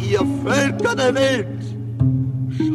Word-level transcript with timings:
Ihr 0.00 0.20
Völker 0.44 0.94
der 0.96 1.14
Welt, 1.14 1.46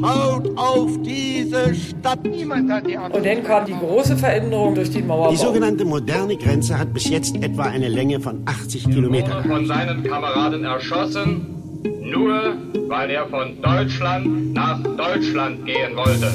schaut 0.02 0.58
auf 0.58 0.92
diese 1.04 1.74
Stadt. 1.74 2.24
Niemand 2.24 2.72
hat 2.72 2.88
die 2.88 2.98
Antwort. 2.98 3.18
Und 3.18 3.26
dann 3.26 3.44
kam 3.44 3.66
die 3.66 3.74
große 3.74 4.18
Veränderung 4.18 4.76
durch 4.76 4.92
den 4.92 5.08
Mauerbau. 5.08 5.32
Die 5.32 5.38
sogenannte 5.38 5.86
moderne 5.86 6.36
Grenze 6.38 6.78
hat 6.78 6.94
bis 6.94 7.10
jetzt 7.10 7.36
etwa 7.38 7.64
eine 7.64 7.88
Länge 7.90 8.20
von 8.20 8.42
80 8.46 8.86
Kilometern. 8.86 9.44
von 9.46 9.66
seinen 9.66 10.04
Kameraden 10.04 10.64
erschossen, 10.64 11.82
nur 12.02 12.56
weil 12.88 13.10
er 13.10 13.28
von 13.28 13.62
Deutschland 13.62 14.54
nach 14.54 14.82
Deutschland 14.84 15.66
gehen 15.66 15.96
wollte. 15.96 16.32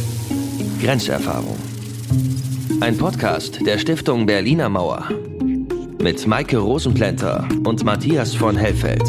Grenzerfahrung. 0.83 1.57
Ein 2.81 2.97
Podcast 2.97 3.65
der 3.67 3.79
Stiftung 3.79 4.27
Berliner 4.27 4.69
Mauer. 4.69 5.09
Mit 6.01 6.27
Maike 6.27 6.59
Rosenplanter 6.59 7.47
und 7.65 7.85
Matthias 7.85 8.35
von 8.35 8.57
Hellfeld. 8.57 9.03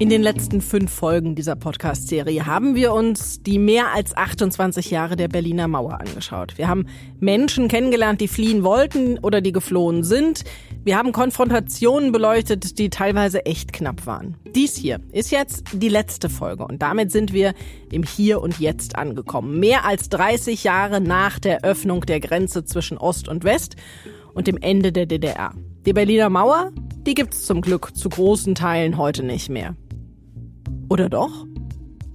In 0.00 0.08
den 0.08 0.22
letzten 0.22 0.60
fünf 0.60 0.92
Folgen 0.92 1.36
dieser 1.36 1.54
Podcast-Serie 1.54 2.46
haben 2.46 2.74
wir 2.74 2.92
uns 2.92 3.44
die 3.44 3.60
mehr 3.60 3.92
als 3.94 4.16
28 4.16 4.90
Jahre 4.90 5.14
der 5.14 5.28
Berliner 5.28 5.68
Mauer 5.68 6.00
angeschaut. 6.00 6.58
Wir 6.58 6.66
haben 6.66 6.88
Menschen 7.20 7.68
kennengelernt, 7.68 8.20
die 8.20 8.26
fliehen 8.26 8.64
wollten 8.64 9.20
oder 9.20 9.40
die 9.40 9.52
geflohen 9.52 10.02
sind. 10.02 10.42
Wir 10.82 10.98
haben 10.98 11.12
Konfrontationen 11.12 12.10
beleuchtet, 12.10 12.80
die 12.80 12.90
teilweise 12.90 13.46
echt 13.46 13.72
knapp 13.72 14.04
waren. 14.04 14.36
Dies 14.52 14.76
hier 14.76 14.98
ist 15.12 15.30
jetzt 15.30 15.62
die 15.72 15.88
letzte 15.88 16.28
Folge 16.28 16.66
und 16.66 16.82
damit 16.82 17.12
sind 17.12 17.32
wir 17.32 17.54
im 17.92 18.02
Hier 18.02 18.42
und 18.42 18.58
Jetzt 18.58 18.96
angekommen. 18.98 19.60
Mehr 19.60 19.84
als 19.84 20.08
30 20.08 20.64
Jahre 20.64 21.00
nach 21.00 21.38
der 21.38 21.62
Öffnung 21.62 22.00
der 22.00 22.18
Grenze 22.18 22.64
zwischen 22.64 22.98
Ost 22.98 23.28
und 23.28 23.44
West 23.44 23.76
und 24.34 24.48
dem 24.48 24.56
Ende 24.56 24.90
der 24.90 25.06
DDR. 25.06 25.54
Die 25.86 25.92
Berliner 25.92 26.30
Mauer, 26.30 26.72
die 27.06 27.14
gibt's 27.14 27.46
zum 27.46 27.60
Glück 27.60 27.94
zu 27.94 28.08
großen 28.08 28.56
Teilen 28.56 28.98
heute 28.98 29.22
nicht 29.22 29.50
mehr. 29.50 29.76
Oder 30.88 31.08
doch? 31.08 31.46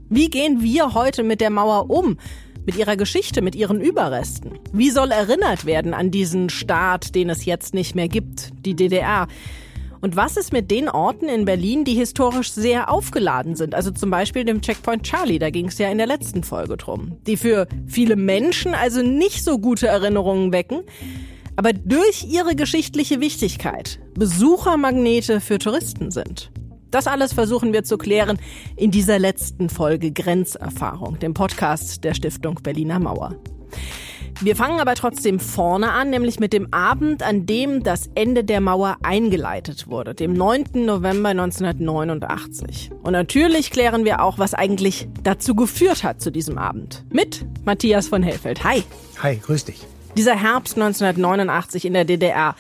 Wie 0.10 0.30
gehen 0.30 0.62
wir 0.62 0.94
heute 0.94 1.24
mit 1.24 1.42
der 1.42 1.50
Mauer 1.50 1.90
um? 1.90 2.18
Mit 2.66 2.76
ihrer 2.78 2.98
Geschichte, 2.98 3.42
mit 3.42 3.56
ihren 3.56 3.82
Überresten? 3.82 4.60
Wie 4.72 4.90
soll 4.90 5.12
erinnert 5.12 5.66
werden 5.66 5.94
an 5.94 6.12
diesen 6.12 6.50
Staat, 6.50 7.16
den 7.16 7.30
es 7.30 7.46
jetzt 7.46 7.74
nicht 7.74 7.96
mehr 7.96 8.08
gibt, 8.08 8.52
die 8.66 8.76
DDR? 8.76 9.28
Und 10.02 10.16
was 10.16 10.38
ist 10.38 10.54
mit 10.54 10.72
den 10.72 10.88
Orten 10.88 11.28
in 11.28 11.46
Berlin, 11.46 11.84
die 11.84 11.94
historisch 11.94 12.52
sehr 12.52 12.90
aufgeladen 12.90 13.56
sind? 13.56 13.76
Also 13.76 13.92
zum 13.92 14.10
Beispiel 14.10 14.46
dem 14.46 14.62
Checkpoint 14.62 15.04
Charlie, 15.04 15.40
da 15.40 15.50
ging 15.50 15.68
es 15.68 15.78
ja 15.78 15.90
in 15.90 15.98
der 15.98 16.08
letzten 16.08 16.44
Folge 16.44 16.78
drum. 16.78 17.18
Die 17.28 17.38
für 17.38 17.68
viele 17.86 18.16
Menschen 18.16 18.74
also 18.74 19.02
nicht 19.02 19.44
so 19.44 19.60
gute 19.60 19.88
Erinnerungen 19.88 20.54
wecken, 20.54 20.84
aber 21.56 21.74
durch 21.74 22.26
ihre 22.30 22.56
geschichtliche 22.56 23.20
Wichtigkeit 23.20 24.00
Besuchermagnete 24.14 25.42
für 25.42 25.60
Touristen 25.60 26.12
sind. 26.12 26.52
Das 26.92 27.06
alles 27.06 27.34
versuchen 27.34 27.72
wir 27.72 27.84
zu 27.84 27.98
klären 27.98 28.40
in 28.76 28.90
dieser 28.90 29.20
letzten 29.20 29.70
Folge 29.70 30.12
Grenzerfahrung, 30.12 31.20
dem 31.20 31.36
Podcast 31.36 32.04
der 32.04 32.16
Stiftung 32.16 32.56
Berliner 32.64 33.00
Mauer. 33.00 33.36
Wir 34.42 34.56
fangen 34.56 34.80
aber 34.80 34.96
trotzdem 34.96 35.40
vorne 35.40 35.92
an, 35.92 36.10
nämlich 36.10 36.40
mit 36.40 36.52
dem 36.52 36.74
Abend, 36.74 37.22
an 37.22 37.46
dem 37.46 37.84
das 37.84 38.10
Ende 38.16 38.44
der 38.44 38.62
Mauer 38.62 38.98
eingeleitet 39.04 39.88
wurde, 39.88 40.16
dem 40.16 40.34
9. 40.34 40.86
November 40.86 41.30
1989. 41.30 42.90
Und 43.04 43.12
natürlich 43.12 43.70
klären 43.70 44.06
wir 44.06 44.24
auch, 44.24 44.40
was 44.40 44.54
eigentlich 44.54 45.10
dazu 45.24 45.56
geführt 45.56 46.04
hat 46.04 46.22
zu 46.22 46.32
diesem 46.32 46.58
Abend. 46.58 47.06
Mit 47.12 47.46
Matthias 47.66 48.08
von 48.08 48.24
Hellfeld. 48.24 48.64
Hi. 48.64 48.84
Hi, 49.22 49.36
grüß 49.36 49.66
dich. 49.66 49.86
Dieser 50.18 50.36
Herbst 50.36 50.76
1989 50.76 51.86
in 51.86 51.94
der 51.94 52.06
DDR, 52.06 52.56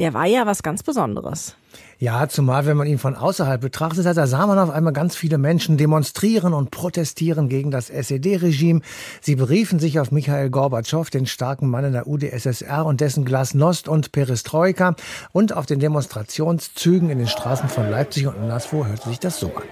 der 0.00 0.12
war 0.12 0.26
ja 0.26 0.46
was 0.46 0.62
ganz 0.62 0.82
Besonderes. 0.82 1.56
Ja, 1.98 2.28
zumal 2.28 2.66
wenn 2.66 2.76
man 2.76 2.86
ihn 2.88 2.98
von 2.98 3.14
außerhalb 3.14 3.60
betrachtet 3.60 4.06
hat, 4.06 4.16
da 4.16 4.26
sah 4.26 4.46
man 4.46 4.58
auf 4.58 4.70
einmal 4.70 4.92
ganz 4.92 5.14
viele 5.14 5.38
Menschen 5.38 5.76
demonstrieren 5.76 6.52
und 6.52 6.70
protestieren 6.70 7.48
gegen 7.48 7.70
das 7.70 7.88
SED-Regime. 7.88 8.80
Sie 9.20 9.36
beriefen 9.36 9.78
sich 9.78 10.00
auf 10.00 10.10
Michael 10.10 10.50
Gorbatschow, 10.50 11.08
den 11.08 11.26
starken 11.26 11.70
Mann 11.70 11.84
in 11.84 11.92
der 11.92 12.08
UdSSR 12.08 12.84
und 12.84 13.00
dessen 13.00 13.24
Glasnost 13.24 13.88
und 13.88 14.10
Perestroika. 14.10 14.96
Und 15.32 15.54
auf 15.56 15.66
den 15.66 15.78
Demonstrationszügen 15.78 17.10
in 17.10 17.18
den 17.18 17.28
Straßen 17.28 17.68
von 17.68 17.88
Leipzig 17.90 18.26
und 18.26 18.36
anderswo 18.36 18.84
hörte 18.86 19.08
sich 19.08 19.20
das 19.20 19.38
so 19.38 19.52
an. 19.54 19.62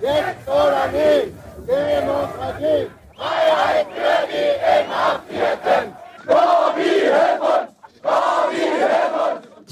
Jetzt 0.00 0.48
oder 0.48 0.88
nie, 0.92 1.32
Demokratie, 1.66 2.90
Freiheit 3.16 3.86
für 3.94 4.26
die 4.26 4.50
Inhaftierten, 4.80 5.92
Lobby, 6.26 6.90
Hilfe 6.90 7.72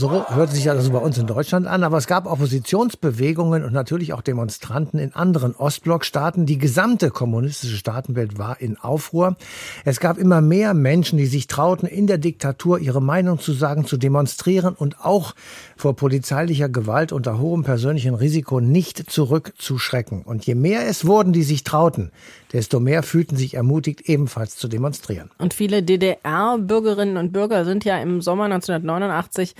so 0.00 0.10
hört 0.10 0.50
sich 0.50 0.64
das 0.64 0.88
bei 0.88 0.98
uns 0.98 1.18
in 1.18 1.26
Deutschland 1.26 1.66
an, 1.66 1.84
aber 1.84 1.98
es 1.98 2.06
gab 2.06 2.26
Oppositionsbewegungen 2.26 3.62
und 3.64 3.74
natürlich 3.74 4.14
auch 4.14 4.22
Demonstranten 4.22 4.98
in 4.98 5.14
anderen 5.14 5.54
Ostblockstaaten. 5.54 6.46
Die 6.46 6.56
gesamte 6.56 7.10
kommunistische 7.10 7.76
Staatenwelt 7.76 8.38
war 8.38 8.60
in 8.62 8.78
Aufruhr. 8.78 9.36
Es 9.84 10.00
gab 10.00 10.16
immer 10.16 10.40
mehr 10.40 10.72
Menschen, 10.72 11.18
die 11.18 11.26
sich 11.26 11.48
trauten, 11.48 11.86
in 11.86 12.06
der 12.06 12.16
Diktatur 12.16 12.78
ihre 12.78 13.02
Meinung 13.02 13.38
zu 13.38 13.52
sagen, 13.52 13.84
zu 13.84 13.98
demonstrieren 13.98 14.74
und 14.74 15.04
auch 15.04 15.34
vor 15.76 15.94
polizeilicher 15.94 16.70
Gewalt 16.70 17.12
unter 17.12 17.38
hohem 17.38 17.62
persönlichen 17.62 18.14
Risiko 18.14 18.60
nicht 18.60 19.10
zurückzuschrecken. 19.10 20.22
Und 20.22 20.46
je 20.46 20.54
mehr 20.54 20.88
es 20.88 21.04
wurden, 21.04 21.34
die 21.34 21.42
sich 21.42 21.62
trauten, 21.62 22.10
desto 22.52 22.80
mehr 22.80 23.02
fühlten 23.02 23.36
sich 23.36 23.54
ermutigt, 23.54 24.02
ebenfalls 24.08 24.56
zu 24.56 24.68
demonstrieren. 24.68 25.30
Und 25.38 25.54
viele 25.54 25.82
DDR-Bürgerinnen 25.82 27.16
und 27.16 27.32
Bürger 27.32 27.64
sind 27.64 27.84
ja 27.84 27.98
im 27.98 28.20
Sommer 28.20 28.44
1989 28.44 29.54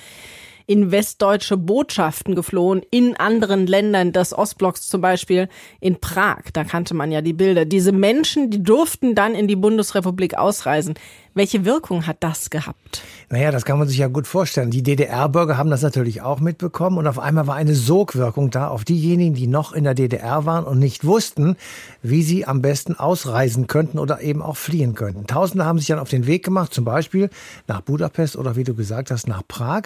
in 0.71 0.93
westdeutsche 0.93 1.57
Botschaften 1.57 2.37
geflohen, 2.37 2.83
in 2.93 3.17
anderen 3.17 3.67
Ländern 3.67 4.13
des 4.13 4.33
Ostblocks, 4.33 4.89
zum 4.89 5.01
Beispiel 5.01 5.49
in 5.81 5.99
Prag. 5.99 6.43
Da 6.53 6.63
kannte 6.63 6.95
man 6.95 7.11
ja 7.11 7.23
die 7.23 7.33
Bilder. 7.33 7.65
Diese 7.65 7.91
Menschen, 7.91 8.51
die 8.51 8.63
durften 8.63 9.17
dann 9.17 9.35
in 9.35 9.49
die 9.49 9.57
Bundesrepublik 9.57 10.39
ausreisen. 10.39 10.95
Welche 11.33 11.65
Wirkung 11.65 12.09
hat 12.09 12.17
das 12.21 12.51
gehabt? 12.51 13.03
Naja, 13.29 13.53
das 13.53 13.65
kann 13.65 13.79
man 13.79 13.87
sich 13.87 13.99
ja 13.99 14.09
gut 14.09 14.27
vorstellen. 14.27 14.73
Die 14.73 14.83
DDR-Bürger 14.83 15.57
haben 15.57 15.71
das 15.71 15.83
natürlich 15.83 16.23
auch 16.23 16.41
mitbekommen 16.41 16.99
und 16.99 17.07
auf 17.07 17.21
einmal 17.21 17.47
war 17.47 17.55
eine 17.55 17.77
Sogwirkung 17.77 18.51
da 18.51 18.67
auf 18.67 18.85
diejenigen, 18.85 19.35
die 19.35 19.47
noch 19.47 19.73
in 19.73 19.85
der 19.85 19.95
DDR 19.95 20.45
waren 20.45 20.65
und 20.65 20.81
nicht 20.81 21.05
wussten, 21.05 21.57
wie 22.03 22.25
sie 22.25 22.47
am 22.47 22.63
besten 22.63 22.97
ausreisen 22.97 23.69
könnten 23.69 24.01
oder 24.01 24.21
eben 24.23 24.43
auch 24.43 24.57
fliehen 24.57 24.97
könnten. 24.97 25.29
Tausende 25.29 25.65
haben 25.65 25.79
sich 25.79 25.87
dann 25.87 26.01
auf 26.01 26.09
den 26.09 26.27
Weg 26.27 26.45
gemacht, 26.45 26.75
zum 26.75 26.85
Beispiel 26.85 27.31
nach 27.69 27.81
Budapest 27.83 28.37
oder 28.37 28.57
wie 28.57 28.65
du 28.65 28.75
gesagt 28.75 29.13
hast, 29.13 29.29
nach 29.29 29.43
Prag. 29.47 29.83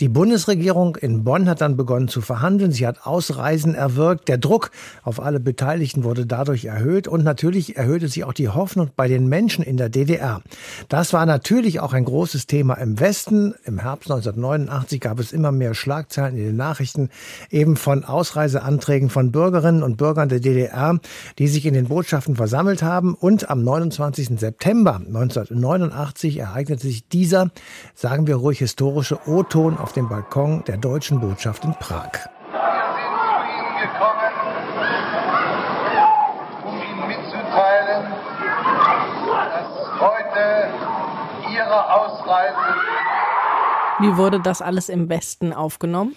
Die 0.00 0.08
Bundesregierung 0.08 0.96
in 0.96 1.22
Bonn 1.22 1.48
hat 1.48 1.60
dann 1.60 1.76
begonnen 1.76 2.08
zu 2.08 2.20
verhandeln. 2.20 2.72
Sie 2.72 2.88
hat 2.88 3.06
Ausreisen 3.06 3.76
erwirkt. 3.76 4.26
Der 4.26 4.38
Druck 4.38 4.72
auf 5.04 5.22
alle 5.22 5.38
Beteiligten 5.38 6.02
wurde 6.02 6.26
dadurch 6.26 6.64
erhöht 6.64 7.06
und 7.06 7.22
natürlich 7.22 7.76
erhöhte 7.76 8.08
sich 8.08 8.24
auch 8.24 8.32
die 8.32 8.48
Hoffnung 8.48 8.90
bei 8.96 9.06
den 9.06 9.28
Menschen 9.28 9.62
in 9.62 9.76
der 9.76 9.90
DDR. 9.90 10.42
Das 10.88 11.12
war 11.12 11.26
natürlich 11.26 11.80
auch 11.80 11.92
ein 11.92 12.06
großes 12.06 12.46
Thema 12.46 12.74
im 12.74 12.98
Westen. 12.98 13.54
Im 13.64 13.78
Herbst 13.78 14.10
1989 14.10 15.00
gab 15.00 15.18
es 15.18 15.32
immer 15.32 15.52
mehr 15.52 15.74
Schlagzeilen 15.74 16.38
in 16.38 16.44
den 16.44 16.56
Nachrichten 16.56 17.10
eben 17.50 17.76
von 17.76 18.04
Ausreiseanträgen 18.04 19.10
von 19.10 19.30
Bürgerinnen 19.30 19.82
und 19.82 19.98
Bürgern 19.98 20.30
der 20.30 20.40
DDR, 20.40 20.98
die 21.38 21.48
sich 21.48 21.66
in 21.66 21.74
den 21.74 21.88
Botschaften 21.88 22.36
versammelt 22.36 22.82
haben. 22.82 23.14
Und 23.14 23.50
am 23.50 23.62
29. 23.62 24.40
September 24.40 24.94
1989 24.96 26.38
ereignete 26.38 26.86
sich 26.86 27.06
dieser, 27.06 27.50
sagen 27.94 28.26
wir 28.26 28.36
ruhig, 28.36 28.60
historische 28.60 29.18
O-Ton 29.26 29.76
auf 29.76 29.92
dem 29.92 30.08
Balkon 30.08 30.64
der 30.66 30.78
deutschen 30.78 31.20
Botschaft 31.20 31.64
in 31.64 31.74
Prag. 31.74 32.37
Wie 44.00 44.16
wurde 44.16 44.40
das 44.40 44.62
alles 44.62 44.88
im 44.88 45.08
Westen 45.08 45.52
aufgenommen? 45.52 46.14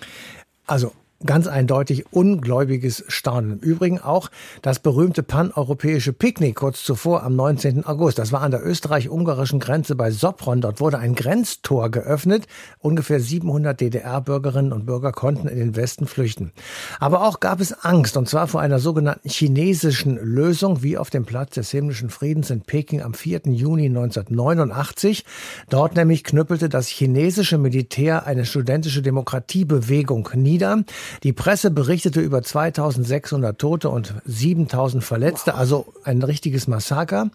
Also 0.67 0.93
ganz 1.25 1.47
eindeutig 1.47 2.05
ungläubiges 2.11 3.03
Staunen. 3.07 3.53
Im 3.53 3.59
Übrigen 3.59 3.99
auch 3.99 4.29
das 4.61 4.79
berühmte 4.79 5.23
paneuropäische 5.23 6.13
Picknick 6.13 6.55
kurz 6.55 6.83
zuvor 6.83 7.23
am 7.23 7.35
19. 7.35 7.85
August. 7.85 8.19
Das 8.19 8.31
war 8.31 8.41
an 8.41 8.51
der 8.51 8.65
österreich-ungarischen 8.65 9.59
Grenze 9.59 9.95
bei 9.95 10.11
Sopron. 10.11 10.61
Dort 10.61 10.79
wurde 10.79 10.99
ein 10.99 11.15
Grenztor 11.15 11.89
geöffnet. 11.89 12.47
Ungefähr 12.79 13.19
700 13.19 13.79
DDR-Bürgerinnen 13.79 14.73
und 14.73 14.85
Bürger 14.85 15.11
konnten 15.11 15.47
in 15.47 15.57
den 15.57 15.75
Westen 15.75 16.07
flüchten. 16.07 16.51
Aber 16.99 17.27
auch 17.27 17.39
gab 17.39 17.59
es 17.59 17.73
Angst, 17.83 18.17
und 18.17 18.27
zwar 18.27 18.47
vor 18.47 18.61
einer 18.61 18.79
sogenannten 18.79 19.29
chinesischen 19.29 20.17
Lösung, 20.17 20.83
wie 20.83 20.97
auf 20.97 21.09
dem 21.09 21.25
Platz 21.25 21.55
des 21.55 21.71
himmlischen 21.71 22.09
Friedens 22.09 22.49
in 22.49 22.61
Peking 22.61 23.01
am 23.01 23.13
4. 23.13 23.41
Juni 23.45 23.85
1989. 23.85 25.25
Dort 25.69 25.95
nämlich 25.95 26.23
knüppelte 26.23 26.69
das 26.69 26.87
chinesische 26.87 27.57
Militär 27.57 28.25
eine 28.25 28.45
studentische 28.45 29.01
Demokratiebewegung 29.01 30.29
nieder. 30.35 30.83
Die 31.23 31.33
Presse 31.33 31.71
berichtete 31.71 32.21
über 32.21 32.41
2600 32.41 33.57
Tote 33.57 33.89
und 33.89 34.13
7000 34.25 35.03
Verletzte, 35.03 35.55
also 35.55 35.93
ein 36.03 36.21
richtiges 36.23 36.67
Massaker. 36.67 37.29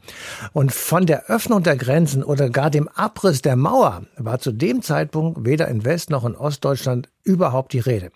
Und 0.52 0.73
von 0.73 1.06
der 1.06 1.26
Öffnung 1.26 1.62
der 1.62 1.76
Grenzen 1.76 2.23
oder 2.23 2.50
gar 2.50 2.70
dem 2.70 2.88
Abriss 2.88 3.43
der 3.43 3.56
Mauer 3.56 4.02
war 4.17 4.38
zu 4.38 4.52
dem 4.52 4.82
Zeitpunkt 4.82 5.44
weder 5.44 5.69
in 5.69 5.84
West- 5.84 6.11
noch 6.11 6.25
in 6.25 6.34
Ostdeutschland 6.34 7.08
überhaupt 7.26 7.73
die 7.73 7.81
Rede. 7.81 8.11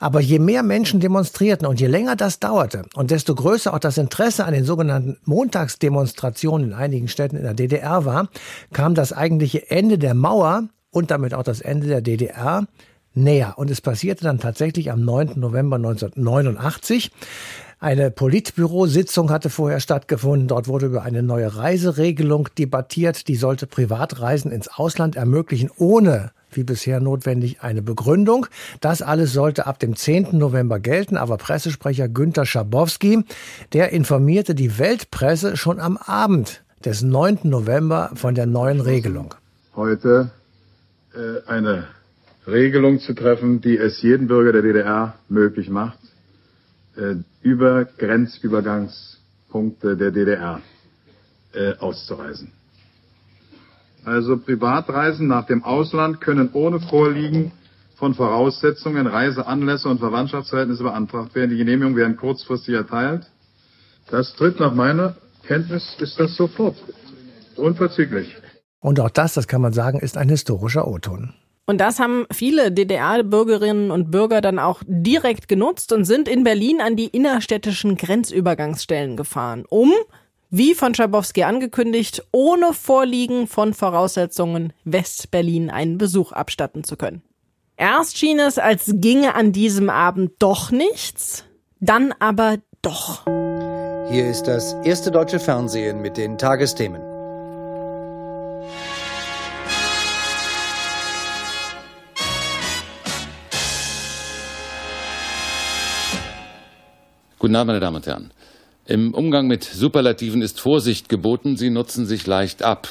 Aber 0.00 0.20
je 0.20 0.38
mehr 0.38 0.62
Menschen 0.62 1.00
demonstrierten 1.00 1.66
und 1.66 1.80
je 1.80 1.86
länger 1.86 2.16
das 2.16 2.40
dauerte 2.40 2.82
und 2.94 3.10
desto 3.10 3.34
größer 3.34 3.72
auch 3.72 3.78
das 3.78 3.96
Interesse 3.96 4.44
an 4.44 4.52
den 4.52 4.64
sogenannten 4.64 5.18
Montagsdemonstrationen 5.24 6.68
in 6.68 6.74
einigen 6.74 7.08
Städten 7.08 7.36
in 7.36 7.44
der 7.44 7.54
DDR 7.54 8.04
war, 8.04 8.28
kam 8.72 8.94
das 8.94 9.12
eigentliche 9.12 9.70
Ende 9.70 9.98
der 9.98 10.14
Mauer 10.14 10.64
und 10.90 11.10
damit 11.10 11.34
auch 11.34 11.44
das 11.44 11.60
Ende 11.60 11.86
der 11.86 12.00
DDR 12.00 12.66
näher. 13.16 13.54
Und 13.56 13.70
es 13.70 13.80
passierte 13.80 14.24
dann 14.24 14.38
tatsächlich 14.38 14.90
am 14.90 15.04
9. 15.04 15.32
November 15.36 15.76
1989. 15.76 17.10
Eine 17.78 18.10
Politbürositzung 18.10 19.30
hatte 19.30 19.50
vorher 19.50 19.80
stattgefunden. 19.80 20.48
Dort 20.48 20.66
wurde 20.68 20.86
über 20.86 21.02
eine 21.02 21.22
neue 21.22 21.56
Reiseregelung 21.56 22.48
debattiert. 22.56 23.28
Die 23.28 23.36
sollte 23.36 23.66
Privatreisen 23.66 24.50
ins 24.50 24.68
Ausland 24.68 25.16
ermöglichen, 25.16 25.70
ohne 25.76 26.30
wie 26.52 26.64
bisher 26.64 27.00
notwendig 27.00 27.60
eine 27.60 27.82
Begründung. 27.82 28.46
Das 28.80 29.02
alles 29.02 29.32
sollte 29.32 29.66
ab 29.66 29.78
dem 29.78 29.94
10. 29.94 30.38
November 30.38 30.80
gelten, 30.80 31.16
aber 31.16 31.36
Pressesprecher 31.36 32.08
Günter 32.08 32.46
Schabowski, 32.46 33.24
der 33.74 33.92
informierte 33.92 34.54
die 34.54 34.78
Weltpresse 34.78 35.56
schon 35.56 35.78
am 35.78 35.98
Abend 35.98 36.62
des 36.84 37.02
9. 37.02 37.40
November 37.44 38.10
von 38.14 38.34
der 38.34 38.46
neuen 38.46 38.80
Regelung. 38.80 39.34
Heute 39.74 40.30
äh, 41.14 41.46
eine 41.46 41.88
Regelung 42.46 43.00
zu 43.00 43.14
treffen, 43.14 43.60
die 43.60 43.76
es 43.76 44.00
jedem 44.02 44.28
Bürger 44.28 44.52
der 44.52 44.62
DDR 44.62 45.14
möglich 45.28 45.68
macht, 45.68 45.98
äh, 46.96 47.16
über 47.42 47.84
Grenzübergangspunkte 47.84 49.96
der 49.96 50.12
DDR 50.12 50.60
äh, 51.52 51.74
auszureisen. 51.78 52.52
Also 54.04 54.36
Privatreisen 54.36 55.26
nach 55.26 55.46
dem 55.46 55.64
Ausland 55.64 56.20
können 56.20 56.50
ohne 56.52 56.78
Vorliegen 56.78 57.50
von 57.96 58.14
Voraussetzungen, 58.14 59.08
Reiseanlässe 59.08 59.88
und 59.88 59.98
Verwandtschaftsverhältnisse 59.98 60.84
beantragt 60.84 61.34
werden. 61.34 61.50
Die 61.50 61.56
Genehmigungen 61.56 61.96
werden 61.96 62.16
kurzfristig 62.16 62.74
erteilt. 62.74 63.26
Das 64.10 64.34
tritt 64.34 64.60
nach 64.60 64.74
meiner 64.74 65.16
Kenntnis 65.46 65.96
ist 65.98 66.20
das 66.20 66.36
sofort. 66.36 66.76
Unverzüglich. 67.56 68.36
Und 68.80 69.00
auch 69.00 69.10
das, 69.10 69.34
das 69.34 69.48
kann 69.48 69.62
man 69.62 69.72
sagen, 69.72 69.98
ist 69.98 70.16
ein 70.16 70.28
historischer 70.28 70.86
O-Ton. 70.86 71.32
Und 71.66 71.78
das 71.78 71.98
haben 71.98 72.26
viele 72.32 72.70
DDR-Bürgerinnen 72.70 73.90
und 73.90 74.12
Bürger 74.12 74.40
dann 74.40 74.60
auch 74.60 74.82
direkt 74.86 75.48
genutzt 75.48 75.92
und 75.92 76.04
sind 76.04 76.28
in 76.28 76.44
Berlin 76.44 76.80
an 76.80 76.94
die 76.94 77.08
innerstädtischen 77.08 77.96
Grenzübergangsstellen 77.96 79.16
gefahren, 79.16 79.64
um 79.68 79.92
wie 80.48 80.74
von 80.74 80.94
Schabowski 80.94 81.42
angekündigt, 81.42 82.22
ohne 82.30 82.72
Vorliegen 82.72 83.48
von 83.48 83.74
Voraussetzungen 83.74 84.72
West-Berlin 84.84 85.70
einen 85.70 85.98
Besuch 85.98 86.30
abstatten 86.30 86.84
zu 86.84 86.96
können. 86.96 87.22
Erst 87.76 88.16
schien 88.16 88.38
es, 88.38 88.58
als 88.58 88.84
ginge 88.86 89.34
an 89.34 89.50
diesem 89.52 89.90
Abend 89.90 90.32
doch 90.38 90.70
nichts, 90.70 91.44
dann 91.80 92.14
aber 92.20 92.58
doch. 92.80 93.26
Hier 94.08 94.30
ist 94.30 94.44
das 94.44 94.74
erste 94.84 95.10
deutsche 95.10 95.40
Fernsehen 95.40 96.00
mit 96.00 96.16
den 96.16 96.38
Tagesthemen. 96.38 97.15
Guten 107.46 107.54
Abend, 107.54 107.68
meine 107.68 107.78
Damen 107.78 107.94
und 107.94 108.06
Herren. 108.08 108.32
Im 108.86 109.14
Umgang 109.14 109.46
mit 109.46 109.62
Superlativen 109.62 110.42
ist 110.42 110.58
Vorsicht 110.58 111.08
geboten, 111.08 111.56
sie 111.56 111.70
nutzen 111.70 112.04
sich 112.04 112.26
leicht 112.26 112.64
ab. 112.64 112.88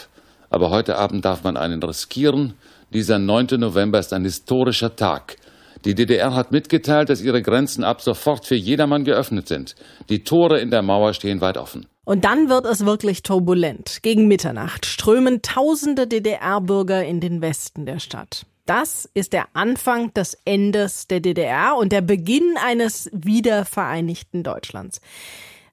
Aber 0.49 0.69
heute 0.69 0.95
Abend 0.95 1.25
darf 1.25 1.43
man 1.43 1.57
einen 1.57 1.83
riskieren. 1.83 2.53
Dieser 2.93 3.19
9. 3.19 3.47
November 3.59 3.99
ist 3.99 4.13
ein 4.13 4.23
historischer 4.23 4.95
Tag. 4.95 5.35
Die 5.83 5.93
DDR 5.93 6.33
hat 6.33 6.53
mitgeteilt, 6.53 7.09
dass 7.09 7.21
ihre 7.21 7.41
Grenzen 7.41 7.83
ab 7.83 7.99
sofort 7.99 8.45
für 8.45 8.55
jedermann 8.55 9.03
geöffnet 9.03 9.49
sind. 9.49 9.75
Die 10.07 10.23
Tore 10.23 10.61
in 10.61 10.71
der 10.71 10.83
Mauer 10.83 11.13
stehen 11.13 11.41
weit 11.41 11.57
offen. 11.57 11.87
Und 12.05 12.23
dann 12.23 12.47
wird 12.47 12.65
es 12.65 12.85
wirklich 12.85 13.23
turbulent. 13.23 14.03
Gegen 14.03 14.29
Mitternacht 14.29 14.85
strömen 14.85 15.41
tausende 15.41 16.07
DDR-Bürger 16.07 17.03
in 17.03 17.19
den 17.19 17.41
Westen 17.41 17.85
der 17.85 17.99
Stadt. 17.99 18.45
Das 18.65 19.07
ist 19.13 19.33
der 19.33 19.47
Anfang 19.53 20.11
des 20.15 20.35
Endes 20.43 21.07
der 21.07 21.19
DDR 21.19 21.75
und 21.77 21.91
der 21.91 22.01
Beginn 22.01 22.55
eines 22.63 23.09
wiedervereinigten 23.13 24.41
Deutschlands. 24.41 25.01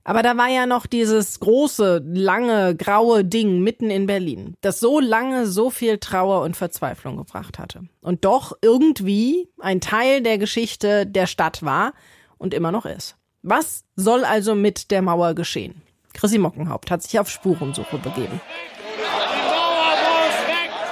Aber 0.05 0.23
da 0.23 0.37
war 0.37 0.49
ja 0.49 0.67
noch 0.67 0.87
dieses 0.87 1.41
große, 1.41 2.03
lange, 2.05 2.75
graue 2.77 3.25
Ding 3.25 3.61
mitten 3.61 3.89
in 3.89 4.06
Berlin, 4.06 4.56
das 4.61 4.81
so 4.81 4.99
lange 5.00 5.47
so 5.47 5.71
viel 5.71 5.99
Trauer 5.99 6.43
und 6.43 6.56
Verzweiflung 6.56 7.17
gebracht 7.17 7.59
hatte. 7.59 7.85
Und 8.00 8.25
doch 8.25 8.59
irgendwie 8.61 9.49
ein 9.61 9.81
Teil 9.81 10.21
der 10.21 10.39
Geschichte 10.39 11.06
der 11.06 11.27
Stadt 11.27 11.62
war 11.62 11.94
und 12.37 12.53
immer 12.53 12.73
noch 12.73 12.85
ist. 12.85 13.17
Was 13.43 13.85
soll 13.97 14.25
also 14.25 14.55
mit 14.55 14.91
der 14.91 15.03
Mauer 15.03 15.35
geschehen? 15.35 15.81
Chrissy 16.15 16.39
Mockenhaupt 16.39 16.91
hat 16.91 17.03
sich 17.03 17.19
auf 17.19 17.31
Spurensuche 17.31 17.99
begeben. 17.99 18.41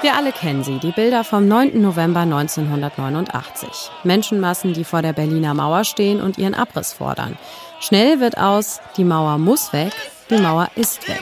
Wir 0.03 0.17
alle 0.17 0.33
kennen 0.33 0.65
sie, 0.65 0.79
die 0.79 0.93
Bilder 0.93 1.25
vom 1.25 1.47
9. 1.47 1.79
November 1.79 2.21
1989. 2.21 3.91
Menschenmassen, 4.03 4.73
die 4.73 4.85
vor 4.85 5.03
der 5.03 5.13
Berliner 5.13 5.53
Mauer 5.53 5.85
stehen 5.85 6.23
und 6.23 6.39
ihren 6.39 6.55
Abriss 6.55 6.95
fordern. 6.95 7.37
Schnell 7.81 8.19
wird 8.19 8.39
aus, 8.39 8.81
die 8.97 9.05
Mauer 9.05 9.37
muss 9.37 9.75
weg, 9.75 9.93
die 10.31 10.39
Mauer 10.39 10.69
ist 10.75 11.07
weg. 11.07 11.21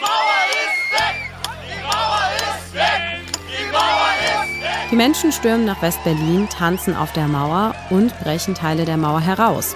Die 4.92 4.96
Menschen 4.96 5.32
stürmen 5.32 5.66
nach 5.66 5.82
West-Berlin, 5.82 6.48
tanzen 6.48 6.94
auf 6.94 7.12
der 7.12 7.26
Mauer 7.26 7.74
und 7.90 8.16
brechen 8.20 8.54
Teile 8.54 8.84
der 8.84 8.96
Mauer 8.96 9.20
heraus. 9.20 9.74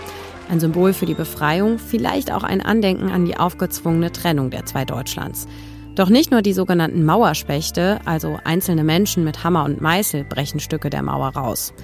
Ein 0.48 0.60
Symbol 0.60 0.92
für 0.92 1.06
die 1.06 1.14
Befreiung, 1.14 1.80
vielleicht 1.80 2.30
auch 2.30 2.44
ein 2.44 2.60
Andenken 2.60 3.10
an 3.10 3.24
die 3.24 3.36
aufgezwungene 3.36 4.12
Trennung 4.12 4.50
der 4.50 4.64
zwei 4.64 4.84
Deutschlands. 4.84 5.48
Doch 5.94 6.08
nicht 6.08 6.30
nur 6.30 6.40
die 6.40 6.54
sogenannten 6.54 7.04
Mauerspechte, 7.04 8.00
also 8.06 8.38
einzelne 8.44 8.82
Menschen 8.82 9.24
mit 9.24 9.44
Hammer 9.44 9.64
und 9.64 9.82
Meißel, 9.82 10.24
brechen 10.24 10.58
Stücke 10.58 10.88
der 10.88 11.02
Mauer 11.02 11.34
raus. 11.34 11.74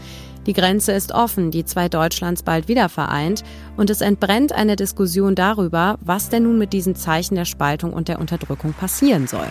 Die 0.46 0.54
Grenze 0.54 0.92
ist 0.92 1.12
offen, 1.12 1.50
die 1.50 1.66
zwei 1.66 1.90
Deutschlands 1.90 2.42
bald 2.42 2.68
wieder 2.68 2.88
vereint 2.88 3.44
und 3.76 3.90
es 3.90 4.00
entbrennt 4.00 4.52
eine 4.52 4.76
Diskussion 4.76 5.34
darüber, 5.34 5.98
was 6.00 6.30
denn 6.30 6.44
nun 6.44 6.56
mit 6.56 6.72
diesen 6.72 6.94
Zeichen 6.94 7.34
der 7.34 7.44
Spaltung 7.44 7.92
und 7.92 8.08
der 8.08 8.18
Unterdrückung 8.18 8.72
passieren 8.72 9.26
soll. 9.26 9.46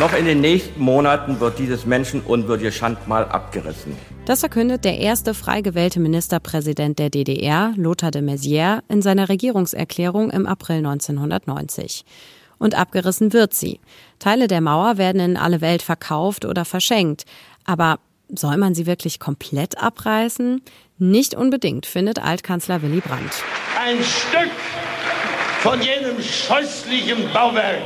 Noch 0.00 0.12
in 0.12 0.24
den 0.24 0.40
nächsten 0.40 0.82
Monaten 0.82 1.38
wird 1.38 1.60
dieses 1.60 1.86
menschenunwürdige 1.86 2.72
Schandmal 2.72 3.26
abgerissen. 3.26 3.92
Das 4.24 4.40
verkündet 4.40 4.84
der 4.84 4.98
erste 4.98 5.34
frei 5.34 5.60
gewählte 5.60 6.00
Ministerpräsident 6.00 6.98
der 6.98 7.10
DDR, 7.10 7.72
Lothar 7.76 8.10
de 8.10 8.22
Maizière, 8.22 8.80
in 8.88 9.02
seiner 9.02 9.28
Regierungserklärung 9.28 10.30
im 10.30 10.46
April 10.46 10.78
1990 10.78 12.04
und 12.60 12.76
abgerissen 12.78 13.32
wird 13.32 13.52
sie. 13.52 13.80
Teile 14.20 14.46
der 14.46 14.60
Mauer 14.60 14.96
werden 14.98 15.20
in 15.20 15.36
alle 15.36 15.60
Welt 15.60 15.82
verkauft 15.82 16.44
oder 16.44 16.64
verschenkt. 16.64 17.24
Aber 17.64 17.98
soll 18.28 18.56
man 18.56 18.76
sie 18.76 18.86
wirklich 18.86 19.18
komplett 19.18 19.82
abreißen? 19.82 20.62
Nicht 20.98 21.34
unbedingt, 21.34 21.86
findet 21.86 22.22
Altkanzler 22.22 22.82
Willy 22.82 23.00
Brandt. 23.00 23.42
Ein 23.82 23.96
Stück 24.04 24.52
von 25.60 25.80
jenem 25.82 26.22
scheußlichen 26.22 27.32
Bauwerk, 27.32 27.82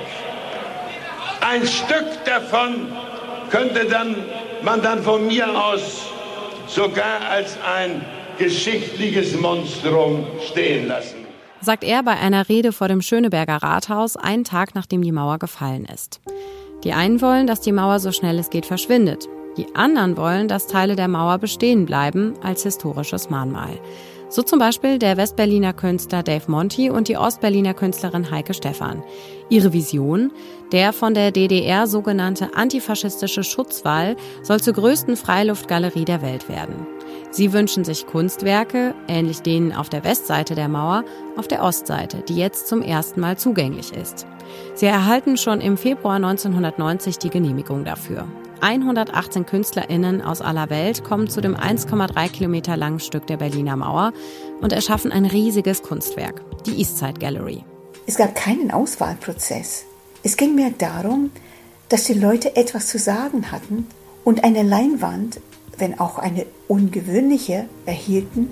ein 1.40 1.66
Stück 1.66 2.24
davon 2.24 2.88
könnte 3.50 3.84
dann, 3.84 4.16
man 4.62 4.82
dann 4.82 5.02
von 5.02 5.26
mir 5.26 5.48
aus 5.48 6.06
sogar 6.66 7.20
als 7.30 7.56
ein 7.62 8.04
geschichtliches 8.38 9.38
Monstrum 9.38 10.26
stehen 10.50 10.88
lassen. 10.88 11.23
Sagt 11.64 11.82
er 11.82 12.02
bei 12.02 12.12
einer 12.12 12.50
Rede 12.50 12.72
vor 12.72 12.88
dem 12.88 13.00
Schöneberger 13.00 13.56
Rathaus, 13.56 14.18
einen 14.18 14.44
Tag 14.44 14.74
nachdem 14.74 15.00
die 15.00 15.12
Mauer 15.12 15.38
gefallen 15.38 15.86
ist. 15.86 16.20
Die 16.84 16.92
einen 16.92 17.22
wollen, 17.22 17.46
dass 17.46 17.62
die 17.62 17.72
Mauer 17.72 18.00
so 18.00 18.12
schnell 18.12 18.38
es 18.38 18.50
geht 18.50 18.66
verschwindet. 18.66 19.26
Die 19.56 19.74
anderen 19.74 20.18
wollen, 20.18 20.46
dass 20.46 20.66
Teile 20.66 20.94
der 20.94 21.08
Mauer 21.08 21.38
bestehen 21.38 21.86
bleiben 21.86 22.34
als 22.42 22.64
historisches 22.64 23.30
Mahnmal. 23.30 23.80
So 24.28 24.42
zum 24.42 24.58
Beispiel 24.58 24.98
der 24.98 25.16
Westberliner 25.16 25.72
Künstler 25.72 26.22
Dave 26.22 26.50
Monti 26.50 26.90
und 26.90 27.08
die 27.08 27.16
Ostberliner 27.16 27.72
Künstlerin 27.72 28.30
Heike 28.30 28.52
Stephan. 28.52 29.02
Ihre 29.48 29.72
Vision? 29.72 30.32
Der 30.70 30.92
von 30.92 31.14
der 31.14 31.30
DDR 31.30 31.86
sogenannte 31.86 32.54
antifaschistische 32.54 33.42
Schutzwall 33.42 34.16
soll 34.42 34.60
zur 34.60 34.74
größten 34.74 35.16
Freiluftgalerie 35.16 36.04
der 36.04 36.20
Welt 36.20 36.50
werden. 36.50 36.86
Sie 37.34 37.52
wünschen 37.52 37.82
sich 37.82 38.06
Kunstwerke, 38.06 38.94
ähnlich 39.08 39.42
denen 39.42 39.72
auf 39.72 39.88
der 39.88 40.04
Westseite 40.04 40.54
der 40.54 40.68
Mauer, 40.68 41.04
auf 41.36 41.48
der 41.48 41.64
Ostseite, 41.64 42.18
die 42.28 42.36
jetzt 42.36 42.68
zum 42.68 42.80
ersten 42.80 43.18
Mal 43.18 43.36
zugänglich 43.36 43.92
ist. 43.92 44.24
Sie 44.76 44.86
erhalten 44.86 45.36
schon 45.36 45.60
im 45.60 45.76
Februar 45.76 46.14
1990 46.14 47.18
die 47.18 47.30
Genehmigung 47.30 47.84
dafür. 47.84 48.28
118 48.60 49.46
KünstlerInnen 49.46 50.22
aus 50.22 50.42
aller 50.42 50.70
Welt 50.70 51.02
kommen 51.02 51.28
zu 51.28 51.40
dem 51.40 51.56
1,3 51.56 52.28
Kilometer 52.28 52.76
langen 52.76 53.00
Stück 53.00 53.26
der 53.26 53.38
Berliner 53.38 53.74
Mauer 53.74 54.12
und 54.60 54.72
erschaffen 54.72 55.10
ein 55.10 55.26
riesiges 55.26 55.82
Kunstwerk, 55.82 56.40
die 56.66 56.78
Eastside 56.78 57.18
Gallery. 57.18 57.64
Es 58.06 58.14
gab 58.14 58.36
keinen 58.36 58.70
Auswahlprozess. 58.70 59.86
Es 60.22 60.36
ging 60.36 60.54
mehr 60.54 60.70
darum, 60.78 61.32
dass 61.88 62.04
die 62.04 62.14
Leute 62.14 62.54
etwas 62.54 62.86
zu 62.86 63.00
sagen 63.00 63.50
hatten 63.50 63.88
und 64.22 64.44
eine 64.44 64.62
Leinwand, 64.62 65.40
wenn 65.78 65.98
auch 65.98 66.18
eine 66.18 66.46
ungewöhnliche, 66.68 67.66
erhielten, 67.86 68.48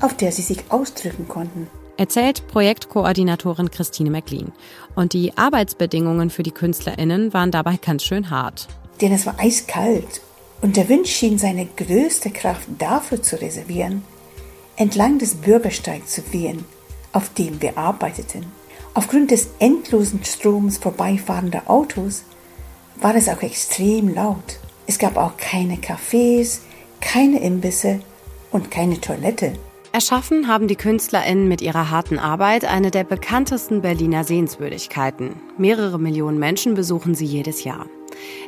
auf 0.00 0.16
der 0.16 0.32
sie 0.32 0.42
sich 0.42 0.64
ausdrücken 0.70 1.28
konnten. 1.28 1.68
Erzählt 1.96 2.46
Projektkoordinatorin 2.48 3.70
Christine 3.70 4.10
McLean. 4.10 4.52
Und 4.94 5.12
die 5.12 5.36
Arbeitsbedingungen 5.36 6.30
für 6.30 6.42
die 6.42 6.50
KünstlerInnen 6.50 7.32
waren 7.32 7.50
dabei 7.50 7.76
ganz 7.76 8.02
schön 8.02 8.30
hart. 8.30 8.66
Denn 9.00 9.12
es 9.12 9.26
war 9.26 9.38
eiskalt 9.38 10.20
und 10.62 10.76
der 10.76 10.88
Wind 10.88 11.08
schien 11.08 11.38
seine 11.38 11.66
größte 11.66 12.30
Kraft 12.30 12.68
dafür 12.78 13.22
zu 13.22 13.40
reservieren, 13.40 14.02
entlang 14.76 15.18
des 15.18 15.34
Bürgersteigs 15.34 16.12
zu 16.14 16.32
wehen, 16.32 16.64
auf 17.12 17.28
dem 17.34 17.60
wir 17.60 17.76
arbeiteten. 17.76 18.46
Aufgrund 18.94 19.30
des 19.30 19.48
endlosen 19.58 20.24
Stroms 20.24 20.78
vorbeifahrender 20.78 21.62
Autos 21.66 22.24
war 23.00 23.14
es 23.14 23.28
auch 23.28 23.42
extrem 23.42 24.14
laut. 24.14 24.58
Es 24.86 24.98
gab 24.98 25.16
auch 25.16 25.36
keine 25.36 25.76
Cafés, 25.76 26.60
keine 27.00 27.40
Imbisse 27.40 28.00
und 28.50 28.70
keine 28.70 29.00
Toilette. 29.00 29.52
Erschaffen 29.94 30.48
haben 30.48 30.68
die 30.68 30.76
KünstlerInnen 30.76 31.48
mit 31.48 31.60
ihrer 31.60 31.90
harten 31.90 32.18
Arbeit 32.18 32.64
eine 32.64 32.90
der 32.90 33.04
bekanntesten 33.04 33.82
Berliner 33.82 34.24
Sehenswürdigkeiten. 34.24 35.34
Mehrere 35.58 35.98
Millionen 35.98 36.38
Menschen 36.38 36.74
besuchen 36.74 37.14
sie 37.14 37.26
jedes 37.26 37.64
Jahr. 37.64 37.86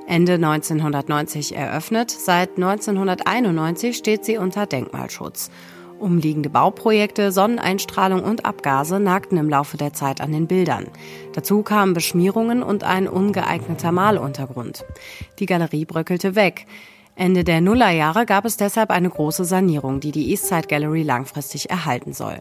Ende 0.07 0.35
1990 0.35 1.55
eröffnet, 1.55 2.11
seit 2.11 2.57
1991 2.57 3.97
steht 3.97 4.25
sie 4.25 4.39
unter 4.39 4.67
Denkmalschutz. 4.67 5.51
Umliegende 5.99 6.51
Bauprojekte, 6.51 7.33
Sonneneinstrahlung 7.33 8.23
und 8.23 8.45
Abgase 8.45 9.01
nagten 9.01 9.39
im 9.39 9.49
Laufe 9.49 9.77
der 9.77 9.93
Zeit 9.93 10.21
an 10.21 10.33
den 10.33 10.47
Bildern. 10.47 10.87
Dazu 11.33 11.63
kamen 11.63 11.95
Beschmierungen 11.95 12.63
und 12.63 12.85
ein 12.85 13.09
ungeeigneter 13.09 13.93
Maluntergrund. 13.93 14.85
Die 15.39 15.47
Galerie 15.47 15.85
bröckelte 15.85 16.35
weg. 16.35 16.67
Ende 17.17 17.45
der 17.45 17.61
Nullerjahre 17.61 18.27
gab 18.27 18.45
es 18.45 18.57
deshalb 18.57 18.91
eine 18.91 19.09
große 19.09 19.45
Sanierung, 19.45 20.01
die 20.01 20.11
die 20.11 20.31
Eastside 20.31 20.67
Gallery 20.67 21.03
langfristig 21.03 21.71
erhalten 21.71 22.13
soll. 22.13 22.41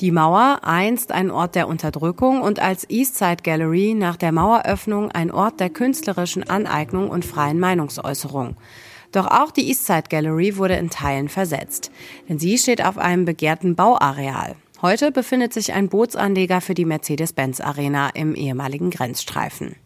Die 0.00 0.10
Mauer, 0.10 0.58
einst 0.62 1.12
ein 1.12 1.30
Ort 1.30 1.54
der 1.54 1.68
Unterdrückung 1.68 2.42
und 2.42 2.58
als 2.58 2.90
Eastside 2.90 3.44
Gallery 3.44 3.94
nach 3.94 4.16
der 4.16 4.32
Maueröffnung 4.32 5.12
ein 5.12 5.30
Ort 5.30 5.60
der 5.60 5.70
künstlerischen 5.70 6.42
Aneignung 6.50 7.08
und 7.08 7.24
freien 7.24 7.60
Meinungsäußerung. 7.60 8.56
Doch 9.12 9.26
auch 9.26 9.50
die 9.50 9.68
Eastside 9.68 10.08
Gallery 10.08 10.56
wurde 10.56 10.74
in 10.74 10.90
Teilen 10.90 11.28
versetzt, 11.28 11.90
denn 12.28 12.38
sie 12.38 12.58
steht 12.58 12.84
auf 12.84 12.98
einem 12.98 13.24
begehrten 13.24 13.76
Bauareal. 13.76 14.56
Heute 14.80 15.12
befindet 15.12 15.52
sich 15.52 15.72
ein 15.74 15.88
Bootsanleger 15.88 16.60
für 16.60 16.74
die 16.74 16.86
Mercedes-Benz 16.86 17.60
Arena 17.60 18.08
im 18.14 18.34
ehemaligen 18.34 18.90
Grenzstreifen. 18.90 19.76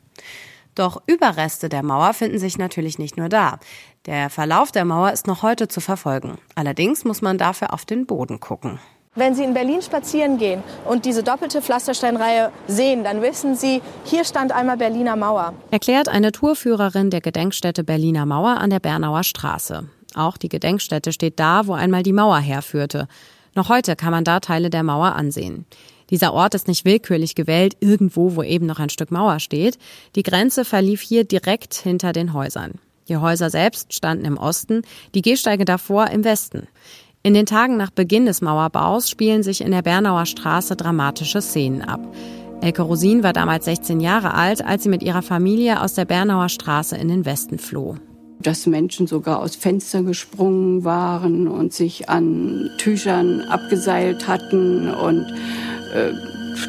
Doch 0.75 1.03
Überreste 1.07 1.69
der 1.69 1.83
Mauer 1.83 2.15
finden 2.15 2.39
sich 2.39 2.57
natürlich 2.57 2.99
nicht 2.99 3.17
nur 3.17 3.29
da. 3.29 3.59
Der 4.07 4.31
Verlauf 4.31 4.73
der 4.73 4.85
Mauer 4.85 5.11
ist 5.11 5.27
noch 5.27 5.43
heute 5.43 5.69
zu 5.69 5.81
verfolgen. 5.81 6.39
Allerdings 6.55 7.05
muss 7.05 7.23
man 7.23 7.39
dafür 7.39 7.73
auf 7.73 7.85
den 7.85 8.07
Boden 8.07 8.41
gucken. 8.41 8.79
Wenn 9.19 9.35
Sie 9.35 9.45
in 9.45 9.55
Berlin 9.55 9.81
spazieren 9.81 10.37
gehen 10.37 10.63
und 10.85 11.07
diese 11.07 11.23
doppelte 11.23 11.63
Pflastersteinreihe 11.63 12.53
sehen, 12.69 13.03
dann 13.03 13.23
wissen 13.23 13.57
Sie, 13.57 13.81
hier 14.05 14.27
stand 14.27 14.53
einmal 14.53 14.77
Berliner 14.77 15.17
Mauer. 15.17 15.55
Erklärt 15.71 16.09
eine 16.09 16.33
Tourführerin 16.33 17.09
der 17.09 17.23
Gedenkstätte 17.23 17.83
Berliner 17.83 18.27
Mauer 18.27 18.59
an 18.59 18.69
der 18.69 18.79
Bernauer 18.79 19.25
Straße. 19.25 19.89
Auch 20.15 20.37
die 20.37 20.51
Gedenkstätte 20.51 21.15
steht 21.15 21.41
da, 21.41 21.67
wo 21.67 21.73
einmal 21.73 22.03
die 22.03 22.13
Mauer 22.13 22.39
herführte. 22.39 23.09
Noch 23.55 23.71
heute 23.71 23.97
kann 23.97 24.11
man 24.11 24.25
da 24.25 24.41
Teile 24.41 24.69
der 24.69 24.83
Mauer 24.83 25.15
ansehen. 25.15 25.65
Dieser 26.11 26.35
Ort 26.35 26.55
ist 26.55 26.69
nicht 26.69 26.85
willkürlich 26.85 27.35
gewählt, 27.35 27.75
irgendwo, 27.81 28.37
wo 28.37 28.43
eben 28.43 28.67
noch 28.67 28.79
ein 28.79 28.91
Stück 28.91 29.11
Mauer 29.11 29.41
steht. 29.41 29.79
Die 30.15 30.25
Grenze 30.25 30.67
verlief 30.67 31.01
hier 31.01 31.25
direkt 31.25 31.75
hinter 31.75 32.13
den 32.13 32.35
Häusern. 32.35 32.75
Die 33.09 33.17
Häuser 33.17 33.51
selbst 33.51 33.95
standen 33.95 34.25
im 34.25 34.37
Osten, 34.37 34.83
die 35.15 35.23
Gehsteige 35.23 35.65
davor 35.65 36.09
im 36.09 36.25
Westen. 36.25 36.67
In 37.27 37.35
den 37.35 37.45
Tagen 37.45 37.77
nach 37.77 37.91
Beginn 37.91 38.27
des 38.27 38.41
Mauerbaus 38.41 39.11
spielen 39.11 39.43
sich 39.43 39.61
in 39.61 39.73
der 39.73 39.83
Bernauer 39.83 40.27
Straße 40.27 40.77
dramatische 40.77 41.43
Szenen 41.43 41.83
ab. 41.83 41.99
Elke 42.61 42.83
Rosin 42.83 43.25
war 43.25 43.33
damals 43.33 43.65
16 43.65 43.99
Jahre 43.99 44.33
alt, 44.33 44.65
als 44.65 44.85
sie 44.85 44.89
mit 44.89 45.03
ihrer 45.03 45.23
Familie 45.23 45.83
aus 45.83 45.95
der 45.95 46.05
Bernauer 46.05 46.49
Straße 46.49 46.97
in 46.97 47.09
den 47.09 47.25
Westen 47.25 47.59
floh. 47.59 47.97
Dass 48.39 48.69
Menschen 48.69 49.09
sogar 49.09 49.41
aus 49.41 49.57
Fenster 49.57 50.05
gesprungen 50.05 50.85
waren 50.85 51.49
und 51.49 51.73
sich 51.73 52.09
an 52.09 52.71
Tüchern 52.79 53.41
abgeseilt 53.41 54.29
hatten 54.29 54.89
und 54.89 55.27
äh, 55.97 56.13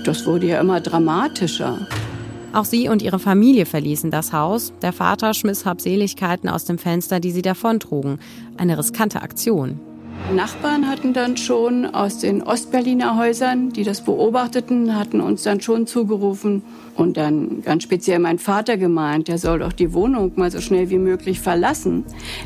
das 0.06 0.26
wurde 0.26 0.48
ja 0.48 0.60
immer 0.60 0.82
dramatischer. 0.82 1.78
Auch 2.52 2.66
sie 2.66 2.90
und 2.90 3.04
ihre 3.04 3.20
Familie 3.20 3.68
verließen 3.68 4.10
das 4.10 4.34
Haus. 4.34 4.74
Der 4.82 4.92
Vater 4.92 5.36
schmiss 5.36 5.68
Habseligkeiten 5.68 6.50
aus 6.50 6.66
dem 6.66 6.80
Fenster, 6.80 7.20
die 7.20 7.32
sie 7.32 7.44
davontrugen. 7.44 8.18
Eine 8.58 8.80
riskante 8.80 9.22
Aktion. 9.22 9.80
Nachbarn 10.34 10.90
hatten 10.90 11.14
dann 11.14 11.38
schon 11.38 11.86
aus 11.86 12.20
den 12.20 12.44
Ostberliner 12.44 13.18
Häusern, 13.18 13.70
die 13.70 13.84
das 13.84 14.02
beobachteten, 14.02 14.96
hatten 14.96 15.22
uns 15.22 15.44
dann 15.44 15.62
schon 15.62 15.88
zugerufen 15.88 16.64
und 16.96 17.16
dann 17.18 17.62
ganz 17.62 17.84
speziell 17.84 18.20
mein 18.20 18.38
Vater 18.38 18.78
gemeint, 18.78 19.30
der 19.30 19.38
soll 19.38 19.60
doch 19.60 19.72
die 19.72 19.94
Wohnung 19.94 20.34
mal 20.36 20.52
so 20.52 20.60
schnell 20.60 20.90
wie 20.90 20.98
möglich 20.98 21.40
verlassen, 21.40 22.04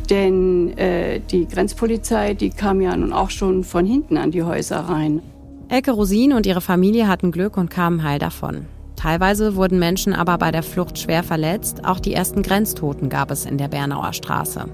denn 0.10 0.78
äh, 0.78 1.22
die 1.32 1.48
Grenzpolizei, 1.48 2.36
die 2.36 2.52
kam 2.52 2.82
ja 2.82 2.96
nun 2.96 3.14
auch 3.14 3.32
schon 3.32 3.64
von 3.64 3.86
hinten 3.86 4.18
an 4.18 4.32
die 4.32 4.44
Häuser 4.44 4.82
rein. 4.82 5.22
Elke 5.68 5.92
Rosin 5.92 6.34
und 6.34 6.46
ihre 6.46 6.62
Familie 6.62 7.08
hatten 7.08 7.32
Glück 7.32 7.58
und 7.58 7.70
kamen 7.70 8.04
heil 8.04 8.20
davon. 8.20 8.66
Teilweise 8.96 9.56
wurden 9.56 9.80
Menschen 9.80 10.14
aber 10.14 10.38
bei 10.38 10.52
der 10.52 10.62
Flucht 10.62 11.00
schwer 11.00 11.24
verletzt. 11.24 11.86
Auch 11.86 12.00
die 12.00 12.14
ersten 12.14 12.44
Grenztoten 12.44 13.10
gab 13.10 13.32
es 13.32 13.46
in 13.46 13.58
der 13.58 13.68
Bernauer 13.68 14.14
Straße. 14.14 14.66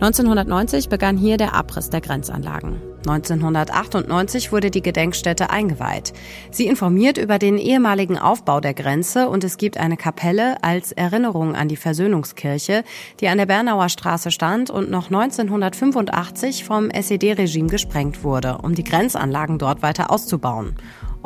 1990 0.00 0.88
begann 0.88 1.16
hier 1.16 1.38
der 1.38 1.54
Abriss 1.54 1.90
der 1.90 2.00
Grenzanlagen. 2.00 2.80
1998 2.98 4.52
wurde 4.52 4.70
die 4.70 4.80
Gedenkstätte 4.80 5.50
eingeweiht. 5.50 6.12
Sie 6.52 6.68
informiert 6.68 7.18
über 7.18 7.40
den 7.40 7.58
ehemaligen 7.58 8.16
Aufbau 8.16 8.60
der 8.60 8.74
Grenze 8.74 9.28
und 9.28 9.42
es 9.42 9.56
gibt 9.56 9.76
eine 9.76 9.96
Kapelle 9.96 10.62
als 10.62 10.92
Erinnerung 10.92 11.56
an 11.56 11.66
die 11.66 11.76
Versöhnungskirche, 11.76 12.84
die 13.20 13.26
an 13.26 13.38
der 13.38 13.46
Bernauer 13.46 13.88
Straße 13.88 14.30
stand 14.30 14.70
und 14.70 14.88
noch 14.88 15.06
1985 15.06 16.64
vom 16.64 16.90
SED-Regime 16.90 17.68
gesprengt 17.68 18.22
wurde, 18.22 18.58
um 18.58 18.76
die 18.76 18.84
Grenzanlagen 18.84 19.58
dort 19.58 19.82
weiter 19.82 20.12
auszubauen. 20.12 20.76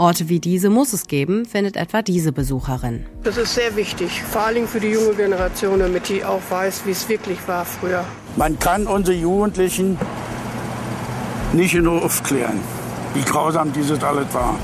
Orte 0.03 0.29
wie 0.29 0.41
diese 0.41 0.69
muss 0.69 0.93
es 0.93 1.07
geben, 1.07 1.45
findet 1.47 1.77
etwa 1.77 2.03
diese 2.03 2.33
Besucherin. 2.33 3.07
Das 3.23 3.37
ist 3.37 3.55
sehr 3.55 3.77
wichtig, 3.77 4.21
vor 4.25 4.43
allem 4.43 4.67
für 4.67 4.81
die 4.81 4.89
junge 4.89 5.15
Generation, 5.15 5.79
damit 5.79 6.09
die 6.09 6.25
auch 6.25 6.41
weiß, 6.51 6.83
wie 6.87 6.91
es 6.91 7.09
wirklich 7.09 7.39
war 7.47 7.65
früher. 7.65 8.05
Man 8.35 8.59
kann 8.59 8.89
unsere 8.89 9.17
Jugendlichen 9.17 9.97
nicht 11.53 11.75
nur 11.75 12.05
aufklären, 12.05 12.59
wie 13.15 13.23
grausam 13.23 13.73
dieses 13.73 14.03
alles 14.03 14.27
war. 14.35 14.59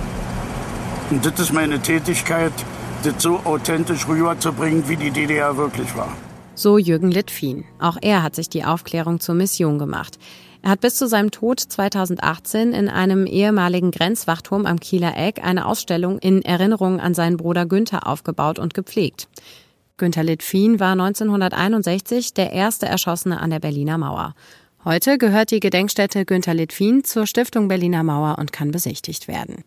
Und 1.10 1.24
das 1.24 1.38
ist 1.38 1.52
meine 1.52 1.78
Tätigkeit, 1.78 2.52
das 3.04 3.22
so 3.22 3.38
authentisch 3.44 4.08
rüberzubringen, 4.08 4.88
wie 4.88 4.96
die 4.96 5.12
DDR 5.12 5.56
wirklich 5.56 5.96
war. 5.96 6.12
So 6.56 6.78
Jürgen 6.78 7.12
Littfien. 7.12 7.64
Auch 7.78 7.96
er 8.02 8.24
hat 8.24 8.34
sich 8.34 8.48
die 8.48 8.64
Aufklärung 8.64 9.20
zur 9.20 9.36
Mission 9.36 9.78
gemacht. 9.78 10.18
Er 10.62 10.70
hat 10.70 10.80
bis 10.80 10.96
zu 10.96 11.06
seinem 11.06 11.30
Tod 11.30 11.60
2018 11.60 12.72
in 12.72 12.88
einem 12.88 13.26
ehemaligen 13.26 13.90
Grenzwachturm 13.90 14.66
am 14.66 14.80
Kieler 14.80 15.16
Eck 15.16 15.42
eine 15.42 15.66
Ausstellung 15.66 16.18
in 16.18 16.42
Erinnerung 16.42 17.00
an 17.00 17.14
seinen 17.14 17.36
Bruder 17.36 17.66
Günther 17.66 18.06
aufgebaut 18.06 18.58
und 18.58 18.74
gepflegt. 18.74 19.28
Günther 19.96 20.24
Litfin 20.24 20.78
war 20.80 20.92
1961 20.92 22.34
der 22.34 22.52
erste 22.52 22.86
Erschossene 22.86 23.40
an 23.40 23.50
der 23.50 23.60
Berliner 23.60 23.98
Mauer. 23.98 24.34
Heute 24.84 25.18
gehört 25.18 25.50
die 25.50 25.60
Gedenkstätte 25.60 26.24
Günther 26.24 26.54
Litfin 26.54 27.02
zur 27.02 27.26
Stiftung 27.26 27.68
Berliner 27.68 28.04
Mauer 28.04 28.38
und 28.38 28.52
kann 28.52 28.70
besichtigt 28.70 29.26
werden. 29.26 29.64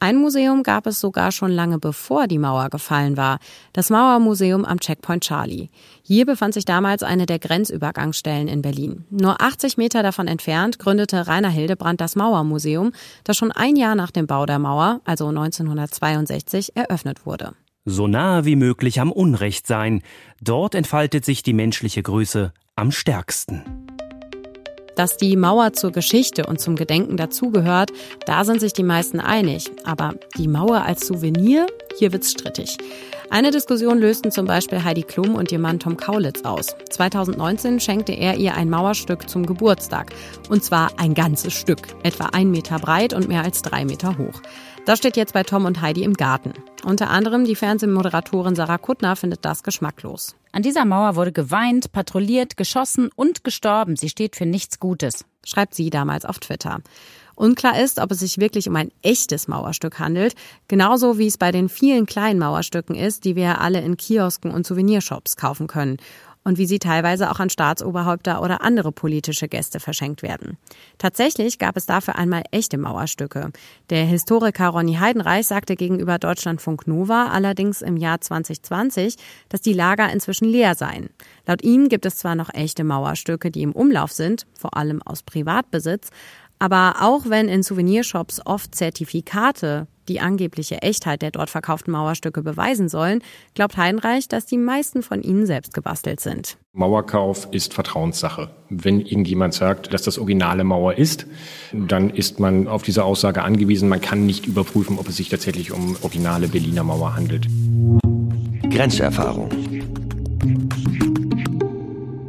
Ein 0.00 0.16
Museum 0.16 0.62
gab 0.62 0.86
es 0.86 1.00
sogar 1.00 1.32
schon 1.32 1.50
lange 1.50 1.78
bevor 1.78 2.28
die 2.28 2.38
Mauer 2.38 2.70
gefallen 2.70 3.16
war, 3.16 3.38
das 3.72 3.90
Mauermuseum 3.90 4.64
am 4.64 4.78
Checkpoint 4.78 5.24
Charlie. 5.24 5.70
Hier 6.02 6.24
befand 6.24 6.54
sich 6.54 6.64
damals 6.64 7.02
eine 7.02 7.26
der 7.26 7.40
Grenzübergangsstellen 7.40 8.46
in 8.46 8.62
Berlin. 8.62 9.04
Nur 9.10 9.40
80 9.42 9.76
Meter 9.76 10.04
davon 10.04 10.28
entfernt 10.28 10.78
gründete 10.78 11.26
Rainer 11.26 11.48
Hildebrand 11.50 12.00
das 12.00 12.14
Mauermuseum, 12.14 12.92
das 13.24 13.36
schon 13.36 13.50
ein 13.50 13.74
Jahr 13.74 13.96
nach 13.96 14.12
dem 14.12 14.28
Bau 14.28 14.46
der 14.46 14.60
Mauer, 14.60 15.00
also 15.04 15.26
1962, 15.26 16.76
eröffnet 16.76 17.26
wurde. 17.26 17.54
So 17.84 18.06
nahe 18.06 18.44
wie 18.44 18.56
möglich 18.56 19.00
am 19.00 19.10
Unrecht 19.10 19.66
sein, 19.66 20.02
dort 20.40 20.76
entfaltet 20.76 21.24
sich 21.24 21.42
die 21.42 21.54
menschliche 21.54 22.02
Größe 22.02 22.52
am 22.76 22.92
stärksten. 22.92 23.87
Dass 24.98 25.16
die 25.16 25.36
Mauer 25.36 25.74
zur 25.74 25.92
Geschichte 25.92 26.44
und 26.46 26.60
zum 26.60 26.74
Gedenken 26.74 27.16
dazugehört, 27.16 27.92
da 28.26 28.44
sind 28.44 28.58
sich 28.58 28.72
die 28.72 28.82
meisten 28.82 29.20
einig. 29.20 29.70
Aber 29.84 30.14
die 30.36 30.48
Mauer 30.48 30.82
als 30.82 31.06
Souvenir, 31.06 31.68
hier 31.96 32.12
wird's 32.12 32.32
strittig. 32.32 32.76
Eine 33.30 33.52
Diskussion 33.52 34.00
lösten 34.00 34.32
zum 34.32 34.46
Beispiel 34.46 34.82
Heidi 34.82 35.04
Klum 35.04 35.36
und 35.36 35.52
ihr 35.52 35.60
Mann 35.60 35.78
Tom 35.78 35.96
Kaulitz 35.96 36.42
aus. 36.42 36.74
2019 36.90 37.78
schenkte 37.78 38.10
er 38.10 38.38
ihr 38.38 38.56
ein 38.56 38.70
Mauerstück 38.70 39.30
zum 39.30 39.46
Geburtstag. 39.46 40.12
Und 40.48 40.64
zwar 40.64 40.90
ein 40.96 41.14
ganzes 41.14 41.52
Stück, 41.52 41.86
etwa 42.02 42.30
ein 42.32 42.50
Meter 42.50 42.80
breit 42.80 43.14
und 43.14 43.28
mehr 43.28 43.44
als 43.44 43.62
drei 43.62 43.84
Meter 43.84 44.18
hoch. 44.18 44.42
Das 44.84 44.98
steht 44.98 45.16
jetzt 45.16 45.32
bei 45.32 45.44
Tom 45.44 45.64
und 45.64 45.80
Heidi 45.80 46.02
im 46.02 46.14
Garten. 46.14 46.54
Unter 46.84 47.10
anderem 47.10 47.44
die 47.44 47.54
Fernsehmoderatorin 47.54 48.56
Sarah 48.56 48.78
Kuttner 48.78 49.14
findet 49.14 49.44
das 49.44 49.62
geschmacklos. 49.62 50.34
An 50.52 50.62
dieser 50.62 50.84
Mauer 50.84 51.16
wurde 51.16 51.32
geweint, 51.32 51.92
patrouilliert, 51.92 52.56
geschossen 52.56 53.10
und 53.14 53.44
gestorben. 53.44 53.96
Sie 53.96 54.08
steht 54.08 54.36
für 54.36 54.46
nichts 54.46 54.80
Gutes, 54.80 55.24
schreibt 55.44 55.74
sie 55.74 55.90
damals 55.90 56.24
auf 56.24 56.38
Twitter. 56.38 56.80
Unklar 57.34 57.80
ist, 57.80 58.00
ob 58.00 58.10
es 58.10 58.18
sich 58.18 58.38
wirklich 58.38 58.68
um 58.68 58.74
ein 58.74 58.90
echtes 59.02 59.46
Mauerstück 59.46 60.00
handelt, 60.00 60.34
genauso 60.66 61.18
wie 61.18 61.28
es 61.28 61.38
bei 61.38 61.52
den 61.52 61.68
vielen 61.68 62.04
kleinen 62.04 62.40
Mauerstücken 62.40 62.96
ist, 62.96 63.24
die 63.24 63.36
wir 63.36 63.60
alle 63.60 63.80
in 63.80 63.96
Kiosken 63.96 64.50
und 64.50 64.66
Souvenirshops 64.66 65.36
kaufen 65.36 65.68
können 65.68 65.98
und 66.48 66.56
wie 66.56 66.64
sie 66.64 66.78
teilweise 66.78 67.30
auch 67.30 67.40
an 67.40 67.50
Staatsoberhäupter 67.50 68.40
oder 68.40 68.62
andere 68.62 68.90
politische 68.90 69.48
Gäste 69.48 69.80
verschenkt 69.80 70.22
werden. 70.22 70.56
Tatsächlich 70.96 71.58
gab 71.58 71.76
es 71.76 71.84
dafür 71.84 72.16
einmal 72.16 72.42
echte 72.52 72.78
Mauerstücke. 72.78 73.52
Der 73.90 74.06
Historiker 74.06 74.68
Ronny 74.68 74.94
Heidenreich 74.94 75.46
sagte 75.46 75.76
gegenüber 75.76 76.18
Deutschlandfunk 76.18 76.86
Nova 76.86 77.26
allerdings 77.26 77.82
im 77.82 77.98
Jahr 77.98 78.22
2020, 78.22 79.16
dass 79.50 79.60
die 79.60 79.74
Lager 79.74 80.10
inzwischen 80.10 80.46
leer 80.46 80.74
seien. 80.74 81.10
Laut 81.46 81.62
ihm 81.62 81.90
gibt 81.90 82.06
es 82.06 82.16
zwar 82.16 82.34
noch 82.34 82.48
echte 82.54 82.82
Mauerstücke, 82.82 83.50
die 83.50 83.62
im 83.62 83.72
Umlauf 83.72 84.12
sind, 84.12 84.46
vor 84.58 84.74
allem 84.74 85.02
aus 85.02 85.22
Privatbesitz, 85.22 86.08
aber 86.58 86.96
auch 87.00 87.26
wenn 87.26 87.48
in 87.48 87.62
Souvenirshops 87.62 88.40
oft 88.44 88.74
Zertifikate 88.74 89.86
die 90.08 90.20
angebliche 90.20 90.82
Echtheit 90.82 91.22
der 91.22 91.30
dort 91.30 91.50
verkauften 91.50 91.92
Mauerstücke 91.92 92.42
beweisen 92.42 92.88
sollen, 92.88 93.22
glaubt 93.54 93.76
Heinreich, 93.76 94.26
dass 94.26 94.46
die 94.46 94.56
meisten 94.56 95.02
von 95.02 95.22
ihnen 95.22 95.46
selbst 95.46 95.74
gebastelt 95.74 96.20
sind. 96.20 96.56
Mauerkauf 96.72 97.48
ist 97.50 97.74
Vertrauenssache. 97.74 98.50
Wenn 98.70 99.00
irgendjemand 99.00 99.54
sagt, 99.54 99.92
dass 99.92 100.02
das 100.02 100.18
originale 100.18 100.64
Mauer 100.64 100.94
ist, 100.94 101.26
dann 101.72 102.10
ist 102.10 102.40
man 102.40 102.68
auf 102.68 102.82
diese 102.82 103.04
Aussage 103.04 103.42
angewiesen. 103.42 103.88
Man 103.88 104.00
kann 104.00 104.26
nicht 104.26 104.46
überprüfen, 104.46 104.98
ob 104.98 105.08
es 105.08 105.16
sich 105.16 105.28
tatsächlich 105.28 105.72
um 105.72 105.96
originale 106.02 106.48
Berliner 106.48 106.84
Mauer 106.84 107.14
handelt. 107.14 107.46
Grenzerfahrung. 108.70 109.50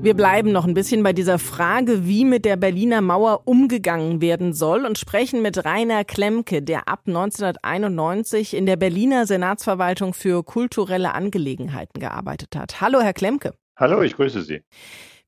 Wir 0.09 0.15
bleiben 0.15 0.51
noch 0.51 0.65
ein 0.65 0.73
bisschen 0.73 1.03
bei 1.03 1.13
dieser 1.13 1.37
Frage, 1.37 2.07
wie 2.07 2.25
mit 2.25 2.43
der 2.43 2.57
Berliner 2.57 2.99
Mauer 2.99 3.43
umgegangen 3.45 4.21
werden 4.21 4.53
soll 4.53 4.87
und 4.87 4.97
sprechen 4.97 5.43
mit 5.43 5.63
Rainer 5.63 6.03
Klemke, 6.03 6.63
der 6.63 6.87
ab 6.87 7.01
1991 7.05 8.55
in 8.55 8.65
der 8.65 8.75
Berliner 8.75 9.27
Senatsverwaltung 9.27 10.15
für 10.15 10.43
kulturelle 10.43 11.13
Angelegenheiten 11.13 11.99
gearbeitet 11.99 12.55
hat. 12.55 12.81
Hallo, 12.81 13.01
Herr 13.01 13.13
Klemke. 13.13 13.53
Hallo, 13.77 14.01
ich 14.01 14.15
grüße 14.15 14.41
Sie. 14.41 14.63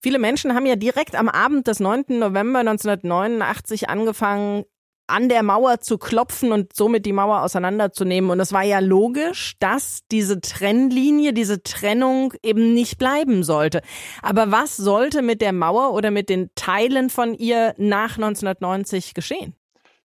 Viele 0.01 0.17
Menschen 0.17 0.55
haben 0.55 0.65
ja 0.65 0.75
direkt 0.75 1.15
am 1.15 1.29
Abend 1.29 1.67
des 1.67 1.79
9. 1.79 2.17
November 2.17 2.61
1989 2.61 3.87
angefangen, 3.87 4.63
an 5.11 5.29
der 5.29 5.43
Mauer 5.43 5.81
zu 5.81 5.97
klopfen 5.97 6.51
und 6.51 6.73
somit 6.73 7.05
die 7.05 7.13
Mauer 7.13 7.41
auseinanderzunehmen. 7.43 8.31
Und 8.31 8.39
es 8.39 8.53
war 8.53 8.63
ja 8.63 8.79
logisch, 8.79 9.55
dass 9.59 10.01
diese 10.11 10.41
Trennlinie, 10.41 11.33
diese 11.33 11.61
Trennung 11.63 12.33
eben 12.41 12.73
nicht 12.73 12.97
bleiben 12.97 13.43
sollte. 13.43 13.81
Aber 14.21 14.51
was 14.51 14.77
sollte 14.77 15.21
mit 15.21 15.41
der 15.41 15.53
Mauer 15.53 15.93
oder 15.93 16.11
mit 16.11 16.29
den 16.29 16.49
Teilen 16.55 17.09
von 17.09 17.33
ihr 17.33 17.73
nach 17.77 18.17
1990 18.17 19.13
geschehen? 19.13 19.53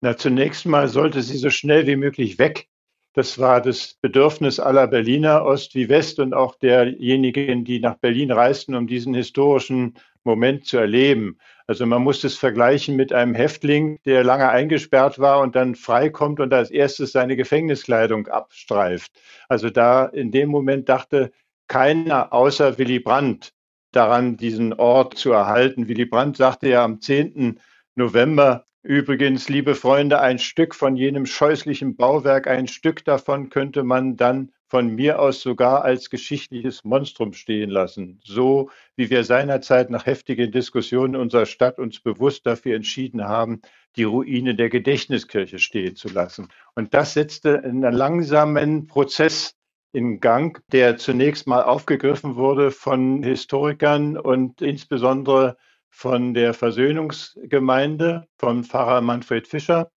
Na, 0.01 0.17
zunächst 0.17 0.65
mal 0.65 0.87
sollte 0.87 1.21
sie 1.21 1.37
so 1.37 1.49
schnell 1.49 1.87
wie 1.87 1.95
möglich 1.95 2.39
weg. 2.39 2.67
Das 3.13 3.39
war 3.39 3.61
das 3.61 3.95
Bedürfnis 4.01 4.59
aller 4.59 4.87
Berliner, 4.87 5.43
Ost 5.43 5.75
wie 5.75 5.89
West 5.89 6.19
und 6.19 6.33
auch 6.33 6.55
derjenigen, 6.55 7.65
die 7.65 7.79
nach 7.79 7.95
Berlin 7.95 8.31
reisten, 8.31 8.73
um 8.73 8.87
diesen 8.87 9.13
historischen 9.13 9.95
Moment 10.23 10.65
zu 10.65 10.77
erleben. 10.77 11.37
Also 11.71 11.85
man 11.85 12.01
muss 12.01 12.21
es 12.25 12.35
vergleichen 12.35 12.97
mit 12.97 13.13
einem 13.13 13.33
Häftling, 13.33 13.97
der 14.03 14.25
lange 14.25 14.49
eingesperrt 14.49 15.19
war 15.19 15.39
und 15.39 15.55
dann 15.55 15.75
freikommt 15.75 16.41
und 16.41 16.53
als 16.53 16.69
erstes 16.69 17.13
seine 17.13 17.37
Gefängniskleidung 17.37 18.27
abstreift. 18.27 19.13
Also 19.47 19.69
da 19.69 20.05
in 20.07 20.31
dem 20.31 20.49
Moment 20.49 20.89
dachte 20.89 21.31
keiner 21.69 22.33
außer 22.33 22.77
Willy 22.77 22.99
Brandt 22.99 23.53
daran, 23.93 24.35
diesen 24.35 24.73
Ort 24.73 25.17
zu 25.17 25.31
erhalten. 25.31 25.87
Willy 25.87 26.03
Brandt 26.03 26.35
sagte 26.35 26.67
ja 26.67 26.83
am 26.83 26.99
10. 26.99 27.57
November 27.95 28.65
übrigens, 28.83 29.47
liebe 29.47 29.73
Freunde, 29.73 30.19
ein 30.19 30.39
Stück 30.39 30.75
von 30.75 30.97
jenem 30.97 31.25
scheußlichen 31.25 31.95
Bauwerk, 31.95 32.47
ein 32.47 32.67
Stück 32.67 33.05
davon 33.05 33.49
könnte 33.49 33.83
man 33.83 34.17
dann 34.17 34.51
von 34.71 34.95
mir 34.95 35.19
aus 35.19 35.41
sogar 35.41 35.83
als 35.83 36.09
geschichtliches 36.09 36.85
Monstrum 36.85 37.33
stehen 37.33 37.69
lassen, 37.69 38.21
so 38.23 38.69
wie 38.95 39.09
wir 39.09 39.25
seinerzeit 39.25 39.89
nach 39.89 40.05
heftigen 40.05 40.49
Diskussionen 40.49 41.17
unserer 41.17 41.45
Stadt 41.45 41.77
uns 41.77 41.99
bewusst 41.99 42.45
dafür 42.45 42.77
entschieden 42.77 43.27
haben, 43.27 43.61
die 43.97 44.03
Ruine 44.03 44.55
der 44.55 44.69
Gedächtniskirche 44.69 45.59
stehen 45.59 45.97
zu 45.97 46.07
lassen. 46.07 46.47
Und 46.73 46.93
das 46.93 47.13
setzte 47.13 47.61
einen 47.61 47.81
langsamen 47.81 48.87
Prozess 48.87 49.57
in 49.91 50.21
Gang, 50.21 50.63
der 50.71 50.95
zunächst 50.95 51.47
mal 51.47 51.63
aufgegriffen 51.63 52.37
wurde 52.37 52.71
von 52.71 53.23
Historikern 53.23 54.17
und 54.17 54.61
insbesondere 54.61 55.57
von 55.89 56.33
der 56.33 56.53
Versöhnungsgemeinde, 56.53 58.25
von 58.37 58.63
Pfarrer 58.63 59.01
Manfred 59.01 59.49
Fischer, 59.49 59.91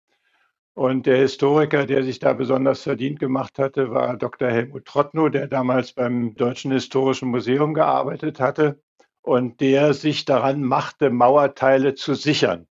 und 0.74 1.06
der 1.06 1.18
Historiker, 1.18 1.87
der 1.87 2.02
sich 2.02 2.18
da 2.18 2.32
besonders 2.32 2.82
verdient 2.82 3.20
gemacht 3.20 3.58
hatte, 3.58 3.90
war 3.92 4.16
Dr. 4.16 4.50
Helmut 4.50 4.84
Trottnow, 4.84 5.30
der 5.30 5.46
damals 5.46 5.92
beim 5.92 6.34
Deutschen 6.34 6.72
Historischen 6.72 7.28
Museum 7.28 7.74
gearbeitet 7.74 8.40
hatte 8.40 8.82
und 9.22 9.60
der 9.60 9.94
sich 9.94 10.24
daran 10.24 10.62
machte, 10.62 11.10
Mauerteile 11.10 11.94
zu 11.94 12.14
sichern 12.14 12.66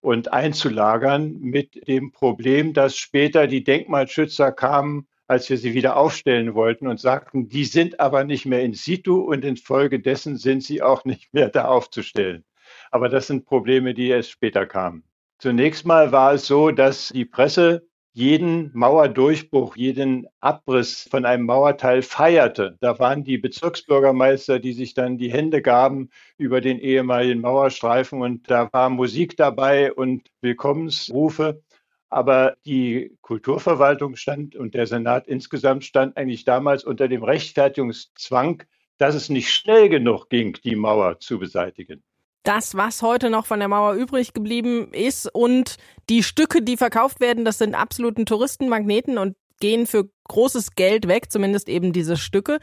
und 0.00 0.32
einzulagern 0.32 1.36
mit 1.40 1.88
dem 1.88 2.12
Problem, 2.12 2.72
dass 2.72 2.96
später 2.96 3.48
die 3.48 3.64
Denkmalschützer 3.64 4.52
kamen, 4.52 5.08
als 5.26 5.50
wir 5.50 5.58
sie 5.58 5.74
wieder 5.74 5.96
aufstellen 5.96 6.54
wollten 6.54 6.86
und 6.86 7.00
sagten, 7.00 7.48
die 7.48 7.64
sind 7.64 7.98
aber 7.98 8.22
nicht 8.24 8.46
mehr 8.46 8.62
in 8.62 8.72
situ 8.72 9.20
und 9.20 9.44
infolgedessen 9.44 10.36
sind 10.36 10.62
sie 10.62 10.80
auch 10.80 11.04
nicht 11.04 11.34
mehr 11.34 11.48
da 11.48 11.64
aufzustellen. 11.66 12.44
Aber 12.90 13.08
das 13.08 13.26
sind 13.26 13.44
Probleme, 13.44 13.94
die 13.94 14.08
erst 14.08 14.30
später 14.30 14.64
kamen. 14.64 15.07
Zunächst 15.40 15.86
mal 15.86 16.10
war 16.10 16.34
es 16.34 16.46
so, 16.46 16.72
dass 16.72 17.10
die 17.10 17.24
Presse 17.24 17.86
jeden 18.12 18.72
Mauerdurchbruch, 18.74 19.76
jeden 19.76 20.26
Abriss 20.40 21.06
von 21.08 21.24
einem 21.24 21.46
Mauerteil 21.46 22.02
feierte. 22.02 22.76
Da 22.80 22.98
waren 22.98 23.22
die 23.22 23.38
Bezirksbürgermeister, 23.38 24.58
die 24.58 24.72
sich 24.72 24.94
dann 24.94 25.16
die 25.16 25.30
Hände 25.32 25.62
gaben 25.62 26.10
über 26.38 26.60
den 26.60 26.80
ehemaligen 26.80 27.40
Mauerstreifen 27.40 28.20
und 28.20 28.50
da 28.50 28.68
war 28.72 28.90
Musik 28.90 29.36
dabei 29.36 29.92
und 29.92 30.28
Willkommensrufe. 30.40 31.62
Aber 32.10 32.56
die 32.64 33.16
Kulturverwaltung 33.20 34.16
stand 34.16 34.56
und 34.56 34.74
der 34.74 34.88
Senat 34.88 35.28
insgesamt 35.28 35.84
stand 35.84 36.16
eigentlich 36.16 36.44
damals 36.44 36.82
unter 36.82 37.06
dem 37.06 37.22
Rechtfertigungszwang, 37.22 38.64
dass 38.96 39.14
es 39.14 39.28
nicht 39.28 39.50
schnell 39.50 39.88
genug 39.88 40.30
ging, 40.30 40.58
die 40.64 40.74
Mauer 40.74 41.20
zu 41.20 41.38
beseitigen 41.38 42.02
das, 42.48 42.76
was 42.76 43.02
heute 43.02 43.28
noch 43.28 43.44
von 43.44 43.58
der 43.58 43.68
Mauer 43.68 43.92
übrig 43.92 44.32
geblieben 44.32 44.88
ist 44.92 45.28
und 45.32 45.76
die 46.08 46.22
Stücke, 46.22 46.62
die 46.62 46.78
verkauft 46.78 47.20
werden, 47.20 47.44
das 47.44 47.58
sind 47.58 47.74
absoluten 47.74 48.24
Touristenmagneten 48.24 49.18
und 49.18 49.36
gehen 49.60 49.86
für 49.86 50.08
großes 50.28 50.74
Geld 50.74 51.08
weg, 51.08 51.30
zumindest 51.30 51.68
eben 51.68 51.92
diese 51.92 52.16
Stücke. 52.16 52.58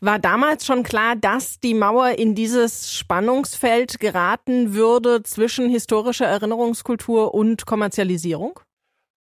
War 0.00 0.18
damals 0.18 0.66
schon 0.66 0.82
klar, 0.82 1.16
dass 1.16 1.58
die 1.58 1.72
Mauer 1.72 2.18
in 2.18 2.34
dieses 2.34 2.92
Spannungsfeld 2.92 3.98
geraten 3.98 4.74
würde 4.74 5.22
zwischen 5.22 5.70
historischer 5.70 6.26
Erinnerungskultur 6.26 7.32
und 7.32 7.64
Kommerzialisierung? 7.64 8.60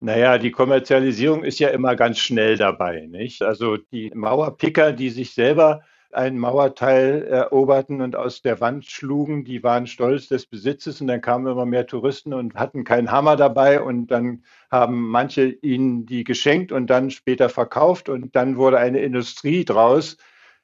Naja, 0.00 0.38
die 0.38 0.50
Kommerzialisierung 0.50 1.44
ist 1.44 1.58
ja 1.58 1.68
immer 1.68 1.94
ganz 1.94 2.18
schnell 2.18 2.56
dabei, 2.56 3.06
nicht? 3.06 3.42
Also 3.42 3.76
die 3.76 4.10
Mauerpicker, 4.14 4.92
die 4.92 5.10
sich 5.10 5.34
selber 5.34 5.82
ein 6.12 6.38
Mauerteil 6.38 7.22
eroberten 7.24 8.00
und 8.00 8.16
aus 8.16 8.42
der 8.42 8.60
Wand 8.60 8.86
schlugen. 8.86 9.44
Die 9.44 9.62
waren 9.62 9.86
stolz 9.86 10.28
des 10.28 10.46
Besitzes 10.46 11.00
und 11.00 11.06
dann 11.06 11.20
kamen 11.20 11.46
immer 11.46 11.66
mehr 11.66 11.86
Touristen 11.86 12.34
und 12.34 12.54
hatten 12.54 12.84
keinen 12.84 13.10
Hammer 13.10 13.36
dabei 13.36 13.80
und 13.80 14.08
dann 14.08 14.44
haben 14.70 15.08
manche 15.08 15.46
ihnen 15.46 16.06
die 16.06 16.24
geschenkt 16.24 16.72
und 16.72 16.88
dann 16.88 17.10
später 17.10 17.48
verkauft 17.48 18.08
und 18.08 18.34
dann 18.36 18.56
wurde 18.56 18.78
eine 18.78 19.00
Industrie 19.00 19.64
draus. 19.64 20.16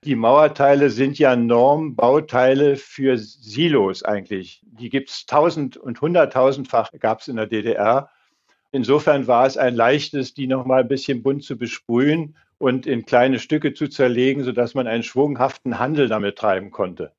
Die 0.05 0.17
Mauerteile 0.17 0.91
sind 0.91 1.19
ja 1.19 1.37
Normbauteile 1.37 2.77
für 2.77 3.17
Silos 3.19 4.03
eigentlich. 4.03 4.63
Die 4.65 4.89
gibt 4.89 5.11
es 5.11 5.27
tausend 5.27 5.77
und 5.77 6.01
hunderttausendfach 6.01 6.91
gab 6.99 7.21
es 7.21 7.29
in 7.29 7.37
der 7.37 7.47
DDR. 7.47 8.11
Insofern 8.73 9.27
war 9.27 9.47
es 9.47 9.57
ein 9.57 9.75
leichtes, 9.75 10.35
die 10.35 10.47
noch 10.47 10.67
mal 10.67 10.83
ein 10.83 10.89
bisschen 10.89 11.23
bunt 11.23 11.45
zu 11.45 11.57
besprühen 11.57 12.37
und 12.59 12.87
in 12.87 13.07
kleine 13.07 13.39
Stücke 13.39 13.75
zu 13.75 13.89
zerlegen, 13.89 14.45
sodass 14.45 14.75
man 14.75 14.87
einen 14.87 15.03
schwunghaften 15.03 15.79
Handel 15.79 16.09
damit 16.09 16.37
treiben 16.37 16.71
konnte. 16.71 17.13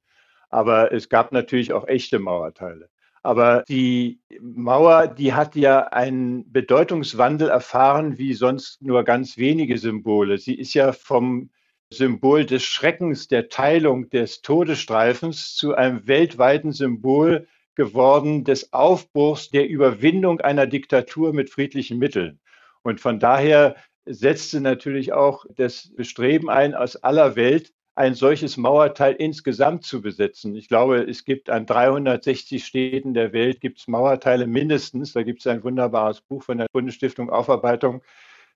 Aber 0.50 0.92
es 0.92 1.10
gab 1.10 1.32
natürlich 1.32 1.74
auch 1.74 1.88
echte 1.88 2.20
Mauerteile. 2.20 2.90
Aber 3.24 3.64
die 3.68 4.22
Mauer, 4.40 5.08
die 5.08 5.34
hat 5.34 5.56
ja 5.56 5.88
einen 5.88 6.50
Bedeutungswandel 6.52 7.50
erfahren 7.50 8.18
wie 8.18 8.34
sonst 8.34 8.82
nur 8.82 9.04
ganz 9.04 9.38
wenige 9.38 9.78
Symbole. 9.78 10.38
Sie 10.38 10.56
ist 10.56 10.74
ja 10.74 10.94
vom 10.94 11.50
Symbol 11.90 12.46
des 12.46 12.64
Schreckens, 12.64 13.28
der 13.28 13.50
Teilung, 13.50 14.10
des 14.10 14.42
Todesstreifens 14.42 15.56
zu 15.56 15.76
einem 15.76 16.08
weltweiten 16.08 16.72
Symbol 16.72 17.48
geworden 17.76 18.44
des 18.44 18.74
Aufbruchs, 18.74 19.50
der 19.50 19.68
Überwindung 19.68 20.42
einer 20.42 20.68
Diktatur 20.68 21.34
mit 21.34 21.50
friedlichen 21.50 21.98
Mitteln. 22.00 22.40
Und 22.82 23.00
von 23.00 23.20
daher 23.20 23.76
setzte 24.08 24.62
natürlich 24.62 25.14
auch 25.14 25.46
das 25.56 25.92
Bestreben 25.96 26.50
ein, 26.50 26.74
aus 26.74 26.96
aller 26.98 27.36
Welt 27.36 27.74
ein 27.96 28.14
solches 28.14 28.58
Mauerteil 28.58 29.14
insgesamt 29.14 29.84
zu 29.84 30.02
besetzen. 30.02 30.56
Ich 30.56 30.68
glaube, 30.68 30.98
es 31.10 31.26
gibt 31.26 31.50
an 31.50 31.66
360 31.66 32.64
Städten 32.64 33.16
der 33.16 33.34
Welt 33.34 33.60
gibt's 33.60 33.88
Mauerteile 33.88 34.46
mindestens. 34.46 35.14
Da 35.14 35.24
gibt 35.24 35.40
es 35.40 35.48
ein 35.48 35.64
wunderbares 35.64 36.22
Buch 36.22 36.44
von 36.44 36.60
der 36.60 36.68
Bundesstiftung 36.72 37.32
Aufarbeitung 37.32 38.04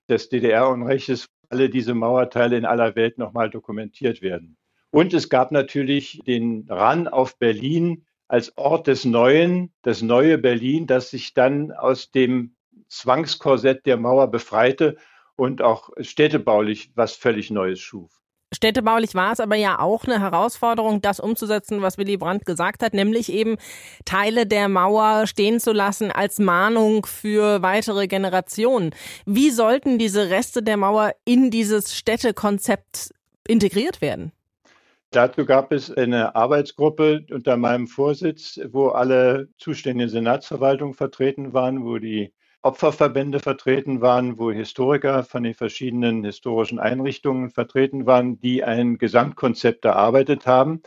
des 0.08 0.28
DDR-Unrechtes, 0.28 1.26
alle 1.48 1.68
diese 1.68 1.94
Mauerteile 1.94 2.56
in 2.56 2.64
aller 2.64 2.94
Welt 2.94 3.18
nochmal 3.18 3.50
dokumentiert 3.50 4.22
werden. 4.22 4.56
Und 4.90 5.12
es 5.12 5.28
gab 5.28 5.50
natürlich 5.50 6.20
den 6.24 6.66
Ran 6.68 7.08
auf 7.08 7.36
Berlin 7.38 8.04
als 8.28 8.56
Ort 8.56 8.86
des 8.86 9.04
Neuen, 9.04 9.72
das 9.82 10.02
neue 10.02 10.38
Berlin, 10.38 10.86
das 10.86 11.10
sich 11.10 11.34
dann 11.34 11.72
aus 11.72 12.12
dem 12.12 12.54
Zwangskorsett 12.88 13.86
der 13.86 13.96
Mauer 13.96 14.30
befreite 14.30 14.96
und 15.36 15.62
auch 15.62 15.90
städtebaulich 16.00 16.92
was 16.94 17.14
völlig 17.14 17.50
Neues 17.50 17.80
schuf. 17.80 18.22
Städtebaulich 18.54 19.14
war 19.14 19.32
es 19.32 19.40
aber 19.40 19.56
ja 19.56 19.78
auch 19.78 20.04
eine 20.04 20.20
Herausforderung, 20.20 21.00
das 21.00 21.20
umzusetzen, 21.20 21.80
was 21.80 21.96
Willy 21.96 22.18
Brandt 22.18 22.44
gesagt 22.44 22.82
hat, 22.82 22.92
nämlich 22.92 23.32
eben 23.32 23.56
Teile 24.04 24.46
der 24.46 24.68
Mauer 24.68 25.26
stehen 25.26 25.58
zu 25.58 25.72
lassen 25.72 26.12
als 26.12 26.38
Mahnung 26.38 27.06
für 27.06 27.62
weitere 27.62 28.06
Generationen. 28.06 28.94
Wie 29.24 29.50
sollten 29.50 29.98
diese 29.98 30.28
Reste 30.28 30.62
der 30.62 30.76
Mauer 30.76 31.12
in 31.24 31.50
dieses 31.50 31.96
Städtekonzept 31.96 33.14
integriert 33.48 34.02
werden? 34.02 34.32
Dazu 35.12 35.44
gab 35.44 35.72
es 35.72 35.90
eine 35.90 36.34
Arbeitsgruppe 36.34 37.24
unter 37.30 37.56
meinem 37.56 37.86
Vorsitz, 37.86 38.60
wo 38.70 38.88
alle 38.88 39.48
zuständigen 39.58 40.10
Senatsverwaltungen 40.10 40.94
vertreten 40.94 41.52
waren, 41.52 41.84
wo 41.84 41.98
die 41.98 42.32
Opferverbände 42.62 43.40
vertreten 43.40 44.00
waren, 44.00 44.38
wo 44.38 44.52
Historiker 44.52 45.24
von 45.24 45.42
den 45.42 45.54
verschiedenen 45.54 46.24
historischen 46.24 46.78
Einrichtungen 46.78 47.50
vertreten 47.50 48.06
waren, 48.06 48.40
die 48.40 48.62
ein 48.62 48.98
Gesamtkonzept 48.98 49.84
erarbeitet 49.84 50.46
haben 50.46 50.82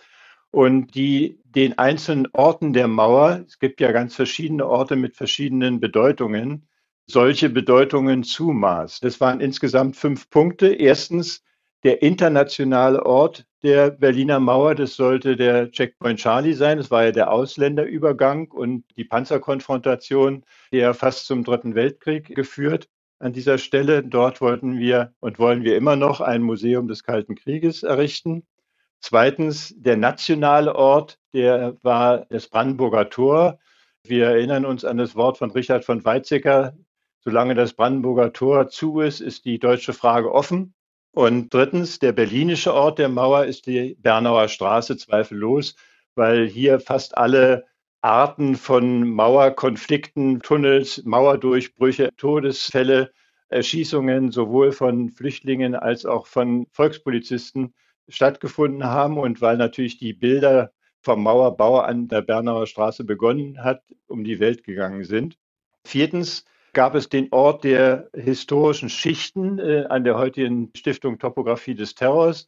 und 0.51 0.95
die 0.95 1.39
den 1.43 1.77
einzelnen 1.77 2.27
Orten 2.31 2.71
der 2.71 2.87
Mauer, 2.87 3.43
es 3.45 3.59
gibt 3.59 3.81
ja 3.81 3.91
ganz 3.91 4.15
verschiedene 4.15 4.65
Orte 4.65 4.95
mit 4.95 5.15
verschiedenen 5.17 5.81
Bedeutungen, 5.81 6.67
solche 7.07 7.49
Bedeutungen 7.49 8.23
zumaß. 8.23 9.01
Das 9.01 9.19
waren 9.19 9.41
insgesamt 9.41 9.97
fünf 9.97 10.29
Punkte. 10.29 10.67
Erstens 10.67 11.43
der 11.83 12.01
internationale 12.01 13.05
Ort 13.05 13.45
der 13.65 13.91
Berliner 13.91 14.39
Mauer, 14.39 14.75
das 14.75 14.95
sollte 14.95 15.35
der 15.35 15.71
Checkpoint 15.71 16.19
Charlie 16.19 16.53
sein. 16.53 16.77
Das 16.77 16.91
war 16.91 17.05
ja 17.05 17.11
der 17.11 17.31
Ausländerübergang 17.31 18.51
und 18.51 18.85
die 18.95 19.03
Panzerkonfrontation, 19.03 20.45
der 20.71 20.93
fast 20.93 21.25
zum 21.25 21.43
Dritten 21.43 21.75
Weltkrieg 21.75 22.33
geführt. 22.35 22.87
An 23.19 23.33
dieser 23.33 23.57
Stelle, 23.57 24.03
dort 24.03 24.41
wollten 24.41 24.77
wir 24.77 25.13
und 25.19 25.39
wollen 25.39 25.63
wir 25.63 25.77
immer 25.77 25.95
noch 25.95 26.21
ein 26.21 26.43
Museum 26.43 26.87
des 26.87 27.03
Kalten 27.03 27.35
Krieges 27.35 27.83
errichten. 27.83 28.43
Zweitens, 28.99 29.73
der 29.77 29.97
nationale 29.97 30.75
Ort, 30.75 31.19
der 31.33 31.77
war 31.81 32.25
das 32.29 32.47
Brandenburger 32.47 33.09
Tor. 33.09 33.59
Wir 34.03 34.27
erinnern 34.27 34.65
uns 34.65 34.85
an 34.85 34.97
das 34.97 35.15
Wort 35.15 35.37
von 35.37 35.51
Richard 35.51 35.85
von 35.85 36.05
Weizsäcker. 36.05 36.77
Solange 37.21 37.55
das 37.55 37.73
Brandenburger 37.73 38.33
Tor 38.33 38.67
zu 38.69 38.99
ist, 38.99 39.21
ist 39.21 39.45
die 39.45 39.59
deutsche 39.59 39.93
Frage 39.93 40.31
offen. 40.31 40.75
Und 41.15 41.53
drittens, 41.53 41.99
der 41.99 42.11
berlinische 42.11 42.73
Ort 42.73 42.99
der 42.99 43.07
Mauer 43.07 43.45
ist 43.45 43.67
die 43.67 43.95
Bernauer 44.01 44.49
Straße, 44.49 44.97
zweifellos, 44.97 45.77
weil 46.13 46.45
hier 46.45 46.81
fast 46.81 47.17
alle 47.17 47.63
Arten 48.01 48.55
von 48.55 49.09
Mauerkonflikten, 49.09 50.41
Tunnels, 50.41 51.03
Mauerdurchbrüche, 51.05 52.09
Todesfälle, 52.17 53.13
Erschießungen 53.47 54.33
sowohl 54.33 54.73
von 54.73 55.09
Flüchtlingen 55.09 55.73
als 55.73 56.05
auch 56.05 56.27
von 56.27 56.67
Volkspolizisten 56.71 57.73
stattgefunden 58.09 58.83
haben 58.83 59.17
und 59.17 59.39
weil 59.39 59.55
natürlich 59.55 59.97
die 59.97 60.11
Bilder 60.11 60.73
vom 60.99 61.23
Mauerbau 61.23 61.79
an 61.79 62.09
der 62.09 62.23
Bernauer 62.23 62.67
Straße 62.67 63.05
begonnen 63.05 63.63
hat, 63.63 63.83
um 64.07 64.25
die 64.25 64.41
Welt 64.41 64.65
gegangen 64.65 65.05
sind. 65.05 65.37
Viertens, 65.85 66.43
gab 66.75 66.93
es 66.93 67.09
den 67.09 67.29
Ort 67.31 67.63
der 67.63 68.09
historischen 68.13 68.89
Schichten 68.89 69.57
äh, 69.57 69.85
an 69.89 70.03
der 70.03 70.17
heutigen 70.19 70.71
Stiftung 70.75 71.17
Topographie 71.17 71.73
des 71.73 71.95
Terrors, 71.95 72.47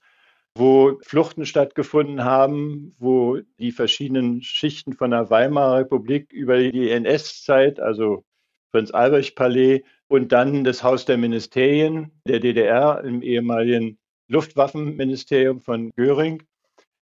wo 0.54 1.00
Fluchten 1.02 1.46
stattgefunden 1.46 2.24
haben, 2.24 2.94
wo 3.00 3.40
die 3.58 3.72
verschiedenen 3.72 4.44
Schichten 4.44 4.94
von 4.94 5.12
der 5.12 5.30
Weimarer 5.30 5.80
Republik 5.80 6.32
über 6.34 6.58
die 6.60 6.90
NS-Zeit, 6.90 7.80
also 7.80 8.26
Prinz-Albrecht-Palais 8.72 9.84
und 10.10 10.32
dann 10.34 10.66
das 10.66 10.84
Haus 10.84 11.06
der 11.06 11.18
Ministerien 11.18 12.12
der 12.28 12.42
DDR 12.42 13.04
im 13.04 13.22
ehemaligen 13.22 13.98
Luftwaffenministerium 14.28 15.62
von 15.62 15.92
Göring. 15.96 16.44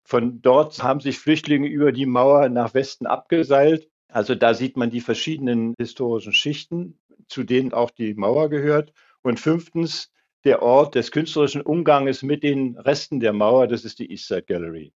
Von 0.03 0.41
dort 0.41 0.83
haben 0.83 0.99
sich 0.99 1.17
Flüchtlinge 1.17 1.67
über 1.67 1.91
die 1.91 2.05
Mauer 2.05 2.47
nach 2.49 2.75
Westen 2.75 3.07
abgeseilt. 3.07 3.89
Also 4.07 4.35
da 4.35 4.53
sieht 4.53 4.77
man 4.77 4.91
die 4.91 5.01
verschiedenen 5.01 5.73
historischen 5.79 6.31
Schichten 6.31 6.99
zu 7.27 7.43
denen 7.43 7.73
auch 7.73 7.91
die 7.91 8.13
Mauer 8.13 8.49
gehört. 8.49 8.93
Und 9.21 9.39
fünftens 9.39 10.11
der 10.43 10.61
Ort 10.61 10.95
des 10.95 11.11
künstlerischen 11.11 11.61
Umganges 11.61 12.23
mit 12.23 12.43
den 12.43 12.77
Resten 12.77 13.19
der 13.19 13.33
Mauer, 13.33 13.67
das 13.67 13.83
ist 13.83 13.99
die 13.99 14.09
East 14.11 14.27
Side 14.27 14.43
Gallery. 14.43 14.93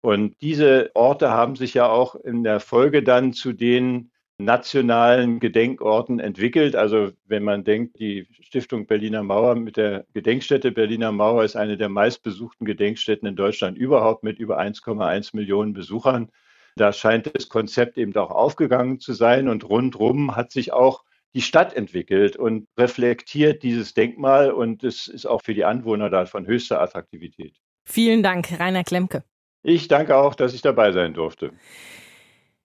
Und 0.00 0.36
diese 0.40 0.90
Orte 0.94 1.30
haben 1.30 1.56
sich 1.56 1.74
ja 1.74 1.88
auch 1.88 2.16
in 2.16 2.42
der 2.42 2.60
Folge 2.60 3.02
dann 3.02 3.32
zu 3.32 3.52
den 3.52 4.10
nationalen 4.38 5.40
Gedenkorten 5.40 6.18
entwickelt. 6.18 6.74
Also 6.74 7.12
wenn 7.24 7.44
man 7.44 7.64
denkt, 7.64 7.98
die 7.98 8.26
Stiftung 8.40 8.86
Berliner 8.86 9.22
Mauer 9.22 9.54
mit 9.54 9.76
der 9.76 10.04
Gedenkstätte 10.12 10.72
Berliner 10.72 11.12
Mauer 11.12 11.44
ist 11.44 11.56
eine 11.56 11.76
der 11.76 11.88
meistbesuchten 11.88 12.66
Gedenkstätten 12.66 13.28
in 13.28 13.36
Deutschland 13.36 13.78
überhaupt 13.78 14.24
mit 14.24 14.38
über 14.38 14.58
1,1 14.58 15.36
Millionen 15.36 15.72
Besuchern. 15.72 16.30
Da 16.76 16.92
scheint 16.92 17.30
das 17.34 17.48
Konzept 17.48 17.98
eben 17.98 18.14
auch 18.16 18.30
aufgegangen 18.30 18.98
zu 18.98 19.12
sein 19.12 19.48
und 19.48 19.68
rundrum 19.68 20.34
hat 20.34 20.50
sich 20.50 20.72
auch 20.72 21.04
die 21.34 21.42
Stadt 21.42 21.74
entwickelt 21.74 22.36
und 22.36 22.66
reflektiert 22.78 23.62
dieses 23.62 23.94
Denkmal 23.94 24.50
und 24.50 24.84
es 24.84 25.08
ist 25.08 25.26
auch 25.26 25.42
für 25.42 25.54
die 25.54 25.64
Anwohner 25.64 26.10
da 26.10 26.26
von 26.26 26.46
höchster 26.46 26.80
Attraktivität. 26.80 27.56
Vielen 27.84 28.22
Dank, 28.22 28.58
Rainer 28.58 28.84
Klemke. 28.84 29.24
Ich 29.62 29.88
danke 29.88 30.16
auch, 30.16 30.34
dass 30.34 30.54
ich 30.54 30.62
dabei 30.62 30.92
sein 30.92 31.14
durfte. 31.14 31.52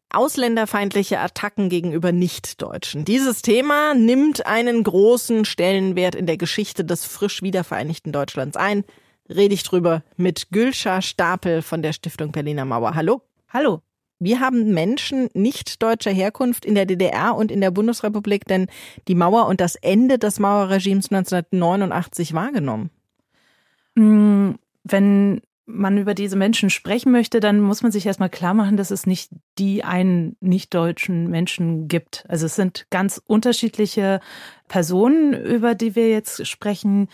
Ausländerfeindliche 0.09 1.19
Attacken 1.19 1.69
gegenüber 1.69 2.11
Nichtdeutschen. 2.11 3.03
Dieses 3.03 3.41
Thema 3.41 3.93
nimmt 3.93 4.45
einen 4.45 4.83
großen 4.83 5.43
Stellenwert 5.43 6.15
in 6.15 6.25
der 6.25 6.37
Geschichte 6.37 6.85
des 6.85 7.05
frisch 7.05 7.41
wiedervereinigten 7.41 8.13
Deutschlands 8.13 8.55
ein. 8.55 8.85
Rede 9.29 9.53
ich 9.53 9.63
drüber 9.63 10.03
mit 10.15 10.49
Gülscha 10.51 11.01
Stapel 11.01 11.61
von 11.61 11.81
der 11.81 11.91
Stiftung 11.91 12.31
Berliner 12.31 12.63
Mauer. 12.63 12.95
Hallo. 12.95 13.21
Hallo. 13.49 13.81
Wie 14.19 14.39
haben 14.39 14.73
Menschen 14.73 15.29
nicht 15.33 15.81
deutscher 15.83 16.11
Herkunft 16.11 16.65
in 16.65 16.75
der 16.75 16.85
DDR 16.85 17.35
und 17.35 17.51
in 17.51 17.61
der 17.61 17.71
Bundesrepublik 17.71 18.45
denn 18.45 18.67
die 19.07 19.15
Mauer 19.15 19.47
und 19.47 19.61
das 19.61 19.75
Ende 19.75 20.17
des 20.17 20.39
Mauerregimes 20.39 21.11
1989 21.11 22.33
wahrgenommen? 22.33 22.89
Mm, 23.95 24.51
wenn 24.83 25.41
man 25.67 25.97
über 25.97 26.13
diese 26.13 26.37
Menschen 26.37 26.69
sprechen 26.69 27.11
möchte, 27.11 27.41
dann 27.41 27.59
muss 27.59 27.83
man 27.83 27.91
sich 27.91 28.05
erstmal 28.05 28.29
klar 28.29 28.53
machen, 28.53 28.77
dass 28.77 28.89
es 28.89 29.05
nicht 29.05 29.31
die 29.59 29.83
einen 29.83 30.37
nicht-deutschen 30.39 31.29
Menschen 31.29 31.89
gibt. 31.89 32.25
Also 32.29 32.45
es 32.45 32.55
sind 32.55 32.87
ganz 32.89 33.21
unterschiedliche 33.27 34.21
Personen, 34.69 35.33
über 35.33 35.75
die 35.75 35.95
wir 35.95 36.09
jetzt 36.09 36.47
sprechen 36.47 37.09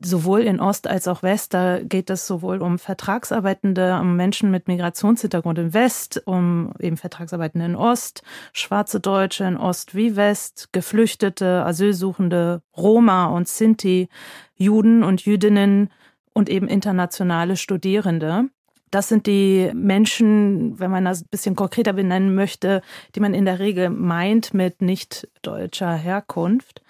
sowohl 0.00 0.42
in 0.42 0.60
Ost 0.60 0.86
als 0.86 1.08
auch 1.08 1.22
West, 1.22 1.54
da 1.54 1.80
geht 1.80 2.10
es 2.10 2.26
sowohl 2.26 2.60
um 2.60 2.78
Vertragsarbeitende, 2.78 3.98
um 4.00 4.16
Menschen 4.16 4.50
mit 4.50 4.68
Migrationshintergrund 4.68 5.58
in 5.58 5.74
West, 5.74 6.22
um 6.26 6.72
eben 6.78 6.96
Vertragsarbeitende 6.96 7.66
in 7.66 7.76
Ost, 7.76 8.22
schwarze 8.52 9.00
Deutsche 9.00 9.44
in 9.44 9.56
Ost 9.56 9.94
wie 9.94 10.16
West, 10.16 10.68
Geflüchtete, 10.72 11.64
Asylsuchende, 11.64 12.62
Roma 12.76 13.26
und 13.26 13.48
Sinti, 13.48 14.08
Juden 14.54 15.02
und 15.02 15.24
Jüdinnen 15.24 15.90
und 16.32 16.50
eben 16.50 16.68
internationale 16.68 17.56
Studierende. 17.56 18.50
Das 18.90 19.08
sind 19.08 19.26
die 19.26 19.70
Menschen, 19.74 20.78
wenn 20.78 20.90
man 20.90 21.04
das 21.04 21.22
ein 21.22 21.28
bisschen 21.30 21.56
konkreter 21.56 21.92
benennen 21.92 22.34
möchte, 22.34 22.82
die 23.14 23.20
man 23.20 23.34
in 23.34 23.44
der 23.44 23.58
Regel 23.58 23.90
meint 23.90 24.54
mit 24.54 24.80
nicht 24.80 25.28
deutscher 25.42 25.94
Herkunft. 25.94 26.82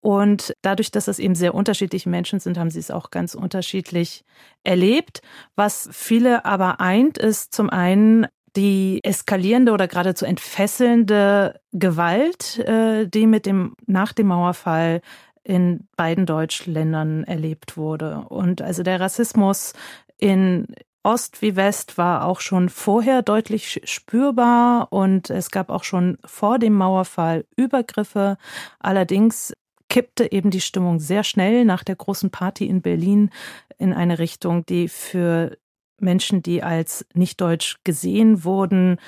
Und 0.00 0.54
dadurch, 0.62 0.90
dass 0.90 1.08
es 1.08 1.18
eben 1.18 1.34
sehr 1.34 1.54
unterschiedliche 1.54 2.08
Menschen 2.08 2.40
sind, 2.40 2.58
haben 2.58 2.70
sie 2.70 2.78
es 2.78 2.90
auch 2.90 3.10
ganz 3.10 3.34
unterschiedlich 3.34 4.24
erlebt. 4.64 5.20
Was 5.56 5.88
viele 5.92 6.44
aber 6.44 6.80
eint, 6.80 7.18
ist 7.18 7.52
zum 7.52 7.68
einen 7.70 8.26
die 8.56 9.00
eskalierende 9.04 9.72
oder 9.72 9.86
geradezu 9.86 10.24
entfesselnde 10.24 11.60
Gewalt, 11.72 12.58
äh, 12.58 13.06
die 13.06 13.26
mit 13.26 13.46
dem 13.46 13.74
nach 13.86 14.12
dem 14.12 14.28
Mauerfall 14.28 15.02
in 15.44 15.86
beiden 15.96 16.26
Deutschländern 16.26 17.24
erlebt 17.24 17.76
wurde. 17.76 18.24
Und 18.28 18.62
also 18.62 18.82
der 18.82 19.00
Rassismus 19.00 19.72
in 20.18 20.66
Ost 21.02 21.40
wie 21.40 21.56
West 21.56 21.96
war 21.96 22.26
auch 22.26 22.40
schon 22.40 22.68
vorher 22.68 23.22
deutlich 23.22 23.80
spürbar 23.84 24.92
und 24.92 25.30
es 25.30 25.50
gab 25.50 25.70
auch 25.70 25.82
schon 25.84 26.18
vor 26.26 26.58
dem 26.58 26.74
Mauerfall 26.74 27.46
Übergriffe. 27.56 28.36
Allerdings 28.80 29.54
kippte 29.90 30.32
eben 30.32 30.50
die 30.50 30.62
Stimmung 30.62 31.00
sehr 31.00 31.24
schnell 31.24 31.66
nach 31.66 31.84
der 31.84 31.96
großen 31.96 32.30
Party 32.30 32.66
in 32.66 32.80
Berlin 32.80 33.28
in 33.76 33.92
eine 33.92 34.18
Richtung, 34.18 34.64
die 34.64 34.88
für 34.88 35.58
Menschen, 35.98 36.42
die 36.42 36.62
als 36.62 37.04
nicht 37.12 37.40
deutsch 37.42 37.76
gesehen 37.84 38.44
wurden, 38.44 38.98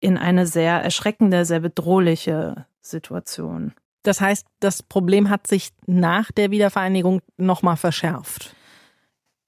in 0.00 0.18
eine 0.18 0.46
sehr 0.46 0.82
erschreckende, 0.82 1.46
sehr 1.46 1.60
bedrohliche 1.60 2.66
Situation. 2.82 3.72
Das 4.02 4.20
heißt, 4.20 4.46
das 4.60 4.82
Problem 4.82 5.30
hat 5.30 5.46
sich 5.46 5.70
nach 5.86 6.30
der 6.32 6.50
Wiedervereinigung 6.50 7.22
nochmal 7.36 7.76
verschärft. 7.76 8.55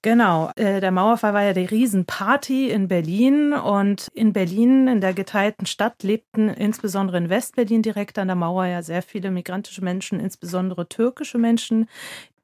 Genau, 0.02 0.52
äh, 0.54 0.80
der 0.80 0.92
Mauerfall 0.92 1.34
war 1.34 1.42
ja 1.42 1.52
die 1.52 1.64
Riesenparty 1.64 2.70
in 2.70 2.86
Berlin 2.86 3.52
und 3.52 4.06
in 4.14 4.32
Berlin, 4.32 4.86
in 4.86 5.00
der 5.00 5.12
geteilten 5.12 5.66
Stadt, 5.66 6.04
lebten 6.04 6.48
insbesondere 6.48 7.18
in 7.18 7.28
Westberlin 7.28 7.82
direkt 7.82 8.16
an 8.16 8.28
der 8.28 8.36
Mauer 8.36 8.66
ja 8.66 8.82
sehr 8.82 9.02
viele 9.02 9.32
migrantische 9.32 9.82
Menschen, 9.82 10.20
insbesondere 10.20 10.88
türkische 10.88 11.38
Menschen, 11.38 11.88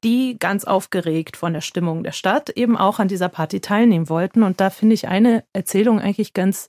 die 0.02 0.36
ganz 0.38 0.64
aufgeregt 0.64 1.36
von 1.36 1.52
der 1.52 1.60
Stimmung 1.60 2.02
der 2.02 2.12
Stadt 2.12 2.50
eben 2.50 2.76
auch 2.76 2.98
an 2.98 3.06
dieser 3.06 3.28
Party 3.28 3.60
teilnehmen 3.60 4.08
wollten. 4.08 4.42
Und 4.42 4.60
da 4.60 4.70
finde 4.70 4.94
ich 4.94 5.06
eine 5.06 5.44
Erzählung 5.52 6.00
eigentlich 6.00 6.34
ganz 6.34 6.66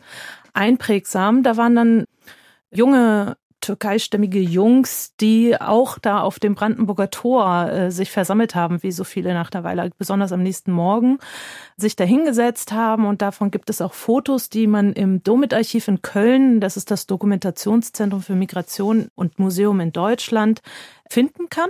einprägsam. 0.53 1.41
Da 1.41 1.57
waren 1.57 1.75
dann 1.75 2.05
junge 2.71 3.37
türkeistämmige 3.61 4.39
Jungs, 4.39 5.15
die 5.19 5.59
auch 5.59 5.97
da 5.97 6.21
auf 6.21 6.39
dem 6.39 6.55
Brandenburger 6.55 7.09
Tor 7.09 7.69
äh, 7.69 7.91
sich 7.91 8.11
versammelt 8.11 8.55
haben, 8.55 8.83
wie 8.83 8.91
so 8.91 9.03
viele 9.03 9.33
nach 9.33 9.49
der 9.49 9.63
Weile, 9.63 9.89
besonders 9.97 10.31
am 10.31 10.43
nächsten 10.43 10.71
Morgen, 10.71 11.17
sich 11.77 11.95
da 11.95 12.03
hingesetzt 12.03 12.71
haben. 12.71 13.05
Und 13.05 13.21
davon 13.21 13.51
gibt 13.51 13.69
es 13.69 13.81
auch 13.81 13.93
Fotos, 13.93 14.49
die 14.49 14.67
man 14.67 14.93
im 14.93 15.23
Domit-Archiv 15.23 15.87
in 15.87 16.01
Köln, 16.01 16.59
das 16.59 16.77
ist 16.77 16.91
das 16.91 17.07
Dokumentationszentrum 17.07 18.21
für 18.21 18.35
Migration 18.35 19.09
und 19.15 19.39
Museum 19.39 19.79
in 19.79 19.91
Deutschland, 19.91 20.61
finden 21.09 21.49
kann. 21.49 21.69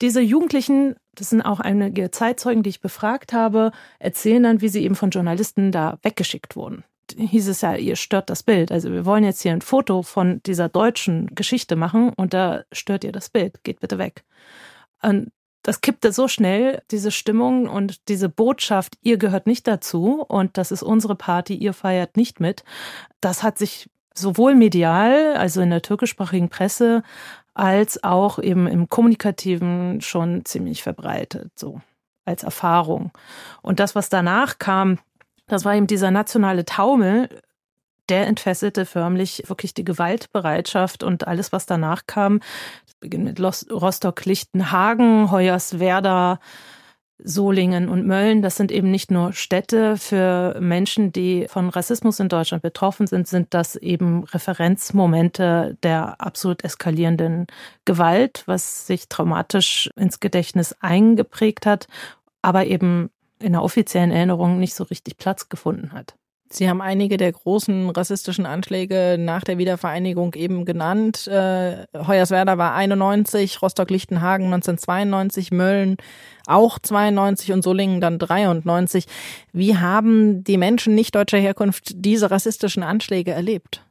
Diese 0.00 0.20
Jugendlichen, 0.20 0.96
das 1.14 1.30
sind 1.30 1.42
auch 1.42 1.60
einige 1.60 2.10
Zeitzeugen, 2.10 2.62
die 2.62 2.70
ich 2.70 2.80
befragt 2.80 3.32
habe, 3.32 3.72
erzählen 3.98 4.42
dann, 4.44 4.60
wie 4.60 4.68
sie 4.68 4.84
eben 4.84 4.94
von 4.94 5.10
Journalisten 5.10 5.72
da 5.72 5.98
weggeschickt 6.02 6.56
wurden 6.56 6.84
hieß 7.16 7.48
es 7.48 7.60
ja, 7.60 7.74
ihr 7.74 7.96
stört 7.96 8.30
das 8.30 8.42
Bild. 8.42 8.72
Also 8.72 8.92
wir 8.92 9.04
wollen 9.04 9.24
jetzt 9.24 9.42
hier 9.42 9.52
ein 9.52 9.62
Foto 9.62 10.02
von 10.02 10.42
dieser 10.44 10.68
deutschen 10.68 11.34
Geschichte 11.34 11.76
machen 11.76 12.12
und 12.16 12.34
da 12.34 12.62
stört 12.72 13.04
ihr 13.04 13.12
das 13.12 13.30
Bild. 13.30 13.62
Geht 13.64 13.80
bitte 13.80 13.98
weg. 13.98 14.24
Und 15.02 15.30
das 15.62 15.80
kippte 15.80 16.12
so 16.12 16.28
schnell, 16.28 16.82
diese 16.90 17.10
Stimmung 17.10 17.68
und 17.68 18.08
diese 18.08 18.28
Botschaft, 18.28 18.96
ihr 19.02 19.18
gehört 19.18 19.46
nicht 19.46 19.66
dazu 19.66 20.24
und 20.26 20.56
das 20.56 20.72
ist 20.72 20.82
unsere 20.82 21.14
Party, 21.14 21.54
ihr 21.54 21.74
feiert 21.74 22.16
nicht 22.16 22.40
mit. 22.40 22.64
Das 23.20 23.42
hat 23.42 23.58
sich 23.58 23.90
sowohl 24.14 24.54
medial, 24.54 25.36
also 25.36 25.60
in 25.60 25.70
der 25.70 25.82
türkischsprachigen 25.82 26.48
Presse, 26.48 27.02
als 27.54 28.02
auch 28.04 28.38
eben 28.38 28.66
im 28.66 28.88
Kommunikativen 28.88 30.00
schon 30.00 30.44
ziemlich 30.44 30.82
verbreitet, 30.82 31.50
so 31.56 31.80
als 32.24 32.44
Erfahrung. 32.44 33.10
Und 33.62 33.80
das, 33.80 33.94
was 33.94 34.08
danach 34.08 34.58
kam, 34.58 34.98
das 35.48 35.64
war 35.64 35.74
eben 35.74 35.86
dieser 35.86 36.10
nationale 36.10 36.64
Taumel, 36.64 37.28
der 38.08 38.26
entfesselte 38.26 38.86
förmlich 38.86 39.44
wirklich 39.46 39.74
die 39.74 39.84
Gewaltbereitschaft 39.84 41.02
und 41.02 41.26
alles, 41.26 41.52
was 41.52 41.66
danach 41.66 42.06
kam. 42.06 42.40
Das 42.86 42.94
beginnt 43.00 43.24
mit 43.24 43.40
Rostock-Lichtenhagen, 43.40 45.30
Hoyerswerda, 45.30 46.38
Solingen 47.20 47.88
und 47.88 48.06
Mölln, 48.06 48.42
das 48.42 48.54
sind 48.54 48.70
eben 48.70 48.92
nicht 48.92 49.10
nur 49.10 49.32
Städte 49.32 49.96
für 49.96 50.56
Menschen, 50.60 51.10
die 51.10 51.46
von 51.48 51.68
Rassismus 51.68 52.20
in 52.20 52.28
Deutschland 52.28 52.62
betroffen 52.62 53.08
sind, 53.08 53.26
sind 53.26 53.54
das 53.54 53.74
eben 53.74 54.22
Referenzmomente 54.22 55.76
der 55.82 56.20
absolut 56.20 56.62
eskalierenden 56.62 57.48
Gewalt, 57.84 58.44
was 58.46 58.86
sich 58.86 59.08
traumatisch 59.08 59.90
ins 59.96 60.20
Gedächtnis 60.20 60.76
eingeprägt 60.78 61.66
hat, 61.66 61.88
aber 62.40 62.66
eben 62.66 63.10
in 63.40 63.52
der 63.52 63.62
offiziellen 63.62 64.10
Erinnerung 64.10 64.58
nicht 64.58 64.74
so 64.74 64.84
richtig 64.84 65.16
Platz 65.16 65.48
gefunden 65.48 65.92
hat. 65.92 66.14
Sie 66.50 66.68
haben 66.68 66.80
einige 66.80 67.18
der 67.18 67.30
großen 67.30 67.90
rassistischen 67.90 68.46
Anschläge 68.46 69.16
nach 69.18 69.44
der 69.44 69.58
Wiedervereinigung 69.58 70.34
eben 70.34 70.64
genannt. 70.64 71.26
Äh, 71.26 71.84
Hoyerswerda 71.94 72.56
war 72.56 72.74
91, 72.74 73.60
Rostock-Lichtenhagen 73.60 74.46
1992, 74.46 75.50
Mölln 75.50 75.96
auch 76.46 76.78
92 76.78 77.52
und 77.52 77.62
Solingen 77.62 78.00
dann 78.00 78.18
93. 78.18 79.04
Wie 79.52 79.76
haben 79.76 80.42
die 80.42 80.56
Menschen 80.56 80.94
nicht 80.94 81.14
deutscher 81.14 81.38
Herkunft 81.38 81.92
diese 81.96 82.30
rassistischen 82.30 82.82
Anschläge 82.82 83.32
erlebt? 83.32 83.84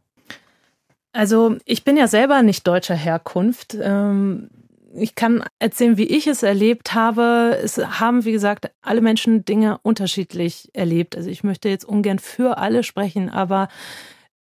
Also 1.13 1.57
ich 1.65 1.83
bin 1.83 1.95
ja 1.95 2.07
selber 2.07 2.41
nicht 2.41 2.67
deutscher 2.67 2.95
Herkunft. 2.95 3.77
Ähm, 3.79 4.49
ich 4.97 5.15
kann 5.15 5.43
erzählen, 5.59 5.97
wie 5.97 6.07
ich 6.07 6.27
es 6.27 6.43
erlebt 6.43 6.93
habe. 6.93 7.57
Es 7.63 7.77
haben, 7.77 8.25
wie 8.25 8.31
gesagt, 8.31 8.71
alle 8.81 9.01
Menschen 9.01 9.45
Dinge 9.45 9.79
unterschiedlich 9.83 10.69
erlebt. 10.73 11.15
Also 11.15 11.29
ich 11.29 11.43
möchte 11.43 11.69
jetzt 11.69 11.85
ungern 11.85 12.19
für 12.19 12.57
alle 12.57 12.83
sprechen, 12.83 13.29
aber 13.29 13.67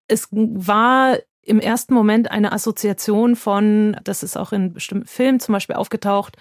es 0.09 0.29
war 0.31 1.19
im 1.43 1.61
ersten 1.61 1.93
Moment 1.93 2.31
eine 2.31 2.53
Assoziation 2.53 3.37
von, 3.37 3.97
das 4.05 4.23
ist 4.23 4.37
auch 4.37 4.53
in 4.53 4.73
bestimmten 4.73 5.07
Filmen 5.07 5.41
zum 5.41 5.53
Beispiel 5.53 5.77
aufgetaucht, 5.77 6.37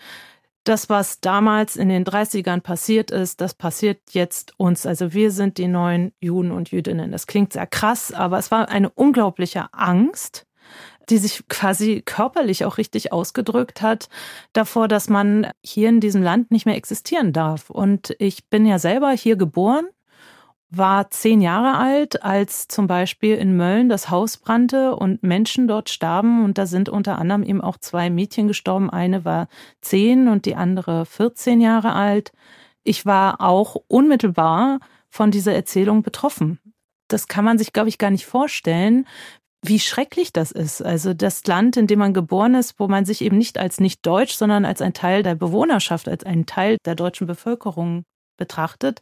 das, 0.63 0.89
was 0.89 1.19
damals 1.19 1.75
in 1.75 1.89
den 1.89 2.05
30ern 2.05 2.61
passiert 2.61 3.11
ist, 3.11 3.41
das 3.41 3.53
passiert 3.53 3.99
jetzt 4.11 4.53
uns. 4.57 4.85
Also 4.85 5.13
wir 5.13 5.31
sind 5.31 5.57
die 5.57 5.67
neuen 5.67 6.13
Juden 6.21 6.51
und 6.51 6.71
Jüdinnen. 6.71 7.11
Das 7.11 7.27
klingt 7.27 7.51
sehr 7.51 7.67
krass, 7.67 8.13
aber 8.13 8.37
es 8.37 8.49
war 8.49 8.69
eine 8.69 8.89
unglaubliche 8.89 9.67
Angst 9.73 10.45
die 11.09 11.17
sich 11.17 11.47
quasi 11.47 12.01
körperlich 12.05 12.65
auch 12.65 12.77
richtig 12.77 13.11
ausgedrückt 13.11 13.81
hat, 13.81 14.09
davor, 14.53 14.87
dass 14.87 15.09
man 15.09 15.47
hier 15.63 15.89
in 15.89 15.99
diesem 15.99 16.21
Land 16.21 16.51
nicht 16.51 16.65
mehr 16.65 16.77
existieren 16.77 17.33
darf. 17.33 17.69
Und 17.69 18.15
ich 18.19 18.49
bin 18.49 18.65
ja 18.65 18.79
selber 18.79 19.11
hier 19.11 19.35
geboren, 19.35 19.85
war 20.75 21.11
zehn 21.11 21.41
Jahre 21.41 21.77
alt, 21.77 22.23
als 22.23 22.67
zum 22.67 22.87
Beispiel 22.87 23.35
in 23.35 23.55
Mölln 23.55 23.89
das 23.89 24.09
Haus 24.09 24.37
brannte 24.37 24.95
und 24.95 25.21
Menschen 25.21 25.67
dort 25.67 25.89
starben. 25.89 26.43
Und 26.43 26.57
da 26.57 26.65
sind 26.65 26.89
unter 26.89 27.19
anderem 27.19 27.43
eben 27.43 27.61
auch 27.61 27.77
zwei 27.77 28.09
Mädchen 28.09 28.47
gestorben. 28.47 28.89
Eine 28.89 29.23
war 29.23 29.47
zehn 29.81 30.27
und 30.27 30.45
die 30.45 30.55
andere 30.55 31.05
14 31.05 31.61
Jahre 31.61 31.93
alt. 31.93 32.31
Ich 32.83 33.05
war 33.05 33.39
auch 33.39 33.75
unmittelbar 33.87 34.79
von 35.09 35.29
dieser 35.29 35.53
Erzählung 35.53 36.01
betroffen. 36.01 36.59
Das 37.07 37.27
kann 37.27 37.45
man 37.45 37.59
sich, 37.59 37.71
glaube 37.71 37.89
ich, 37.89 37.99
gar 37.99 38.09
nicht 38.09 38.25
vorstellen, 38.25 39.05
wie 39.63 39.79
schrecklich 39.79 40.33
das 40.33 40.51
ist. 40.51 40.81
Also 40.81 41.13
das 41.13 41.45
Land, 41.47 41.77
in 41.77 41.87
dem 41.87 41.99
man 41.99 42.13
geboren 42.13 42.53
ist, 42.53 42.79
wo 42.79 42.87
man 42.87 43.05
sich 43.05 43.21
eben 43.21 43.37
nicht 43.37 43.57
als 43.57 43.79
nicht 43.79 44.05
deutsch, 44.05 44.33
sondern 44.33 44.65
als 44.65 44.81
ein 44.81 44.93
Teil 44.93 45.23
der 45.23 45.35
Bewohnerschaft, 45.35 46.09
als 46.09 46.25
einen 46.25 46.45
Teil 46.45 46.77
der 46.85 46.95
deutschen 46.95 47.27
Bevölkerung 47.27 48.03
betrachtet, 48.35 48.99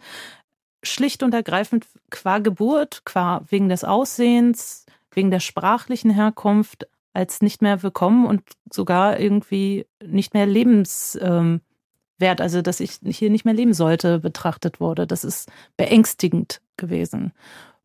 schlicht 0.83 1.23
und 1.23 1.33
ergreifend 1.33 1.87
qua 2.11 2.37
Geburt, 2.37 3.01
qua 3.05 3.41
wegen 3.49 3.69
des 3.69 3.83
Aussehens, 3.83 4.85
wegen 5.11 5.31
der 5.31 5.39
sprachlichen 5.39 6.11
Herkunft 6.11 6.87
als 7.13 7.41
nicht 7.41 7.61
mehr 7.61 7.81
willkommen 7.81 8.25
und 8.25 8.43
sogar 8.71 9.19
irgendwie 9.19 9.87
nicht 10.03 10.33
mehr 10.35 10.45
lebenswert, 10.45 11.23
ähm, 11.23 11.61
also 12.37 12.61
dass 12.61 12.79
ich 12.79 12.99
hier 13.03 13.31
nicht 13.31 13.45
mehr 13.45 13.53
leben 13.53 13.73
sollte, 13.73 14.19
betrachtet 14.19 14.79
wurde. 14.79 15.07
Das 15.07 15.23
ist 15.23 15.51
beängstigend 15.75 16.61
gewesen 16.77 17.33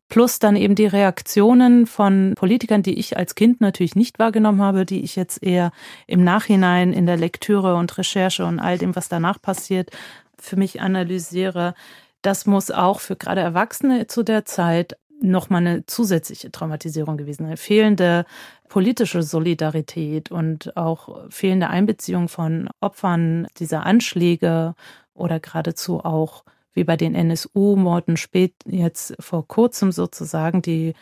plus 0.09 0.39
dann 0.39 0.55
eben 0.55 0.75
die 0.75 0.85
Reaktionen 0.85 1.85
von 1.85 2.33
Politikern, 2.35 2.83
die 2.83 2.97
ich 2.97 3.17
als 3.17 3.35
Kind 3.35 3.61
natürlich 3.61 3.95
nicht 3.95 4.19
wahrgenommen 4.19 4.61
habe, 4.61 4.85
die 4.85 5.03
ich 5.03 5.15
jetzt 5.15 5.43
eher 5.43 5.71
im 6.07 6.23
Nachhinein 6.23 6.93
in 6.93 7.05
der 7.05 7.17
Lektüre 7.17 7.75
und 7.75 7.97
Recherche 7.97 8.45
und 8.45 8.59
all 8.59 8.77
dem, 8.77 8.95
was 8.95 9.09
danach 9.09 9.41
passiert, 9.41 9.91
für 10.39 10.55
mich 10.55 10.81
analysiere. 10.81 11.73
Das 12.21 12.45
muss 12.45 12.71
auch 12.71 12.99
für 12.99 13.15
gerade 13.15 13.41
Erwachsene 13.41 14.07
zu 14.07 14.23
der 14.23 14.45
Zeit 14.45 14.97
nochmal 15.19 15.65
eine 15.65 15.85
zusätzliche 15.85 16.51
Traumatisierung 16.51 17.17
gewesen 17.17 17.47
sein. 17.47 17.57
Fehlende 17.57 18.25
politische 18.69 19.23
Solidarität 19.23 20.31
und 20.31 20.75
auch 20.77 21.29
fehlende 21.29 21.69
Einbeziehung 21.69 22.27
von 22.27 22.69
Opfern 22.81 23.47
dieser 23.57 23.85
Anschläge 23.85 24.75
oder 25.13 25.39
geradezu 25.39 26.03
auch 26.03 26.43
wie 26.77 26.83
bei 26.83 26.95
den 26.95 27.15
NSU-Morden 27.15 28.17
spät 28.17 28.53
jetzt 28.65 29.15
vor 29.19 29.47
kurzem 29.47 29.91
sozusagen 29.91 30.61
die 30.61 30.93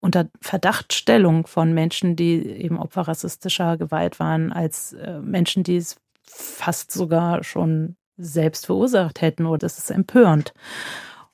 unter 0.00 0.28
Verdachtstellung 0.40 1.48
von 1.48 1.74
Menschen, 1.74 2.14
die 2.14 2.40
eben 2.46 2.78
Opfer 2.78 3.02
rassistischer 3.02 3.76
Gewalt 3.76 4.20
waren, 4.20 4.52
als 4.52 4.92
äh, 4.92 5.18
Menschen, 5.18 5.64
die 5.64 5.76
es 5.76 5.96
fast 6.22 6.92
sogar 6.92 7.42
schon 7.42 7.96
selbst 8.16 8.66
verursacht 8.66 9.20
hätten. 9.20 9.44
Oder 9.46 9.58
das 9.58 9.78
ist 9.78 9.90
empörend. 9.90 10.54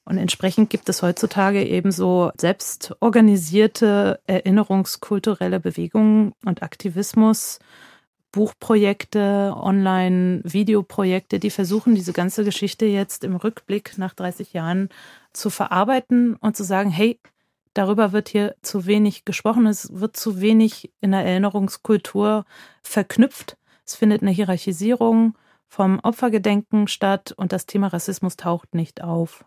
Und 0.07 0.16
entsprechend 0.16 0.70
gibt 0.70 0.88
es 0.88 1.03
heutzutage 1.03 1.62
eben 1.62 1.92
so 1.92 2.31
selbstorganisierte 2.38 4.18
erinnerungskulturelle 4.27 5.61
Bewegungen 5.61 6.33
und 6.44 6.62
Aktivismus, 6.62 7.59
Buchprojekte, 8.35 9.55
Online-Videoprojekte, 9.57 11.38
die 11.38 11.51
versuchen, 11.51 11.94
diese 11.94 12.12
ganze 12.12 12.42
Geschichte 12.42 12.85
jetzt 12.85 13.23
im 13.23 13.37
Rückblick 13.37 13.97
nach 13.97 14.12
30 14.12 14.53
Jahren 14.53 14.88
zu 15.33 15.51
verarbeiten 15.51 16.35
und 16.35 16.57
zu 16.57 16.64
sagen, 16.64 16.90
hey, 16.90 17.20
darüber 17.75 18.11
wird 18.11 18.29
hier 18.29 18.57
zu 18.61 18.87
wenig 18.87 19.25
gesprochen, 19.25 19.66
es 19.66 19.88
wird 20.01 20.16
zu 20.16 20.40
wenig 20.40 20.92
in 21.01 21.12
der 21.12 21.25
Erinnerungskultur 21.25 22.44
verknüpft. 22.83 23.57
Es 23.87 23.94
findet 23.94 24.23
eine 24.23 24.33
Hierarchisierung 24.33 25.38
vom 25.68 26.01
Opfergedenken 26.03 26.88
statt 26.88 27.33
und 27.37 27.53
das 27.53 27.66
Thema 27.66 27.87
Rassismus 27.87 28.37
taucht 28.37 28.75
nicht 28.75 29.01
auf. 29.01 29.44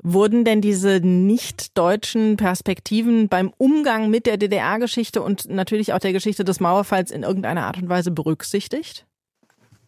Wurden 0.00 0.44
denn 0.44 0.60
diese 0.60 1.00
nicht-deutschen 1.00 2.36
Perspektiven 2.36 3.28
beim 3.28 3.52
Umgang 3.58 4.10
mit 4.10 4.26
der 4.26 4.36
DDR-Geschichte 4.36 5.20
und 5.20 5.48
natürlich 5.48 5.92
auch 5.92 5.98
der 5.98 6.12
Geschichte 6.12 6.44
des 6.44 6.60
Mauerfalls 6.60 7.10
in 7.10 7.24
irgendeiner 7.24 7.66
Art 7.66 7.78
und 7.78 7.88
Weise 7.88 8.12
berücksichtigt? 8.12 9.06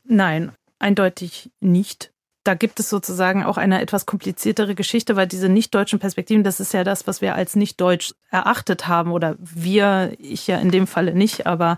Nein, 0.04 0.50
eindeutig 0.80 1.50
nicht. 1.60 2.12
Da 2.42 2.54
gibt 2.54 2.80
es 2.80 2.88
sozusagen 2.88 3.44
auch 3.44 3.58
eine 3.58 3.80
etwas 3.80 4.06
kompliziertere 4.06 4.74
Geschichte, 4.74 5.14
weil 5.14 5.28
diese 5.28 5.48
nicht-deutschen 5.48 6.00
Perspektiven, 6.00 6.42
das 6.42 6.58
ist 6.58 6.72
ja 6.72 6.82
das, 6.82 7.06
was 7.06 7.20
wir 7.20 7.36
als 7.36 7.54
nicht-deutsch 7.54 8.14
erachtet 8.30 8.88
haben 8.88 9.12
oder 9.12 9.36
wir, 9.38 10.14
ich 10.18 10.48
ja 10.48 10.58
in 10.58 10.70
dem 10.70 10.88
Falle 10.88 11.14
nicht, 11.14 11.46
aber 11.46 11.76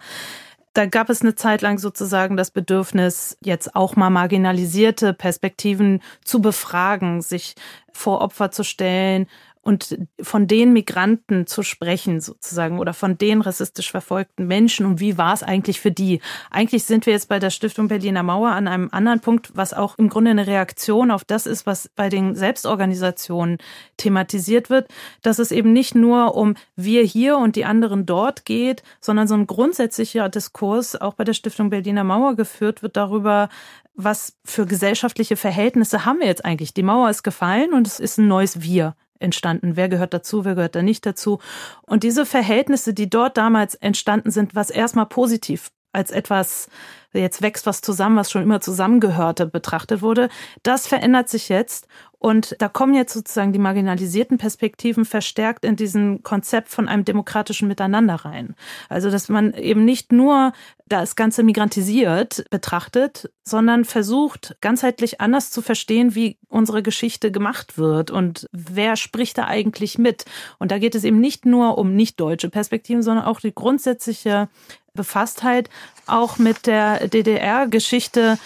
da 0.73 0.87
gab 0.87 1.11
es 1.11 1.21
eine 1.23 1.35
Zeit 1.35 1.63
lang 1.63 1.79
sozusagen 1.79 2.37
das 2.37 2.51
Bedürfnis, 2.51 3.37
jetzt 3.43 3.77
auch 3.77 3.97
mal 3.97 4.11
marginalisierte 4.11 5.13
Perspektiven 5.13 6.01
zu 6.25 6.41
befragen, 6.41 7.21
sich 7.21 7.55
vor 7.93 8.23
Opfer 8.23 8.51
zu 8.51 8.65
stellen, 8.65 9.27
und 9.63 9.97
von 10.21 10.49
den 10.49 10.73
Migranten 10.73 11.47
zu 11.47 11.63
sprechen 11.63 12.21
sozusagen 12.21 12.81
oder 12.81 12.93
von 12.93 13.17
den 13.17 13.41
rassistisch 13.41 13.93
verfolgten 13.93 14.49
Menschen 14.49 14.85
und 14.85 14.99
wie 14.99 15.17
war 15.17 15.33
es 15.33 15.45
eigentlich 15.45 15.81
für 15.81 15.93
die? 15.93 16.21
Eigentlich 16.51 16.83
sind 16.85 17.07
wir 17.07 17.13
jetzt 17.13 17.29
bei 17.29 17.39
der 17.39 17.51
Stiftung 17.51 17.87
Berliner 17.87 18.25
Mauer 18.25 18.51
an 18.51 18.67
einem 18.67 18.89
anderen 18.91 19.21
Punkt, 19.21 19.53
was 19.55 19.73
auch 19.73 19.97
im 19.99 20.09
Grunde 20.09 20.33
eine 20.33 20.49
Reaktion 20.49 21.13
auf 21.13 21.25
das 21.25 21.47
ist, 21.47 21.65
was 21.65 21.89
bei 21.95 22.09
den 22.09 22.35
Selbstorganisationen 22.35 23.59
thematisiert 23.97 24.69
wird, 24.69 24.89
dass 25.23 25.39
es 25.39 25.53
eben 25.53 25.73
nicht 25.73 25.95
nur 25.95 26.35
um 26.35 26.55
wir 26.75 27.05
hier 27.05 27.39
und 27.39 27.55
die 27.55 27.65
anderen 27.65 28.05
dort 28.05 28.45
geht, 28.45 28.83
sondern 29.01 29.29
so 29.29 29.35
ein 29.35 29.47
grundsätzlicher 29.47 30.29
Diskurs 30.29 31.01
auch 31.01 31.15
bei 31.15 31.23
der 31.23 31.35
Stiftung 31.35 31.71
Berliner 31.71 32.03
Mauer 32.03 32.35
geführt 32.35 32.83
wird 32.83 32.97
darüber, 32.97 33.49
was 33.95 34.37
für 34.45 34.67
gesellschaftliche 34.67 35.37
Verhältnisse 35.37 36.05
haben 36.05 36.19
wir 36.19 36.27
jetzt 36.27 36.45
eigentlich? 36.45 36.75
Die 36.75 36.83
Mauer 36.83 37.11
ist 37.11 37.23
gefallen 37.23 37.75
und 37.75 37.87
es 37.87 38.01
ist 38.01 38.19
ein 38.19 38.27
neues 38.27 38.63
Wir 38.63 38.97
entstanden. 39.23 39.77
Wer 39.77 39.89
gehört 39.89 40.13
dazu, 40.15 40.45
wer 40.45 40.55
gehört 40.55 40.75
da 40.75 40.83
nicht 40.83 41.07
dazu? 41.07 41.39
Und 41.83 42.03
diese 42.03 42.27
Verhältnisse, 42.27 42.93
die 42.95 43.09
dort 43.09 43.37
damals 43.37 43.75
entstanden 43.75 44.31
sind, 44.31 44.55
was 44.55 44.71
erstmal 44.71 45.07
positiv 45.07 45.71
als 45.93 46.11
etwas, 46.11 46.69
jetzt 47.13 47.43
wächst 47.43 47.67
was 47.67 47.83
zusammen, 47.83 48.17
was 48.17 48.31
schon 48.31 48.43
immer 48.43 48.61
zusammengehörte, 48.61 49.47
betrachtet 49.47 50.03
wurde, 50.03 50.29
das 50.63 50.87
verändert 50.87 51.29
sich 51.29 51.49
jetzt 51.49 51.87
und 52.23 52.55
da 52.61 52.69
kommen 52.69 52.95
jetzt 52.95 53.15
sozusagen 53.15 53.53
die 53.53 53.59
marginalisierten 53.59 54.39
Perspektiven 54.39 55.05
verstärkt 55.05 55.65
in 55.65 55.75
diesen 55.75 56.23
Konzept 56.23 56.69
von 56.69 56.87
einem 56.87 57.05
demokratischen 57.05 57.67
Miteinander 57.67 58.15
rein. 58.15 58.55
Also, 58.89 59.11
dass 59.11 59.29
man 59.29 59.55
eben 59.55 59.85
nicht 59.85 60.13
nur 60.13 60.53
das 60.87 61.17
Ganze 61.17 61.43
migrantisiert 61.43 62.45
betrachtet, 62.49 63.33
sondern 63.43 63.85
versucht, 63.85 64.57
ganzheitlich 64.61 65.21
anders 65.21 65.51
zu 65.51 65.63
verstehen, 65.63 66.15
wie 66.15 66.39
unsere 66.49 66.85
Geschichte 66.85 67.33
gemacht 67.33 67.77
wird 67.77 68.13
und 68.13 68.49
wer 68.53 68.95
spricht 68.95 69.37
da 69.37 69.49
eigentlich 69.49 69.99
mit. 69.99 70.25
Und 70.61 70.71
da 70.71 70.79
geht 70.79 70.95
es 70.95 71.03
eben 71.03 71.19
nicht 71.19 71.45
nur 71.45 71.77
um 71.77 71.97
nicht 71.97 72.21
deutsche 72.21 72.51
Perspektiven, 72.51 73.03
sondern 73.03 73.25
auch 73.25 73.41
die 73.41 73.53
grundsätzliche 73.53 74.49
Befasstheit 74.95 75.71
auch 76.07 76.39
mit 76.39 76.67
der 76.67 77.09
DDR-Geschichte 77.09 78.39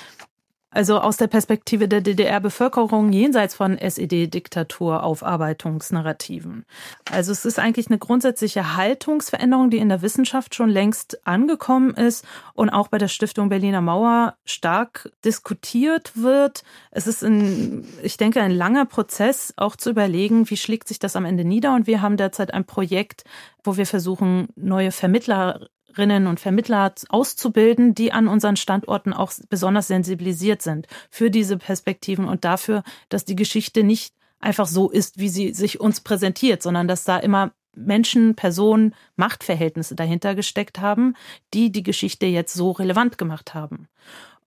also 0.76 1.00
aus 1.00 1.16
der 1.16 1.26
Perspektive 1.26 1.88
der 1.88 2.02
DDR-Bevölkerung 2.02 3.10
jenseits 3.10 3.54
von 3.54 3.78
SED-Diktatur, 3.78 5.02
Aufarbeitungsnarrativen. 5.02 6.66
Also 7.10 7.32
es 7.32 7.46
ist 7.46 7.58
eigentlich 7.58 7.86
eine 7.86 7.96
grundsätzliche 7.96 8.76
Haltungsveränderung, 8.76 9.70
die 9.70 9.78
in 9.78 9.88
der 9.88 10.02
Wissenschaft 10.02 10.54
schon 10.54 10.68
längst 10.68 11.26
angekommen 11.26 11.94
ist 11.94 12.26
und 12.52 12.68
auch 12.68 12.88
bei 12.88 12.98
der 12.98 13.08
Stiftung 13.08 13.48
Berliner 13.48 13.80
Mauer 13.80 14.34
stark 14.44 15.10
diskutiert 15.24 16.12
wird. 16.14 16.62
Es 16.90 17.06
ist 17.06 17.24
ein, 17.24 17.88
ich 18.02 18.18
denke, 18.18 18.42
ein 18.42 18.50
langer 18.50 18.84
Prozess, 18.84 19.54
auch 19.56 19.76
zu 19.76 19.88
überlegen, 19.88 20.50
wie 20.50 20.58
schlägt 20.58 20.88
sich 20.88 20.98
das 20.98 21.16
am 21.16 21.24
Ende 21.24 21.46
nieder. 21.46 21.74
Und 21.74 21.86
wir 21.86 22.02
haben 22.02 22.18
derzeit 22.18 22.52
ein 22.52 22.66
Projekt, 22.66 23.24
wo 23.64 23.78
wir 23.78 23.86
versuchen, 23.86 24.48
neue 24.56 24.92
Vermittler 24.92 25.68
Vermittlerinnen 25.86 26.26
und 26.26 26.40
Vermittler 26.40 26.92
auszubilden, 27.08 27.94
die 27.94 28.12
an 28.12 28.28
unseren 28.28 28.56
Standorten 28.56 29.12
auch 29.12 29.32
besonders 29.48 29.88
sensibilisiert 29.88 30.62
sind 30.62 30.86
für 31.10 31.30
diese 31.30 31.56
Perspektiven 31.56 32.26
und 32.26 32.44
dafür, 32.44 32.82
dass 33.08 33.24
die 33.24 33.36
Geschichte 33.36 33.82
nicht 33.82 34.14
einfach 34.40 34.66
so 34.66 34.90
ist, 34.90 35.18
wie 35.18 35.28
sie 35.28 35.54
sich 35.54 35.80
uns 35.80 36.00
präsentiert, 36.00 36.62
sondern 36.62 36.88
dass 36.88 37.04
da 37.04 37.18
immer 37.18 37.52
Menschen, 37.74 38.34
Personen, 38.34 38.94
Machtverhältnisse 39.16 39.94
dahinter 39.94 40.34
gesteckt 40.34 40.80
haben, 40.80 41.14
die 41.54 41.70
die 41.70 41.82
Geschichte 41.82 42.26
jetzt 42.26 42.54
so 42.54 42.70
relevant 42.72 43.18
gemacht 43.18 43.54
haben. 43.54 43.88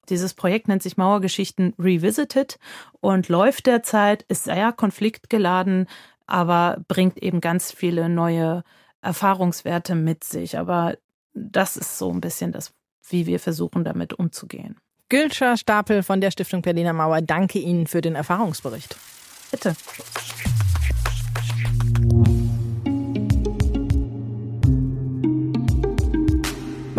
Dieses 0.10 0.34
Projekt 0.34 0.68
nennt 0.68 0.82
sich 0.82 0.98
Mauergeschichten 0.98 1.74
Revisited 1.78 2.58
und 3.00 3.30
läuft 3.30 3.68
derzeit, 3.68 4.24
ist 4.24 4.46
sehr 4.46 4.72
konfliktgeladen, 4.72 5.88
aber 6.26 6.78
bringt 6.88 7.22
eben 7.22 7.42
ganz 7.42 7.72
viele 7.72 8.10
neue 8.10 8.64
Erfahrungswerte 9.02 9.94
mit 9.96 10.24
sich. 10.24 10.58
Aber 10.58 10.96
das 11.34 11.78
ist 11.78 11.98
so 11.98 12.12
ein 12.12 12.22
bisschen 12.22 12.52
das, 12.52 12.72
wie 13.08 13.26
wir 13.26 13.40
versuchen, 13.40 13.84
damit 13.84 14.14
umzugehen. 14.14 14.78
Gülscher 15.10 15.58
Stapel 15.58 16.04
von 16.04 16.22
der 16.22 16.32
Stiftung 16.32 16.62
Berliner 16.62 16.94
Mauer, 16.94 17.22
danke 17.22 17.60
Ihnen 17.60 17.88
für 17.88 18.02
den 18.02 18.16
Erfahrungsbericht. 18.16 18.96
Bitte. 19.52 19.76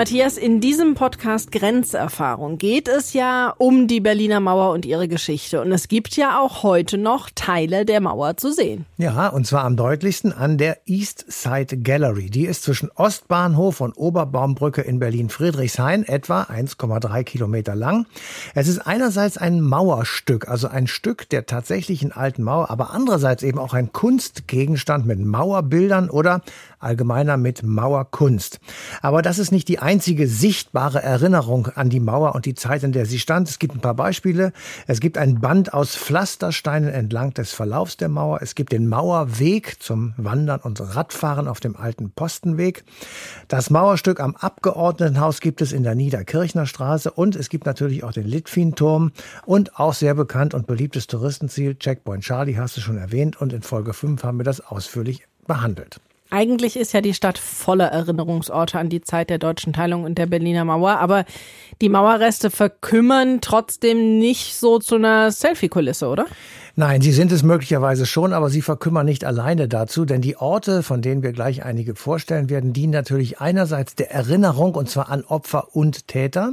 Matthias, 0.00 0.38
in 0.38 0.62
diesem 0.62 0.94
Podcast 0.94 1.52
Grenzerfahrung 1.52 2.56
geht 2.56 2.88
es 2.88 3.12
ja 3.12 3.52
um 3.58 3.86
die 3.86 4.00
Berliner 4.00 4.40
Mauer 4.40 4.72
und 4.72 4.86
ihre 4.86 5.08
Geschichte. 5.08 5.60
Und 5.60 5.72
es 5.72 5.88
gibt 5.88 6.16
ja 6.16 6.40
auch 6.40 6.62
heute 6.62 6.96
noch 6.96 7.28
Teile 7.34 7.84
der 7.84 8.00
Mauer 8.00 8.38
zu 8.38 8.50
sehen. 8.50 8.86
Ja, 8.96 9.28
und 9.28 9.46
zwar 9.46 9.64
am 9.64 9.76
deutlichsten 9.76 10.32
an 10.32 10.56
der 10.56 10.78
East 10.86 11.26
Side 11.28 11.76
Gallery. 11.76 12.30
Die 12.30 12.46
ist 12.46 12.62
zwischen 12.62 12.90
Ostbahnhof 12.94 13.82
und 13.82 13.92
Oberbaumbrücke 13.92 14.80
in 14.80 15.00
Berlin-Friedrichshain 15.00 16.08
etwa 16.08 16.44
1,3 16.44 17.22
Kilometer 17.24 17.76
lang. 17.76 18.06
Es 18.54 18.68
ist 18.68 18.78
einerseits 18.78 19.36
ein 19.36 19.60
Mauerstück, 19.60 20.48
also 20.48 20.68
ein 20.68 20.86
Stück 20.86 21.28
der 21.28 21.44
tatsächlichen 21.44 22.10
alten 22.10 22.42
Mauer, 22.42 22.70
aber 22.70 22.94
andererseits 22.94 23.42
eben 23.42 23.58
auch 23.58 23.74
ein 23.74 23.92
Kunstgegenstand 23.92 25.04
mit 25.04 25.18
Mauerbildern 25.18 26.08
oder 26.08 26.40
allgemeiner 26.80 27.36
mit 27.36 27.62
Mauerkunst. 27.62 28.58
Aber 29.02 29.22
das 29.22 29.38
ist 29.38 29.52
nicht 29.52 29.68
die 29.68 29.78
einzige 29.78 30.26
sichtbare 30.26 31.02
Erinnerung 31.02 31.68
an 31.68 31.90
die 31.90 32.00
Mauer 32.00 32.34
und 32.34 32.46
die 32.46 32.54
Zeit, 32.54 32.82
in 32.82 32.92
der 32.92 33.06
sie 33.06 33.18
stand. 33.18 33.48
Es 33.48 33.58
gibt 33.58 33.74
ein 33.74 33.80
paar 33.80 33.94
Beispiele. 33.94 34.52
Es 34.86 35.00
gibt 35.00 35.18
ein 35.18 35.40
Band 35.40 35.74
aus 35.74 35.96
Pflastersteinen 35.96 36.88
entlang 36.88 37.34
des 37.34 37.52
Verlaufs 37.52 37.96
der 37.96 38.08
Mauer. 38.08 38.40
Es 38.42 38.54
gibt 38.54 38.72
den 38.72 38.88
Mauerweg 38.88 39.82
zum 39.82 40.14
Wandern 40.16 40.60
und 40.60 40.80
Radfahren 40.80 41.46
auf 41.46 41.60
dem 41.60 41.76
alten 41.76 42.10
Postenweg. 42.10 42.84
Das 43.48 43.70
Mauerstück 43.70 44.20
am 44.20 44.36
Abgeordnetenhaus 44.36 45.40
gibt 45.40 45.60
es 45.60 45.72
in 45.72 45.82
der 45.82 45.94
Niederkirchner 45.94 46.66
Straße 46.66 47.10
und 47.10 47.36
es 47.36 47.48
gibt 47.48 47.66
natürlich 47.66 48.04
auch 48.04 48.12
den 48.12 48.26
Litfin-Turm 48.26 49.12
und 49.44 49.78
auch 49.78 49.94
sehr 49.94 50.14
bekannt 50.14 50.54
und 50.54 50.66
beliebtes 50.66 51.06
Touristenziel 51.06 51.74
Checkpoint 51.76 52.24
Charlie 52.24 52.56
hast 52.56 52.76
du 52.76 52.80
schon 52.80 52.96
erwähnt 52.96 53.40
und 53.40 53.52
in 53.52 53.62
Folge 53.62 53.92
5 53.92 54.22
haben 54.22 54.38
wir 54.38 54.44
das 54.44 54.60
ausführlich 54.60 55.26
behandelt. 55.46 56.00
Eigentlich 56.30 56.76
ist 56.76 56.92
ja 56.92 57.00
die 57.00 57.14
Stadt 57.14 57.38
voller 57.38 57.86
Erinnerungsorte 57.86 58.78
an 58.78 58.88
die 58.88 59.00
Zeit 59.00 59.30
der 59.30 59.38
deutschen 59.38 59.72
Teilung 59.72 60.04
und 60.04 60.16
der 60.16 60.26
Berliner 60.26 60.64
Mauer, 60.64 60.98
aber 60.98 61.24
die 61.80 61.88
Mauerreste 61.88 62.50
verkümmern 62.50 63.40
trotzdem 63.40 64.18
nicht 64.18 64.54
so 64.54 64.78
zu 64.78 64.94
einer 64.94 65.32
Selfie-Kulisse, 65.32 66.06
oder? 66.06 66.26
Nein, 66.76 67.00
sie 67.00 67.12
sind 67.12 67.32
es 67.32 67.42
möglicherweise 67.42 68.06
schon, 68.06 68.32
aber 68.32 68.48
sie 68.48 68.62
verkümmern 68.62 69.06
nicht 69.06 69.24
alleine 69.24 69.66
dazu, 69.66 70.04
denn 70.04 70.22
die 70.22 70.36
Orte, 70.36 70.84
von 70.84 71.02
denen 71.02 71.22
wir 71.22 71.32
gleich 71.32 71.64
einige 71.64 71.96
vorstellen 71.96 72.48
werden, 72.48 72.72
dienen 72.72 72.92
natürlich 72.92 73.40
einerseits 73.40 73.96
der 73.96 74.12
Erinnerung 74.12 74.76
und 74.76 74.88
zwar 74.88 75.10
an 75.10 75.24
Opfer 75.24 75.74
und 75.74 76.06
Täter, 76.06 76.52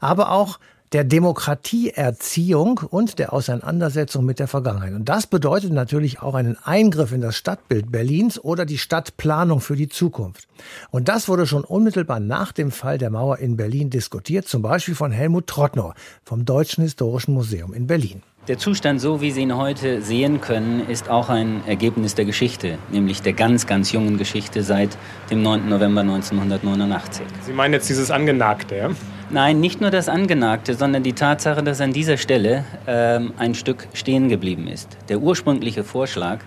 aber 0.00 0.30
auch 0.30 0.60
der 0.92 1.04
Demokratieerziehung 1.04 2.78
und 2.78 3.18
der 3.18 3.32
Auseinandersetzung 3.32 4.24
mit 4.24 4.38
der 4.38 4.48
Vergangenheit. 4.48 4.94
Und 4.94 5.08
das 5.08 5.26
bedeutet 5.26 5.72
natürlich 5.72 6.22
auch 6.22 6.34
einen 6.34 6.56
Eingriff 6.56 7.12
in 7.12 7.20
das 7.20 7.36
Stadtbild 7.36 7.90
Berlins 7.90 8.38
oder 8.38 8.64
die 8.64 8.78
Stadtplanung 8.78 9.60
für 9.60 9.76
die 9.76 9.88
Zukunft. 9.88 10.48
Und 10.90 11.08
das 11.08 11.28
wurde 11.28 11.46
schon 11.46 11.64
unmittelbar 11.64 12.20
nach 12.20 12.52
dem 12.52 12.70
Fall 12.70 12.98
der 12.98 13.10
Mauer 13.10 13.38
in 13.38 13.56
Berlin 13.56 13.90
diskutiert, 13.90 14.48
zum 14.48 14.62
Beispiel 14.62 14.94
von 14.94 15.12
Helmut 15.12 15.46
Trottner 15.46 15.94
vom 16.24 16.44
Deutschen 16.44 16.82
Historischen 16.82 17.34
Museum 17.34 17.72
in 17.74 17.86
Berlin. 17.86 18.22
Der 18.48 18.58
Zustand, 18.58 19.00
so 19.00 19.20
wie 19.20 19.32
Sie 19.32 19.42
ihn 19.42 19.56
heute 19.56 20.00
sehen 20.02 20.40
können, 20.40 20.88
ist 20.88 21.10
auch 21.10 21.30
ein 21.30 21.62
Ergebnis 21.66 22.14
der 22.14 22.24
Geschichte, 22.24 22.78
nämlich 22.92 23.20
der 23.20 23.32
ganz, 23.32 23.66
ganz 23.66 23.90
jungen 23.90 24.18
Geschichte 24.18 24.62
seit 24.62 24.96
dem 25.32 25.42
9. 25.42 25.68
November 25.68 26.02
1989. 26.02 27.26
Sie 27.42 27.52
meinen 27.52 27.72
jetzt 27.72 27.88
dieses 27.88 28.12
Angenagte, 28.12 28.76
ja? 28.76 28.90
Nein, 29.30 29.58
nicht 29.58 29.80
nur 29.80 29.90
das 29.90 30.08
Angenagte, 30.08 30.74
sondern 30.74 31.02
die 31.02 31.14
Tatsache, 31.14 31.64
dass 31.64 31.80
an 31.80 31.92
dieser 31.92 32.16
Stelle 32.18 32.64
ähm, 32.86 33.32
ein 33.36 33.56
Stück 33.56 33.88
stehen 33.94 34.28
geblieben 34.28 34.68
ist. 34.68 34.96
Der 35.08 35.18
ursprüngliche 35.18 35.82
Vorschlag, 35.82 36.38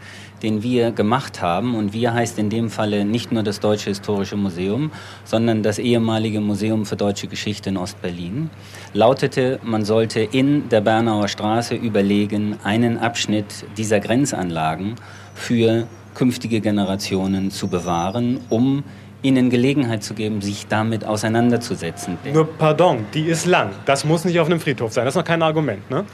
den 0.43 0.63
wir 0.63 0.91
gemacht 0.91 1.41
haben, 1.41 1.75
und 1.75 1.93
wir 1.93 2.13
heißt 2.13 2.39
in 2.39 2.49
dem 2.49 2.69
Falle 2.69 3.05
nicht 3.05 3.31
nur 3.31 3.43
das 3.43 3.59
Deutsche 3.59 3.89
Historische 3.89 4.35
Museum, 4.35 4.91
sondern 5.25 5.63
das 5.63 5.79
ehemalige 5.79 6.41
Museum 6.41 6.85
für 6.85 6.95
Deutsche 6.95 7.27
Geschichte 7.27 7.69
in 7.69 7.77
Ostberlin, 7.77 8.49
lautete, 8.93 9.59
man 9.63 9.85
sollte 9.85 10.21
in 10.21 10.69
der 10.69 10.81
Bernauer 10.81 11.27
Straße 11.27 11.75
überlegen, 11.75 12.57
einen 12.63 12.97
Abschnitt 12.97 13.65
dieser 13.77 13.99
Grenzanlagen 13.99 14.95
für 15.35 15.87
künftige 16.15 16.59
Generationen 16.59 17.51
zu 17.51 17.67
bewahren, 17.67 18.39
um 18.49 18.83
ihnen 19.21 19.49
Gelegenheit 19.49 20.03
zu 20.03 20.13
geben, 20.13 20.41
sich 20.41 20.67
damit 20.67 21.05
auseinanderzusetzen. 21.05 22.17
Nur 22.33 22.47
pardon, 22.57 23.05
die 23.13 23.23
ist 23.23 23.45
lang. 23.45 23.71
Das 23.85 24.05
muss 24.05 24.23
nicht 24.25 24.39
auf 24.39 24.47
einem 24.47 24.59
Friedhof 24.59 24.93
sein. 24.93 25.05
Das 25.05 25.13
ist 25.13 25.17
noch 25.17 25.25
kein 25.25 25.41
Argument, 25.41 25.89
ne? 25.89 26.05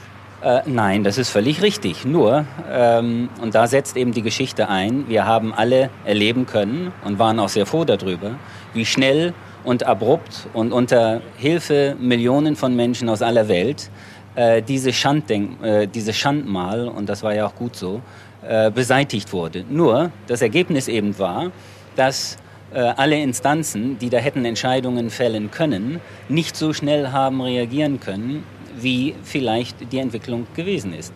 Äh, 0.46 0.62
nein, 0.68 1.04
das 1.04 1.18
ist 1.18 1.32
völlig 1.32 1.64
richtig. 1.64 2.06
Nur, 2.06 2.46
ähm, 2.72 3.30
und 3.42 3.56
da 3.56 3.66
setzt 3.66 3.98
eben 3.98 4.12
die 4.12 4.22
Geschichte 4.22 4.70
ein, 4.70 5.10
wir 5.10 5.26
haben 5.26 5.52
alle 5.52 5.90
erleben 6.06 6.46
können 6.46 6.94
und 7.04 7.18
waren 7.18 7.40
auch 7.40 7.50
sehr 7.50 7.66
froh 7.66 7.84
darüber, 7.84 8.36
wie 8.76 8.86
schnell 8.86 9.34
und 9.64 9.88
abrupt 9.88 10.48
und 10.54 10.72
unter 10.72 11.22
Hilfe 11.38 11.96
Millionen 12.00 12.56
von 12.56 12.76
Menschen 12.76 13.10
aus 13.10 13.24
aller 13.24 13.48
Welt 13.48 13.90
äh, 14.36 14.62
diese, 14.62 14.94
Schanddenk 14.94 15.64
äh, 15.64 15.88
diese 15.88 16.14
Schandmal, 16.14 16.90
und 16.90 17.10
das 17.10 17.24
war 17.24 17.34
ja 17.34 17.48
auch 17.48 17.56
gut 17.56 17.76
so, 17.76 18.02
äh, 18.48 18.70
beseitigt 18.70 19.34
wurde. 19.34 19.66
Nur, 19.68 20.12
das 20.28 20.44
Ergebnis 20.44 20.88
eben 20.88 21.18
war, 21.18 21.52
dass 21.96 22.38
äh, 22.72 22.82
alle 22.82 23.20
Instanzen, 23.20 23.98
die 23.98 24.12
da 24.12 24.20
hätten 24.20 24.46
Entscheidungen 24.46 25.10
fällen 25.10 25.50
können, 25.50 26.02
nicht 26.30 26.56
so 26.56 26.72
schnell 26.72 27.08
haben 27.12 27.42
reagieren 27.42 28.00
können, 28.00 28.44
wie 28.82 29.16
vielleicht 29.24 29.92
die 29.92 30.00
Entwicklung 30.00 30.48
gewesen 30.56 30.94
ist. 30.94 31.14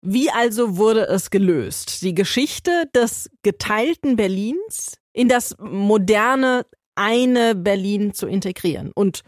Wie 0.00 0.30
also 0.30 0.76
wurde 0.76 1.06
es 1.06 1.30
gelöst? 1.30 2.02
Die 2.02 2.14
Geschichte 2.14 2.88
des 2.94 3.30
geteilten 3.42 4.16
Berlins 4.16 4.98
in 5.12 5.28
das 5.28 5.54
moderne 5.58 6.66
eine 6.94 7.54
Berlin 7.54 8.12
zu 8.12 8.26
integrieren. 8.26 8.90
Und 8.94 9.22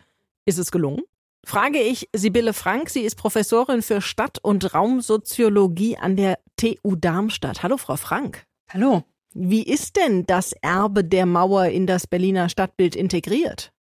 ist 0.44 0.58
es 0.58 0.70
gelungen? 0.70 1.02
Frage 1.44 1.78
ich 1.78 2.08
Sibylle 2.14 2.52
Frank. 2.54 2.90
Sie 2.90 3.02
ist 3.02 3.16
Professorin 3.16 3.82
für 3.82 4.00
Stadt- 4.00 4.38
und 4.42 4.74
Raumsoziologie 4.74 5.96
an 5.96 6.16
der 6.16 6.38
TU 6.56 6.96
Darmstadt. 6.96 7.62
Hallo, 7.62 7.76
Frau 7.76 7.96
Frank. 7.96 8.44
Hallo. 8.70 9.04
Wie 9.34 9.62
ist 9.62 9.96
denn 9.96 10.26
das 10.26 10.52
Erbe 10.62 11.04
der 11.04 11.26
Mauer 11.26 11.66
in 11.66 11.86
das 11.86 12.06
Berliner 12.06 12.48
Stadtbild 12.48 12.96
integriert? 12.96 13.72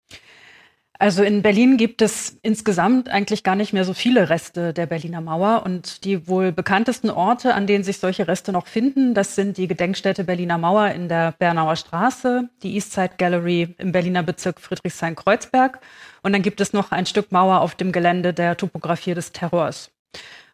Also 0.98 1.24
in 1.24 1.42
Berlin 1.42 1.76
gibt 1.76 2.02
es 2.02 2.38
insgesamt 2.42 3.08
eigentlich 3.08 3.42
gar 3.42 3.56
nicht 3.56 3.72
mehr 3.72 3.84
so 3.84 3.94
viele 3.94 4.30
Reste 4.30 4.72
der 4.72 4.86
Berliner 4.86 5.20
Mauer. 5.20 5.62
Und 5.64 6.04
die 6.04 6.28
wohl 6.28 6.52
bekanntesten 6.52 7.10
Orte, 7.10 7.54
an 7.54 7.66
denen 7.66 7.82
sich 7.82 7.98
solche 7.98 8.28
Reste 8.28 8.52
noch 8.52 8.68
finden, 8.68 9.12
das 9.12 9.34
sind 9.34 9.56
die 9.56 9.66
Gedenkstätte 9.66 10.22
Berliner 10.22 10.56
Mauer 10.56 10.88
in 10.90 11.08
der 11.08 11.32
Bernauer 11.32 11.76
Straße, 11.76 12.48
die 12.62 12.74
Eastside 12.76 13.14
Gallery 13.18 13.74
im 13.78 13.90
Berliner 13.90 14.22
Bezirk 14.22 14.60
Friedrichshain-Kreuzberg. 14.60 15.80
Und 16.22 16.32
dann 16.32 16.42
gibt 16.42 16.60
es 16.60 16.72
noch 16.72 16.92
ein 16.92 17.06
Stück 17.06 17.32
Mauer 17.32 17.60
auf 17.60 17.74
dem 17.74 17.90
Gelände 17.90 18.32
der 18.32 18.56
Topographie 18.56 19.14
des 19.14 19.32
Terrors. 19.32 19.90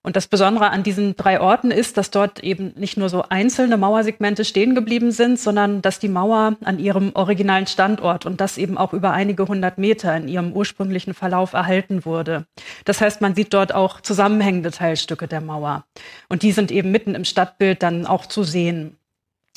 Und 0.02 0.16
das 0.16 0.28
Besondere 0.28 0.70
an 0.70 0.82
diesen 0.82 1.14
drei 1.14 1.40
Orten 1.40 1.70
ist, 1.70 1.98
dass 1.98 2.10
dort 2.10 2.42
eben 2.42 2.72
nicht 2.76 2.96
nur 2.96 3.10
so 3.10 3.24
einzelne 3.28 3.76
Mauersegmente 3.76 4.46
stehen 4.46 4.74
geblieben 4.74 5.10
sind, 5.10 5.38
sondern 5.38 5.82
dass 5.82 5.98
die 5.98 6.08
Mauer 6.08 6.56
an 6.64 6.78
ihrem 6.78 7.10
originalen 7.14 7.66
Standort 7.66 8.24
und 8.24 8.40
das 8.40 8.56
eben 8.56 8.78
auch 8.78 8.94
über 8.94 9.12
einige 9.12 9.46
hundert 9.46 9.76
Meter 9.76 10.16
in 10.16 10.26
ihrem 10.26 10.52
ursprünglichen 10.52 11.12
Verlauf 11.12 11.52
erhalten 11.52 12.06
wurde. 12.06 12.46
Das 12.86 13.02
heißt, 13.02 13.20
man 13.20 13.34
sieht 13.34 13.52
dort 13.52 13.74
auch 13.74 14.00
zusammenhängende 14.00 14.70
Teilstücke 14.70 15.28
der 15.28 15.42
Mauer. 15.42 15.84
Und 16.30 16.42
die 16.44 16.52
sind 16.52 16.72
eben 16.72 16.90
mitten 16.90 17.14
im 17.14 17.26
Stadtbild 17.26 17.82
dann 17.82 18.06
auch 18.06 18.24
zu 18.24 18.42
sehen. 18.42 18.96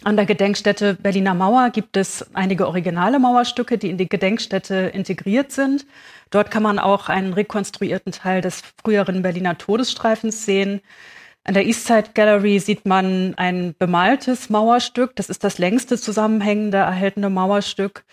An 0.06 0.18
der 0.18 0.26
Gedenkstätte 0.26 0.96
Berliner 0.96 1.34
Mauer 1.34 1.70
gibt 1.70 1.96
es 1.96 2.26
einige 2.34 2.68
originale 2.68 3.20
Mauerstücke, 3.20 3.78
die 3.78 3.90
in 3.90 3.98
die 3.98 4.10
Gedenkstätte 4.10 4.92
integriert 4.94 5.54
sind. 5.54 5.86
Dort 6.30 6.52
kann 6.52 6.62
man 6.62 6.78
auch 6.78 7.08
einen 7.08 7.32
rekonstruierten 7.32 8.12
Teil 8.12 8.42
des 8.42 8.64
früheren 8.84 9.22
Berliner 9.22 9.58
Todesstreifens 9.58 10.44
sehen. 10.44 10.82
An 11.46 11.54
der 11.54 11.66
Eastside 11.66 12.10
Gallery 12.14 12.60
sieht 12.60 12.86
man 12.86 13.34
ein 13.36 13.76
bemaltes 13.80 14.50
Mauerstück. 14.50 15.16
Das 15.16 15.30
ist 15.30 15.46
das 15.46 15.58
längste 15.58 15.98
zusammenhängende 15.98 16.78
erhaltene 16.78 17.30
Mauerstück. 17.30 18.04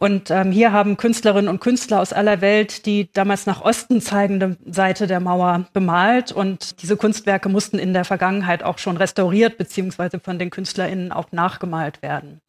Und 0.00 0.30
ähm, 0.30 0.50
hier 0.50 0.72
haben 0.72 0.96
Künstlerinnen 0.96 1.50
und 1.50 1.60
Künstler 1.60 2.00
aus 2.00 2.14
aller 2.14 2.40
Welt 2.40 2.86
die 2.86 3.12
damals 3.12 3.44
nach 3.44 3.60
Osten 3.60 4.00
zeigende 4.00 4.56
Seite 4.64 5.06
der 5.06 5.20
Mauer 5.20 5.66
bemalt. 5.74 6.32
Und 6.32 6.80
diese 6.80 6.96
Kunstwerke 6.96 7.50
mussten 7.50 7.78
in 7.78 7.92
der 7.92 8.06
Vergangenheit 8.06 8.62
auch 8.62 8.78
schon 8.78 8.96
restauriert 8.96 9.58
beziehungsweise 9.58 10.18
von 10.18 10.38
den 10.38 10.48
KünstlerInnen 10.48 11.12
auch 11.12 11.32
nachgemalt 11.32 12.00
werden. 12.00 12.40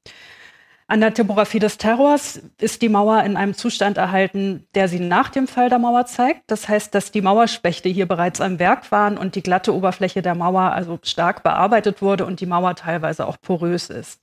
An 0.88 1.02
der 1.02 1.14
Topografie 1.14 1.60
des 1.60 1.78
Terrors 1.78 2.42
ist 2.58 2.82
die 2.82 2.90
Mauer 2.90 3.22
in 3.24 3.36
einem 3.36 3.54
Zustand 3.54 3.98
erhalten, 3.98 4.66
der 4.74 4.88
sie 4.88 5.02
nach 5.02 5.28
dem 5.28 5.48
Fall 5.50 5.68
der 5.68 5.80
Mauer 5.80 6.06
zeigt. 6.06 6.44
Das 6.48 6.70
heißt, 6.70 6.96
dass 6.96 7.12
die 7.12 7.22
Mauerspechte 7.22 7.90
hier 7.90 8.08
bereits 8.08 8.40
am 8.40 8.60
Werk 8.60 8.94
waren 8.94 9.18
und 9.18 9.36
die 9.36 9.44
glatte 9.44 9.76
Oberfläche 9.76 10.22
der 10.22 10.36
Mauer 10.36 10.72
also 10.72 11.00
stark 11.04 11.44
bearbeitet 11.44 12.02
wurde 12.02 12.26
und 12.26 12.40
die 12.40 12.46
Mauer 12.46 12.76
teilweise 12.76 13.28
auch 13.28 13.36
porös 13.42 13.90
ist. 13.90 14.22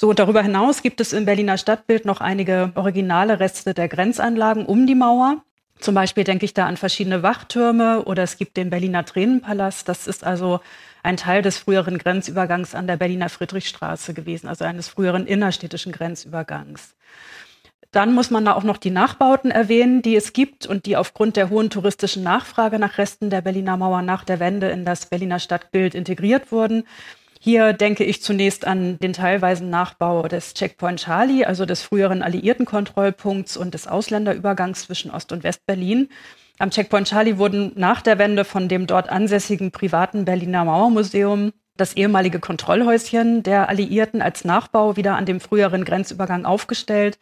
So, 0.00 0.12
darüber 0.12 0.42
hinaus 0.42 0.82
gibt 0.82 1.00
es 1.00 1.12
im 1.12 1.24
Berliner 1.24 1.58
Stadtbild 1.58 2.04
noch 2.04 2.20
einige 2.20 2.70
originale 2.76 3.40
Reste 3.40 3.74
der 3.74 3.88
Grenzanlagen 3.88 4.64
um 4.64 4.86
die 4.86 4.94
Mauer. 4.94 5.42
Zum 5.80 5.96
Beispiel 5.96 6.22
denke 6.22 6.44
ich 6.44 6.54
da 6.54 6.66
an 6.66 6.76
verschiedene 6.76 7.24
Wachtürme 7.24 8.04
oder 8.04 8.22
es 8.22 8.36
gibt 8.36 8.56
den 8.56 8.70
Berliner 8.70 9.04
Tränenpalast. 9.04 9.88
Das 9.88 10.06
ist 10.06 10.22
also 10.22 10.60
ein 11.02 11.16
Teil 11.16 11.42
des 11.42 11.58
früheren 11.58 11.98
Grenzübergangs 11.98 12.76
an 12.76 12.86
der 12.86 12.96
Berliner 12.96 13.28
Friedrichstraße 13.28 14.14
gewesen, 14.14 14.46
also 14.46 14.64
eines 14.64 14.86
früheren 14.86 15.26
innerstädtischen 15.26 15.90
Grenzübergangs. 15.90 16.94
Dann 17.90 18.14
muss 18.14 18.30
man 18.30 18.44
da 18.44 18.54
auch 18.54 18.62
noch 18.62 18.76
die 18.76 18.90
Nachbauten 18.90 19.50
erwähnen, 19.50 20.02
die 20.02 20.14
es 20.14 20.32
gibt 20.32 20.64
und 20.64 20.86
die 20.86 20.96
aufgrund 20.96 21.34
der 21.34 21.50
hohen 21.50 21.70
touristischen 21.70 22.22
Nachfrage 22.22 22.78
nach 22.78 22.98
Resten 22.98 23.30
der 23.30 23.40
Berliner 23.40 23.76
Mauer 23.76 24.02
nach 24.02 24.22
der 24.22 24.38
Wende 24.38 24.68
in 24.68 24.84
das 24.84 25.06
Berliner 25.06 25.40
Stadtbild 25.40 25.96
integriert 25.96 26.52
wurden. 26.52 26.84
Hier 27.40 27.72
denke 27.72 28.04
ich 28.04 28.22
zunächst 28.22 28.66
an 28.66 28.98
den 28.98 29.12
teilweisen 29.12 29.70
Nachbau 29.70 30.26
des 30.26 30.54
Checkpoint 30.54 31.00
Charlie, 31.00 31.44
also 31.44 31.66
des 31.66 31.82
früheren 31.82 32.22
alliierten 32.22 32.66
Kontrollpunkts 32.66 33.56
und 33.56 33.74
des 33.74 33.86
Ausländerübergangs 33.86 34.82
zwischen 34.82 35.10
Ost- 35.10 35.32
und 35.32 35.44
Westberlin. 35.44 36.08
Am 36.58 36.70
Checkpoint 36.70 37.08
Charlie 37.08 37.38
wurden 37.38 37.72
nach 37.76 38.02
der 38.02 38.18
Wende 38.18 38.44
von 38.44 38.68
dem 38.68 38.88
dort 38.88 39.08
ansässigen 39.08 39.70
privaten 39.70 40.24
Berliner 40.24 40.64
Mauermuseum 40.64 41.52
das 41.76 41.94
ehemalige 41.94 42.40
Kontrollhäuschen 42.40 43.44
der 43.44 43.68
Alliierten 43.68 44.20
als 44.20 44.44
Nachbau 44.44 44.96
wieder 44.96 45.14
an 45.14 45.24
dem 45.24 45.38
früheren 45.38 45.84
Grenzübergang 45.84 46.44
aufgestellt. 46.44 47.18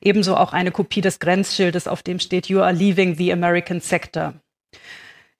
Ebenso 0.00 0.36
auch 0.36 0.52
eine 0.52 0.72
Kopie 0.72 1.00
des 1.00 1.20
Grenzschildes, 1.20 1.86
auf 1.86 2.02
dem 2.02 2.18
steht 2.18 2.48
You 2.48 2.60
are 2.60 2.72
leaving 2.72 3.14
the 3.14 3.32
American 3.32 3.80
Sector. 3.80 4.34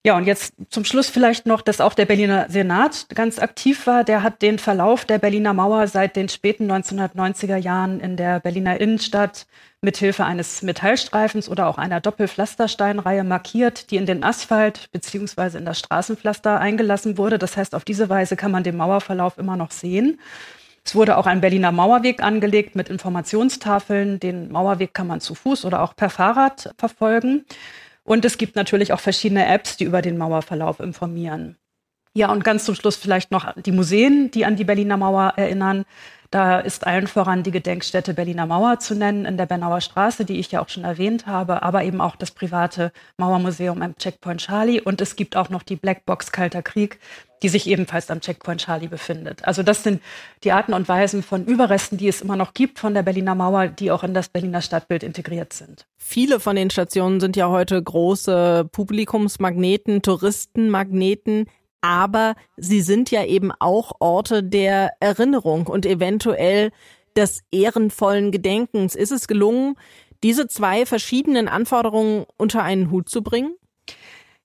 Ja, 0.03 0.17
und 0.17 0.25
jetzt 0.25 0.55
zum 0.71 0.87
Schluss 0.87 1.11
vielleicht 1.11 1.45
noch, 1.45 1.61
dass 1.61 1.83
auch 1.83 1.93
der 1.93 2.07
Berliner 2.07 2.49
Senat 2.49 3.07
ganz 3.15 3.39
aktiv 3.39 3.87
war. 3.87 4.03
Der 4.03 4.23
hat 4.23 4.41
den 4.41 4.59
Verlauf 4.59 5.05
der 5.05 5.19
Berliner 5.19 5.53
Mauer 5.53 5.87
seit 5.89 6.17
den 6.17 6.31
späten 6.31 6.73
1990er 6.73 7.57
Jahren 7.57 8.01
in 8.01 8.17
der 8.17 8.41
Berliner 8.41 8.81
Innenstadt 8.81 9.47
mithilfe 9.83 10.25
eines 10.25 10.63
Metallstreifens 10.63 11.51
oder 11.51 11.67
auch 11.67 11.77
einer 11.77 12.01
Doppelpflastersteinreihe 12.01 13.25
markiert, 13.25 13.91
die 13.91 13.97
in 13.97 14.07
den 14.07 14.25
Asphalt 14.25 14.91
beziehungsweise 14.91 15.59
in 15.59 15.67
das 15.67 15.79
Straßenpflaster 15.81 16.59
eingelassen 16.59 17.19
wurde. 17.19 17.39
Das 17.39 17.59
heißt, 17.59 17.75
auf 17.75 17.85
diese 17.85 18.09
Weise 18.09 18.37
kann 18.37 18.51
man 18.51 18.65
den 18.65 18.79
Mauerverlauf 18.79 19.37
immer 19.37 19.57
noch 19.57 19.71
sehen. 19.71 20.19
Es 20.83 20.95
wurde 20.95 21.19
auch 21.19 21.27
ein 21.27 21.43
Berliner 21.43 21.73
Mauerweg 21.73 22.23
angelegt 22.23 22.75
mit 22.75 22.89
Informationstafeln. 22.89 24.19
Den 24.19 24.51
Mauerweg 24.51 24.95
kann 24.95 25.07
man 25.07 25.21
zu 25.21 25.35
Fuß 25.35 25.67
oder 25.67 25.83
auch 25.83 25.95
per 25.95 26.09
Fahrrad 26.09 26.75
verfolgen. 26.79 27.45
Und 28.05 28.25
es 28.25 28.39
gibt 28.39 28.57
natürlich 28.57 28.93
auch 28.93 29.01
verschiedene 29.01 29.47
Apps, 29.47 29.77
die 29.77 29.85
über 29.85 30.03
den 30.03 30.19
Mauerverlauf 30.19 30.81
informieren. 30.81 31.57
Ja, 32.13 32.33
und 32.33 32.43
ganz 32.43 32.65
zum 32.65 32.75
Schluss 32.75 32.97
vielleicht 32.97 33.31
noch 33.31 33.55
die 33.55 33.71
Museen, 33.71 34.31
die 34.33 34.45
an 34.45 34.57
die 34.57 34.65
Berliner 34.65 34.97
Mauer 34.97 35.35
erinnern. 35.37 35.85
Da 36.33 36.59
ist 36.61 36.87
allen 36.87 37.07
voran 37.07 37.43
die 37.43 37.51
Gedenkstätte 37.51 38.15
Berliner 38.15 38.47
Mauer 38.47 38.79
zu 38.79 38.95
nennen 38.95 39.25
in 39.25 39.37
der 39.37 39.47
Bernauer 39.47 39.81
Straße, 39.81 40.25
die 40.25 40.39
ich 40.39 40.51
ja 40.51 40.61
auch 40.61 40.69
schon 40.69 40.85
erwähnt 40.85 41.27
habe, 41.27 41.63
aber 41.63 41.85
eben 41.85 42.01
auch 42.01 42.17
das 42.17 42.31
private 42.31 42.93
Mauermuseum 43.17 43.83
am 43.83 43.97
Checkpoint 43.97 44.41
Charlie. 44.41 44.81
Und 44.81 45.01
es 45.01 45.17
gibt 45.17 45.37
auch 45.37 45.51
noch 45.51 45.63
die 45.63 45.77
Blackbox 45.77 46.33
Kalter 46.33 46.63
Krieg, 46.63 46.99
die 47.43 47.49
sich 47.49 47.67
ebenfalls 47.67 48.11
am 48.11 48.21
Checkpoint 48.21 48.61
Charlie 48.61 48.89
befindet. 48.89 49.45
Also 49.45 49.63
das 49.63 49.83
sind 49.83 50.03
die 50.45 50.53
Arten 50.53 50.75
und 50.75 50.89
Weisen 50.89 51.23
von 51.23 51.45
Überresten, 51.45 51.99
die 51.99 52.09
es 52.09 52.21
immer 52.21 52.37
noch 52.37 52.55
gibt 52.55 52.79
von 52.79 52.95
der 52.95 53.03
Berliner 53.03 53.35
Mauer, 53.35 53.69
die 53.69 53.91
auch 53.91 54.05
in 54.05 54.15
das 54.15 54.29
Berliner 54.29 54.63
Stadtbild 54.63 55.03
integriert 55.03 55.53
sind. 55.53 55.87
Viele 55.97 56.41
von 56.41 56.57
den 56.57 56.71
Stationen 56.71 57.21
sind 57.21 57.37
ja 57.37 57.49
heute 57.49 57.83
große 57.83 58.69
Publikumsmagneten, 58.73 60.03
Touristenmagneten 60.03 61.47
aber 61.81 62.35
sie 62.57 62.83
sind 62.83 63.11
ja 63.11 63.25
eben 63.25 63.53
auch 63.59 63.93
Orte 64.01 64.43
der 64.43 64.93
Erinnerung 65.01 65.67
und 65.67 65.87
eventuell 65.87 66.73
des 67.17 67.43
ehrenvollen 67.51 68.31
Gedenkens. 68.33 68.95
Ist 68.95 69.13
es 69.13 69.27
gelungen, 69.27 69.77
diese 70.23 70.47
zwei 70.47 70.85
verschiedenen 70.85 71.49
Anforderungen 71.49 72.27
unter 72.37 72.63
einen 72.63 72.91
Hut 72.91 73.09
zu 73.09 73.23
bringen? 73.23 73.55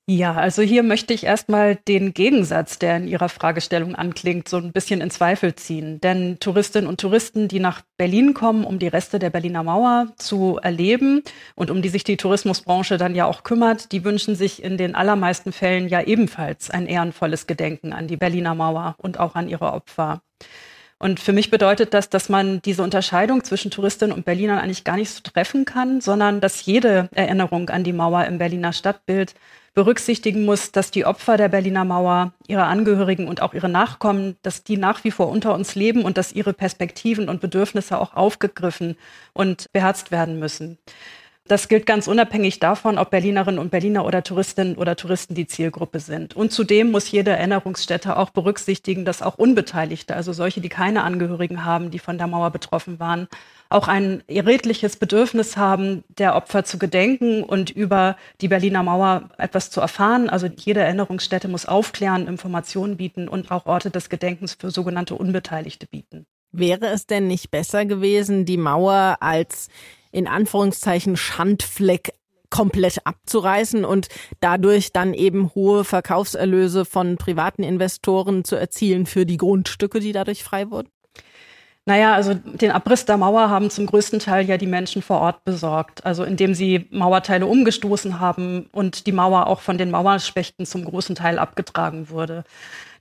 Ja, 0.08 0.36
also 0.36 0.62
hier 0.62 0.84
möchte 0.84 1.16
ich 1.16 1.24
erstmal 1.24 1.78
den 1.78 2.14
Gegensatz, 2.14 2.78
der 2.78 2.98
in 2.98 3.08
Ihrer 3.08 3.28
Fragestellung 3.28 3.96
anklingt, 3.96 4.48
so 4.48 4.58
ein 4.58 4.72
bisschen 4.72 5.02
in 5.02 5.10
Zweifel 5.10 5.56
ziehen. 5.56 6.00
Denn 6.00 6.38
Touristinnen 6.40 6.88
und 6.88 7.00
Touristen, 7.02 7.48
die 7.48 7.60
nach 7.60 7.82
Berlin 7.98 8.36
kommen, 8.36 8.66
um 8.66 8.78
die 8.78 8.88
Reste 8.88 9.18
der 9.18 9.32
Berliner 9.32 9.64
Mauer 9.64 10.14
zu 10.18 10.60
erleben 10.62 11.24
und 11.56 11.72
um 11.72 11.82
die 11.82 11.90
sich 11.90 12.04
die 12.04 12.18
Tourismusbranche 12.18 13.00
dann 13.00 13.16
ja 13.16 13.26
auch 13.26 13.42
kümmert, 13.42 13.92
die 13.92 14.04
wünschen 14.04 14.36
sich 14.36 14.62
in 14.62 14.78
den 14.78 14.94
allermeisten 14.94 15.52
Fällen 15.52 15.88
ja 15.90 16.04
ebenfalls 16.04 16.70
ein 16.70 16.86
ehrenvolles 16.86 17.48
Gedenken 17.48 17.92
an 17.92 18.08
die 18.08 18.18
Berliner 18.18 18.54
Mauer 18.54 18.94
und 19.00 19.20
auch 19.20 19.34
an 19.34 19.50
ihre 19.50 19.74
Opfer. 19.74 20.22
Und 21.00 21.20
für 21.20 21.34
mich 21.34 21.50
bedeutet 21.50 21.96
das, 21.96 22.10
dass 22.10 22.30
man 22.30 22.62
diese 22.62 22.84
Unterscheidung 22.84 23.44
zwischen 23.44 23.72
Touristinnen 23.72 24.16
und 24.16 24.24
Berlinern 24.24 24.60
eigentlich 24.60 24.84
gar 24.84 24.98
nicht 24.98 25.10
so 25.10 25.22
treffen 25.22 25.66
kann, 25.66 26.00
sondern 26.00 26.42
dass 26.42 26.66
jede 26.66 27.10
Erinnerung 27.16 27.70
an 27.70 27.84
die 27.84 27.92
Mauer 27.92 28.26
im 28.26 28.38
Berliner 28.38 28.72
Stadtbild 28.72 29.34
berücksichtigen 29.76 30.46
muss, 30.46 30.72
dass 30.72 30.90
die 30.90 31.06
Opfer 31.06 31.36
der 31.38 31.50
Berliner 31.50 31.84
Mauer, 31.84 32.34
ihre 32.48 32.64
Angehörigen 32.64 33.28
und 33.28 33.42
auch 33.42 33.54
ihre 33.54 33.70
Nachkommen, 33.70 34.38
dass 34.42 34.64
die 34.64 34.78
nach 34.78 35.04
wie 35.04 35.12
vor 35.12 35.30
unter 35.30 35.54
uns 35.54 35.76
leben 35.76 36.04
und 36.04 36.18
dass 36.18 36.32
ihre 36.32 36.54
Perspektiven 36.54 37.28
und 37.28 37.42
Bedürfnisse 37.42 38.00
auch 38.00 38.16
aufgegriffen 38.16 38.98
und 39.34 39.72
beherzt 39.74 40.12
werden 40.12 40.40
müssen. 40.40 40.78
Das 41.48 41.68
gilt 41.68 41.86
ganz 41.86 42.08
unabhängig 42.08 42.58
davon, 42.58 42.98
ob 42.98 43.12
Berlinerinnen 43.12 43.60
und 43.60 43.70
Berliner 43.70 44.04
oder 44.04 44.24
Touristinnen 44.24 44.78
oder 44.78 44.96
Touristen 44.96 45.36
die 45.36 45.46
Zielgruppe 45.46 46.00
sind. 46.00 46.36
Und 46.36 46.52
zudem 46.52 46.90
muss 46.90 47.12
jede 47.12 47.32
Erinnerungsstätte 47.32 48.18
auch 48.18 48.32
berücksichtigen, 48.32 49.06
dass 49.06 49.22
auch 49.22 49.38
Unbeteiligte, 49.38 50.16
also 50.16 50.34
solche, 50.34 50.60
die 50.60 50.70
keine 50.70 51.04
Angehörigen 51.04 51.64
haben, 51.64 51.92
die 51.92 52.00
von 52.00 52.18
der 52.18 52.26
Mauer 52.26 52.50
betroffen 52.50 53.00
waren, 53.00 53.28
auch 53.70 53.88
ein 53.88 54.24
redliches 54.28 54.96
Bedürfnis 54.96 55.56
haben, 55.56 56.04
der 56.08 56.36
Opfer 56.36 56.64
zu 56.64 56.80
gedenken 56.80 57.44
und 57.44 57.70
über 57.70 58.18
die 58.42 58.48
Berliner 58.48 58.82
Mauer 58.82 59.30
etwas 59.38 59.70
zu 59.70 59.82
erfahren. 59.82 60.32
Also 60.32 60.48
jede 60.48 60.80
Erinnerungsstätte 60.80 61.48
muss 61.48 61.68
aufklären, 61.68 62.28
Informationen 62.28 62.98
bieten 62.98 63.28
und 63.28 63.52
auch 63.52 63.68
Orte 63.68 63.92
des 63.92 64.10
Gedenkens 64.10 64.56
für 64.60 64.72
sogenannte 64.72 65.14
Unbeteiligte 65.14 65.86
bieten. 65.86 66.26
Wäre 66.52 66.88
es 66.88 67.06
denn 67.06 67.28
nicht 67.28 67.52
besser 67.52 67.86
gewesen, 67.86 68.46
die 68.46 68.58
Mauer 68.58 69.18
als 69.20 69.68
in 70.16 70.28
Anführungszeichen 70.28 71.18
Schandfleck 71.18 72.14
komplett 72.50 73.06
abzureißen 73.06 73.84
und 73.84 74.08
dadurch 74.40 74.94
dann 74.94 75.14
eben 75.14 75.54
hohe 75.56 75.84
Verkaufserlöse 75.84 76.86
von 76.86 77.18
privaten 77.18 77.64
Investoren 77.64 78.46
zu 78.46 78.56
erzielen 78.56 79.08
für 79.08 79.26
die 79.26 79.36
Grundstücke, 79.36 80.00
die 80.00 80.14
dadurch 80.14 80.44
frei 80.44 80.72
wurden? 80.72 80.90
Naja, 81.88 82.14
also 82.14 82.34
den 82.34 82.72
Abriss 82.72 83.06
der 83.06 83.18
Mauer 83.18 83.50
haben 83.50 83.70
zum 83.70 83.86
größten 83.86 84.20
Teil 84.20 84.48
ja 84.48 84.58
die 84.58 84.68
Menschen 84.68 85.02
vor 85.02 85.20
Ort 85.20 85.44
besorgt. 85.44 86.06
Also 86.06 86.24
indem 86.24 86.56
sie 86.56 86.88
Mauerteile 86.92 87.46
umgestoßen 87.46 88.20
haben 88.20 88.70
und 88.72 89.06
die 89.06 89.12
Mauer 89.12 89.48
auch 89.48 89.60
von 89.60 89.78
den 89.78 89.92
Mauerspechten 89.92 90.66
zum 90.66 90.86
großen 90.86 91.14
Teil 91.14 91.38
abgetragen 91.38 92.10
wurde 92.10 92.44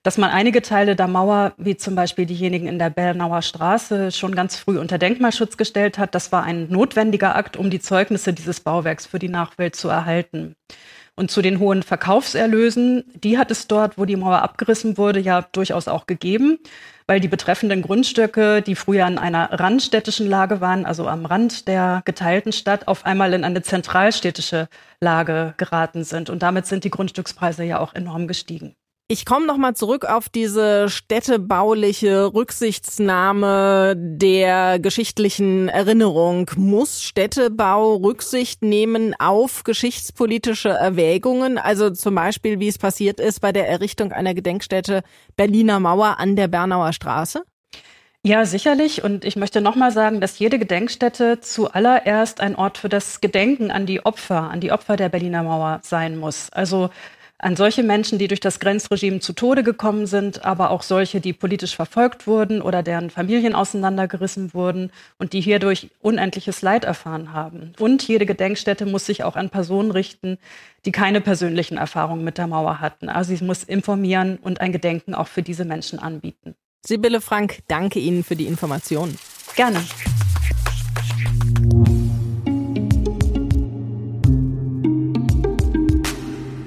dass 0.05 0.19
man 0.19 0.31
einige 0.31 0.61
Teile 0.61 0.97
der 0.97 1.09
Mauer, 1.09 1.55
wie 1.57 1.79
zum 1.79 1.95
Beispiel 1.95 2.27
diejenigen 2.27 2.69
in 2.69 2.79
der 2.79 2.91
Bernauer 2.91 3.41
Straße, 3.41 4.13
schon 4.13 4.35
ganz 4.35 4.55
früh 4.55 4.79
unter 4.79 4.99
Denkmalschutz 4.99 5.57
gestellt 5.57 5.97
hat. 5.99 6.15
Das 6.15 6.31
war 6.31 6.45
ein 6.45 6.69
notwendiger 6.69 7.35
Akt, 7.35 7.57
um 7.57 7.71
die 7.71 7.81
Zeugnisse 7.81 8.35
dieses 8.35 8.61
Bauwerks 8.61 9.07
für 9.07 9.19
die 9.19 9.31
Nachwelt 9.31 9.75
zu 9.75 9.89
erhalten. 9.89 10.57
Und 11.17 11.31
zu 11.31 11.41
den 11.41 11.59
hohen 11.59 11.83
Verkaufserlösen, 11.83 13.05
die 13.15 13.39
hat 13.39 13.51
es 13.51 13.67
dort, 13.67 13.97
wo 13.97 14.05
die 14.05 14.17
Mauer 14.17 14.43
abgerissen 14.43 14.99
wurde, 14.99 15.21
ja 15.21 15.43
durchaus 15.53 15.89
auch 15.89 16.07
gegeben, 16.07 16.59
weil 17.07 17.21
die 17.21 17.29
betreffenden 17.29 17.81
Grundstücke, 17.81 18.61
die 18.61 18.75
früher 18.75 19.07
in 19.07 19.17
einer 19.17 19.59
randstädtischen 19.59 20.29
Lage 20.29 20.61
waren, 20.61 20.85
also 20.85 21.09
am 21.09 21.25
Rand 21.25 21.67
der 21.67 22.03
geteilten 22.05 22.53
Stadt, 22.53 22.89
auf 22.89 23.07
einmal 23.07 23.33
in 23.33 23.45
eine 23.45 23.63
zentralstädtische 23.63 24.69
Lage 25.01 25.55
geraten 25.57 26.05
sind. 26.05 26.29
Und 26.29 26.43
damit 26.43 26.67
sind 26.67 26.85
die 26.85 26.91
Grundstückspreise 26.91 27.65
ja 27.65 27.79
auch 27.79 27.95
enorm 27.95 28.27
gestiegen. 28.27 28.75
Ich 29.07 29.27
komme 29.27 29.47
noch 29.47 29.59
mal 29.59 29.75
zurück 29.75 30.07
auf 30.07 30.31
diese 30.31 30.89
städtebauliche 30.89 32.33
Rücksichtsnahme 32.33 33.93
der 33.99 34.79
geschichtlichen 34.79 35.69
Erinnerung. 35.69 36.51
Muss 36.57 37.03
Städtebau 37.03 37.97
Rücksicht 37.97 38.63
nehmen 38.63 39.15
auf 39.19 39.63
geschichtspolitische 39.63 40.71
Erwägungen? 40.71 41.59
Also 41.59 41.91
zum 41.91 42.15
Beispiel, 42.15 42.61
wie 42.61 42.69
es 42.69 42.79
passiert 42.79 43.21
ist 43.21 43.41
bei 43.41 43.53
der 43.53 43.69
Errichtung 43.69 44.11
einer 44.11 44.33
Gedenkstätte 44.33 45.03
Berliner 45.37 45.81
Mauer 45.81 46.19
an 46.19 46.35
der 46.35 46.49
Bernauer 46.49 46.95
Straße? 46.95 47.43
Ja, 48.23 48.47
sicherlich. 48.47 49.05
Und 49.05 49.27
ich 49.27 49.37
möchte 49.37 49.61
nochmal 49.61 49.93
sagen, 49.93 50.23
dass 50.23 50.39
jede 50.39 50.59
Gedenkstätte 50.59 51.41
zuallererst 51.41 52.41
ein 52.41 52.57
Ort 52.57 52.79
für 52.79 52.89
das 52.89 53.21
Gedenken 53.21 53.71
an 53.71 53.85
die 53.85 54.07
Opfer, 54.07 54.51
an 54.51 54.61
die 54.61 54.73
Opfer 54.73 54.97
der 54.97 55.11
Berliner 55.11 55.43
Mauer 55.43 55.81
sein 55.83 56.17
muss. 56.17 56.49
Also 56.49 56.89
an 57.39 57.57
solche 57.57 57.83
Menschen, 57.83 58.19
die 58.19 58.29
durch 58.29 58.41
das 58.41 58.61
Grenzregime 58.61 59.21
zu 59.21 59.33
Tode 59.33 59.63
gekommen 59.63 60.07
sind, 60.07 60.45
aber 60.45 60.71
auch 60.71 60.83
solche, 60.83 61.21
die 61.21 61.33
politisch 61.33 61.75
verfolgt 61.77 62.27
wurden 62.27 62.63
oder 62.63 62.83
deren 62.83 63.11
Familien 63.11 63.55
auseinandergerissen 63.55 64.55
wurden 64.55 64.91
und 65.19 65.33
die 65.33 65.41
hierdurch 65.41 65.91
unendliches 66.01 66.63
Leid 66.63 66.85
erfahren 66.85 67.33
haben. 67.33 67.73
Und 67.79 68.07
jede 68.07 68.25
Gedenkstätte 68.25 68.87
muss 68.87 69.07
sich 69.07 69.25
auch 69.25 69.37
an 69.37 69.51
Personen 69.51 69.91
richten, 69.91 70.39
die 70.85 70.93
keine 70.93 71.21
persönlichen 71.21 71.77
Erfahrungen 71.77 72.25
mit 72.25 72.39
der 72.39 72.47
Mauer 72.47 72.81
hatten. 72.81 73.09
Also 73.09 73.35
sie 73.35 73.45
muss 73.45 73.65
informieren 73.65 74.39
und 74.41 74.61
ein 74.61 74.73
Gedenken 74.73 75.15
auch 75.15 75.29
für 75.29 75.43
diese 75.43 75.65
Menschen 75.65 75.99
anbieten. 75.99 76.55
Sibylle 76.87 77.21
Frank, 77.21 77.61
danke 77.67 77.99
Ihnen 77.99 78.25
für 78.25 78.37
die 78.37 78.47
Informationen. 78.47 79.19
Gerne. 79.57 79.81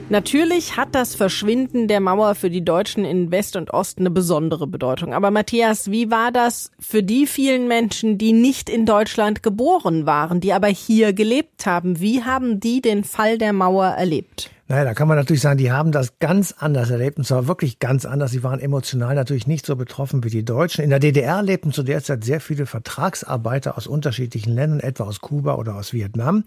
Natürlich 0.10 0.78
hat 0.78 0.96
das 0.96 1.16
Verschwinden 1.16 1.90
der 1.90 2.00
Mauer 2.00 2.34
für 2.36 2.50
die 2.50 2.64
Deutschen 2.64 3.04
in 3.04 3.30
West 3.30 3.58
und 3.58 3.74
Ost 3.74 4.00
eine 4.00 4.10
besondere 4.10 4.66
Bedeutung. 4.66 5.14
Aber 5.14 5.32
Matthias, 5.32 5.92
wie 5.92 6.10
war 6.10 6.32
das 6.32 6.72
für 6.80 7.04
die 7.04 7.28
vielen 7.28 7.68
Menschen, 7.68 8.18
die 8.18 8.32
nicht 8.32 8.70
in 8.70 8.86
Deutschland 8.86 9.44
geboren 9.44 10.06
waren, 10.06 10.40
die 10.40 10.54
aber 10.54 10.68
hier 10.68 11.12
gelebt 11.12 11.66
haben? 11.66 12.00
Wie 12.00 12.24
haben 12.24 12.62
die 12.62 12.80
den 12.80 13.04
Fall 13.04 13.38
der 13.38 13.52
Mauer 13.52 13.88
erlebt? 13.88 14.50
Naja, 14.70 14.84
da 14.84 14.94
kann 14.94 15.08
man 15.08 15.16
natürlich 15.16 15.42
sagen, 15.42 15.58
die 15.58 15.72
haben 15.72 15.94
das 15.94 16.20
ganz 16.20 16.54
anders 16.58 16.90
erlebt 16.90 17.18
und 17.18 17.24
zwar 17.24 17.48
wirklich 17.48 17.80
ganz 17.80 18.06
anders. 18.06 18.32
Sie 18.32 18.44
waren 18.44 18.60
emotional 18.60 19.16
natürlich 19.16 19.48
nicht 19.48 19.66
so 19.66 19.78
betroffen 19.78 20.26
wie 20.26 20.30
die 20.30 20.44
Deutschen. 20.44 20.84
In 20.84 20.90
der 20.90 21.00
DDR 21.00 21.42
lebten 21.42 21.72
zu 21.72 21.84
der 21.84 22.04
Zeit 22.04 22.26
sehr 22.26 22.42
viele 22.42 22.66
Vertragsarbeiter 22.66 23.78
aus 23.78 23.88
unterschiedlichen 23.88 24.54
Ländern, 24.54 24.82
etwa 24.82 25.06
aus 25.06 25.22
Kuba 25.22 25.56
oder 25.56 25.76
aus 25.76 25.94
Vietnam 25.94 26.44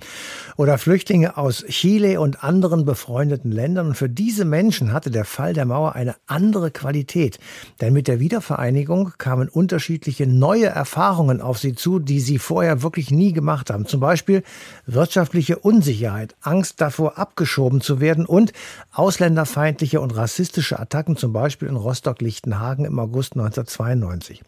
oder 0.57 0.77
Flüchtlinge 0.77 1.39
aus 1.39 1.65
Chile 1.69 2.21
und 2.21 2.45
anderen 2.45 2.85
befreundeten 2.85 3.51
Ländern. 3.53 3.87
Und 3.87 3.95
für 3.95 4.11
diese 4.11 4.45
Menschen 4.45 4.93
hatte 4.93 5.11
der 5.11 5.25
Fall 5.25 5.55
der 5.55 5.65
Mauer 5.65 5.95
eine 5.95 6.15
andere 6.27 6.71
Qualität. 6.71 7.39
Denn 7.81 7.95
mit 7.95 8.07
der 8.07 8.21
Wiedervereinigung 8.21 9.15
kamen 9.17 9.49
unterschiedliche 9.49 10.27
neue 10.27 10.67
Erfahrungen 10.67 11.41
auf 11.41 11.59
sie 11.59 11.75
zu, 11.75 11.99
die 11.99 12.21
sie 12.21 12.37
vorher 12.39 12.83
wirklich 12.83 13.11
nie 13.11 13.33
gemacht 13.33 13.71
haben. 13.71 13.87
Zum 13.87 14.01
Beispiel 14.01 14.43
wirtschaftliche 14.85 15.59
Unsicherheit, 15.59 16.37
Angst 16.43 16.83
davor 16.83 17.17
abgeschoben 17.17 17.81
zu 17.81 17.99
werden, 17.99 18.10
werden 18.11 18.27
und 18.27 18.53
ausländerfeindliche 18.93 20.01
und 20.01 20.17
rassistische 20.17 20.79
Attacken, 20.81 21.17
zum 21.17 21.33
Beispiel 21.33 21.69
in 21.69 21.77
Rostock-Lichtenhagen 21.77 22.85
im 22.85 22.99
August 22.99 23.35
1992. 23.35 24.43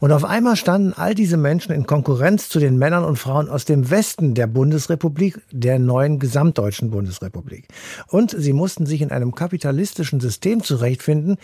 Und 0.00 0.12
auf 0.12 0.24
einmal 0.24 0.56
standen 0.56 0.92
all 0.92 1.14
diese 1.14 1.38
Menschen 1.38 1.72
in 1.72 1.86
Konkurrenz 1.86 2.50
zu 2.50 2.60
den 2.60 2.76
Männern 2.76 3.04
und 3.04 3.18
Frauen 3.18 3.48
aus 3.48 3.64
dem 3.64 3.90
Westen 3.90 4.34
der 4.34 4.46
Bundesrepublik, 4.46 5.40
der 5.50 5.78
neuen 5.78 6.18
gesamtdeutschen 6.18 6.90
Bundesrepublik. 6.90 7.68
Und 8.08 8.34
sie 8.36 8.52
mussten 8.52 8.84
sich 8.84 9.00
in 9.00 9.10
einem 9.10 9.34
kapitalistischen 9.34 10.20
System 10.20 10.62
zurechtfinden, 10.62 11.38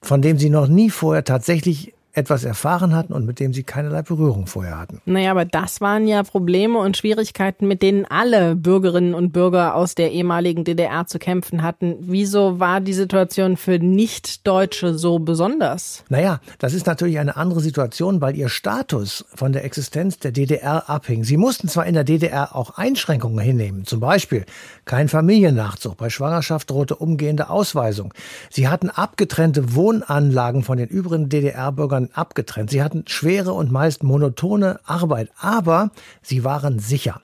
von 0.00 0.22
dem 0.22 0.38
sie 0.38 0.50
noch 0.50 0.68
nie 0.68 0.90
vorher 0.90 1.24
tatsächlich 1.24 1.95
etwas 2.16 2.44
erfahren 2.44 2.94
hatten 2.94 3.12
und 3.12 3.26
mit 3.26 3.40
dem 3.40 3.52
sie 3.52 3.62
keinerlei 3.62 4.02
Berührung 4.02 4.46
vorher 4.46 4.78
hatten. 4.78 5.02
Naja, 5.04 5.30
aber 5.30 5.44
das 5.44 5.80
waren 5.80 6.08
ja 6.08 6.22
Probleme 6.22 6.78
und 6.78 6.96
Schwierigkeiten, 6.96 7.68
mit 7.68 7.82
denen 7.82 8.06
alle 8.06 8.56
Bürgerinnen 8.56 9.14
und 9.14 9.32
Bürger 9.32 9.74
aus 9.74 9.94
der 9.94 10.12
ehemaligen 10.12 10.64
DDR 10.64 11.06
zu 11.06 11.18
kämpfen 11.18 11.62
hatten. 11.62 11.96
Wieso 12.00 12.58
war 12.58 12.80
die 12.80 12.94
Situation 12.94 13.58
für 13.58 13.78
Nicht-Deutsche 13.78 14.94
so 14.94 15.18
besonders? 15.18 16.04
Naja, 16.08 16.40
das 16.58 16.72
ist 16.72 16.86
natürlich 16.86 17.18
eine 17.18 17.36
andere 17.36 17.60
Situation, 17.60 18.20
weil 18.22 18.34
ihr 18.34 18.48
Status 18.48 19.26
von 19.34 19.52
der 19.52 19.64
Existenz 19.64 20.18
der 20.18 20.32
DDR 20.32 20.88
abhing. 20.88 21.24
Sie 21.24 21.36
mussten 21.36 21.68
zwar 21.68 21.86
in 21.86 21.94
der 21.94 22.04
DDR 22.04 22.56
auch 22.56 22.78
Einschränkungen 22.78 23.38
hinnehmen, 23.38 23.84
zum 23.84 24.00
Beispiel 24.00 24.46
kein 24.86 25.08
Familiennachzug, 25.08 25.96
bei 25.98 26.08
Schwangerschaft 26.08 26.70
drohte 26.70 26.96
umgehende 26.96 27.50
Ausweisung. 27.50 28.14
Sie 28.50 28.68
hatten 28.68 28.88
abgetrennte 28.88 29.74
Wohnanlagen 29.74 30.62
von 30.62 30.78
den 30.78 30.88
übrigen 30.88 31.28
DDR-Bürgern 31.28 32.05
abgetrennt. 32.12 32.70
Sie 32.70 32.82
hatten 32.82 33.04
schwere 33.06 33.52
und 33.52 33.70
meist 33.70 34.02
monotone 34.02 34.80
Arbeit, 34.84 35.30
aber 35.38 35.90
sie 36.22 36.44
waren 36.44 36.78
sicher. 36.78 37.20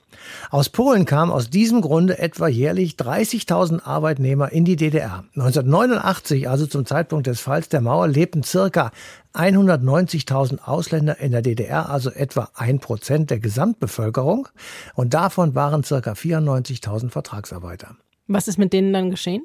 Aus 0.49 0.69
Polen 0.69 1.05
kamen 1.05 1.31
aus 1.31 1.49
diesem 1.49 1.81
Grunde 1.81 2.19
etwa 2.19 2.47
jährlich 2.47 2.95
30.000 2.95 3.83
Arbeitnehmer 3.83 4.51
in 4.51 4.65
die 4.65 4.75
DDR. 4.75 5.23
1989, 5.35 6.49
also 6.49 6.65
zum 6.67 6.85
Zeitpunkt 6.85 7.27
des 7.27 7.41
Falls 7.41 7.69
der 7.69 7.81
Mauer, 7.81 8.07
lebten 8.07 8.43
circa 8.43 8.91
190.000 9.33 10.59
Ausländer 10.63 11.19
in 11.19 11.31
der 11.31 11.41
DDR, 11.41 11.89
also 11.89 12.11
etwa 12.11 12.49
ein 12.55 12.79
Prozent 12.79 13.31
der 13.31 13.39
Gesamtbevölkerung. 13.39 14.47
Und 14.95 15.13
davon 15.13 15.55
waren 15.55 15.83
circa 15.83 16.13
94.000 16.13 17.09
Vertragsarbeiter. 17.09 17.95
Was 18.27 18.47
ist 18.47 18.57
mit 18.57 18.71
denen 18.71 18.93
dann 18.93 19.11
geschehen? 19.11 19.43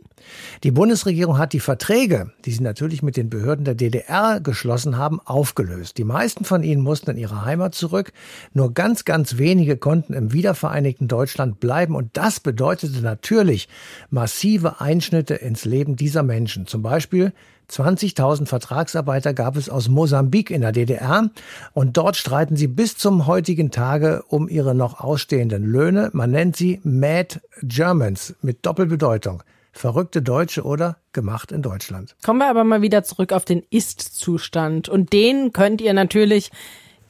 Die 0.63 0.71
Bundesregierung 0.71 1.37
hat 1.37 1.53
die 1.53 1.59
Verträge, 1.59 2.31
die 2.45 2.53
sie 2.53 2.63
natürlich 2.63 3.03
mit 3.03 3.17
den 3.17 3.29
Behörden 3.29 3.65
der 3.65 3.75
DDR 3.75 4.39
geschlossen 4.41 4.97
haben, 4.97 5.19
aufgelöst. 5.25 5.99
Die 5.99 6.05
meisten 6.05 6.45
von 6.45 6.63
ihnen 6.63 6.81
mussten 6.81 7.11
in 7.11 7.17
ihre 7.17 7.45
Heimat 7.45 7.75
zurück. 7.75 8.13
Nur 8.53 8.73
ganz, 8.73 9.05
ganz 9.05 9.37
wenige 9.37 9.77
konnten 9.77 10.13
im 10.13 10.33
wiedervereinigten 10.33 11.09
Deutschland 11.09 11.59
bleiben. 11.59 11.97
Und 11.97 12.17
das 12.17 12.39
bedeutete 12.39 13.01
natürlich 13.01 13.69
massive 14.11 14.81
Einschnitte 14.81 15.35
ins 15.35 15.65
Leben 15.65 15.97
dieser 15.97 16.23
Menschen. 16.23 16.69
Zum 16.69 16.81
Beispiel 16.81 17.33
20.000 17.71 18.47
Vertragsarbeiter 18.47 19.35
gab 19.35 19.57
es 19.57 19.69
aus 19.69 19.89
Mosambik 19.89 20.51
in 20.51 20.63
der 20.63 20.73
DDR 20.73 21.31
und 21.75 21.97
dort 21.97 22.17
streiten 22.17 22.57
sie 22.57 22.67
bis 22.67 22.97
zum 22.97 23.27
heutigen 23.27 23.71
Tage 23.71 24.23
um 24.29 24.49
ihre 24.49 24.75
noch 24.75 25.01
ausstehenden 25.01 25.65
Löhne. 25.65 26.11
Man 26.13 26.31
nennt 26.31 26.57
sie 26.57 26.81
Mad 26.83 27.41
Germans 27.63 28.35
mit 28.41 28.65
Doppelbedeutung. 28.65 29.43
Verrückte 29.73 30.23
Deutsche 30.23 30.65
oder 30.65 30.97
gemacht 31.13 31.53
in 31.53 31.63
Deutschland. 31.63 32.17
Kommen 32.25 32.41
wir 32.41 32.49
aber 32.49 32.65
mal 32.65 32.83
wieder 32.83 33.05
zurück 33.05 33.33
auf 33.33 33.45
den 33.45 33.63
Ist-Zustand 33.71 34.89
und 34.89 35.13
den 35.13 35.53
könnt 35.53 35.81
ihr 35.81 35.93
natürlich 35.93 36.51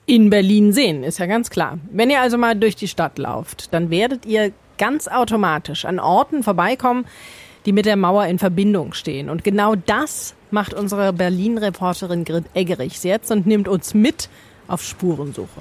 in 0.06 0.30
Berlin 0.30 0.72
sehen, 0.72 1.04
ist 1.04 1.18
ja 1.18 1.26
ganz 1.26 1.50
klar. 1.50 1.78
Wenn 1.92 2.10
ihr 2.10 2.20
also 2.20 2.36
mal 2.36 2.56
durch 2.56 2.74
die 2.74 2.88
Stadt 2.88 3.18
lauft, 3.18 3.72
dann 3.72 3.90
werdet 3.90 4.26
ihr 4.26 4.52
ganz 4.78 5.06
automatisch 5.06 5.84
an 5.84 6.00
Orten 6.00 6.42
vorbeikommen, 6.42 7.04
die 7.68 7.72
mit 7.74 7.84
der 7.84 7.96
Mauer 7.96 8.24
in 8.24 8.38
Verbindung 8.38 8.94
stehen. 8.94 9.28
Und 9.28 9.44
genau 9.44 9.74
das 9.74 10.34
macht 10.50 10.72
unsere 10.72 11.12
Berlin-Reporterin 11.12 12.24
Grit 12.24 12.46
Eggerichs 12.54 13.02
jetzt 13.02 13.30
und 13.30 13.46
nimmt 13.46 13.68
uns 13.68 13.92
mit 13.92 14.30
auf 14.68 14.82
Spurensuche. 14.82 15.60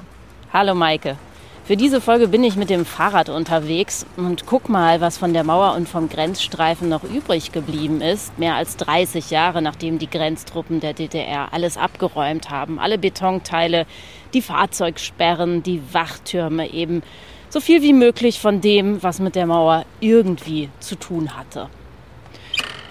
Hallo 0.53 0.73
Maike. 0.73 1.17
Für 1.65 1.75
diese 1.75 1.99
Folge 1.99 2.29
bin 2.29 2.45
ich 2.45 2.55
mit 2.55 2.69
dem 2.69 2.85
Fahrrad 2.85 3.27
unterwegs 3.27 4.05
und 4.15 4.45
guck 4.45 4.69
mal, 4.69 5.01
was 5.01 5.17
von 5.17 5.33
der 5.33 5.43
Mauer 5.43 5.75
und 5.75 5.89
vom 5.89 6.07
Grenzstreifen 6.07 6.87
noch 6.87 7.03
übrig 7.03 7.51
geblieben 7.51 7.99
ist. 7.99 8.39
Mehr 8.39 8.55
als 8.55 8.77
30 8.77 9.29
Jahre 9.29 9.61
nachdem 9.61 9.99
die 9.99 10.09
Grenztruppen 10.09 10.79
der 10.79 10.93
DDR 10.93 11.51
alles 11.51 11.75
abgeräumt 11.75 12.49
haben. 12.49 12.79
Alle 12.79 12.97
Betonteile, 12.97 13.85
die 14.33 14.41
Fahrzeugsperren, 14.41 15.61
die 15.61 15.81
Wachtürme 15.91 16.71
eben. 16.71 17.03
So 17.49 17.59
viel 17.59 17.81
wie 17.81 17.91
möglich 17.91 18.39
von 18.39 18.61
dem, 18.61 19.03
was 19.03 19.19
mit 19.19 19.35
der 19.35 19.45
Mauer 19.45 19.83
irgendwie 19.99 20.69
zu 20.79 20.95
tun 20.95 21.35
hatte. 21.35 21.67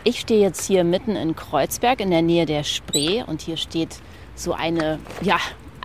Ich 0.09 0.21
stehe 0.21 0.41
jetzt 0.41 0.65
hier 0.65 0.85
mitten 0.85 1.17
in 1.17 1.35
Kreuzberg 1.35 2.01
in 2.01 2.13
der 2.13 2.23
Nähe 2.23 2.47
der 2.47 2.63
Spree 2.63 3.25
und 3.27 3.43
hier 3.43 3.57
steht 3.57 3.97
so 4.37 4.53
eine, 4.53 5.01
ja, 5.21 5.39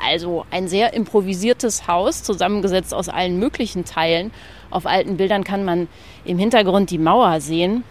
also 0.07 0.45
ein 0.51 0.67
sehr 0.67 0.93
improvisiertes 0.93 1.88
Haus, 1.88 2.22
zusammengesetzt 2.22 2.93
aus 2.93 3.09
allen 3.09 3.39
möglichen 3.39 3.84
Teilen. 3.84 4.30
Auf 4.69 4.86
alten 4.86 5.17
Bildern 5.17 5.43
kann 5.43 5.65
man 5.65 5.88
im 6.24 6.38
Hintergrund 6.38 6.91
die 6.91 6.99
Mauer 6.99 7.41
sehen. 7.41 7.84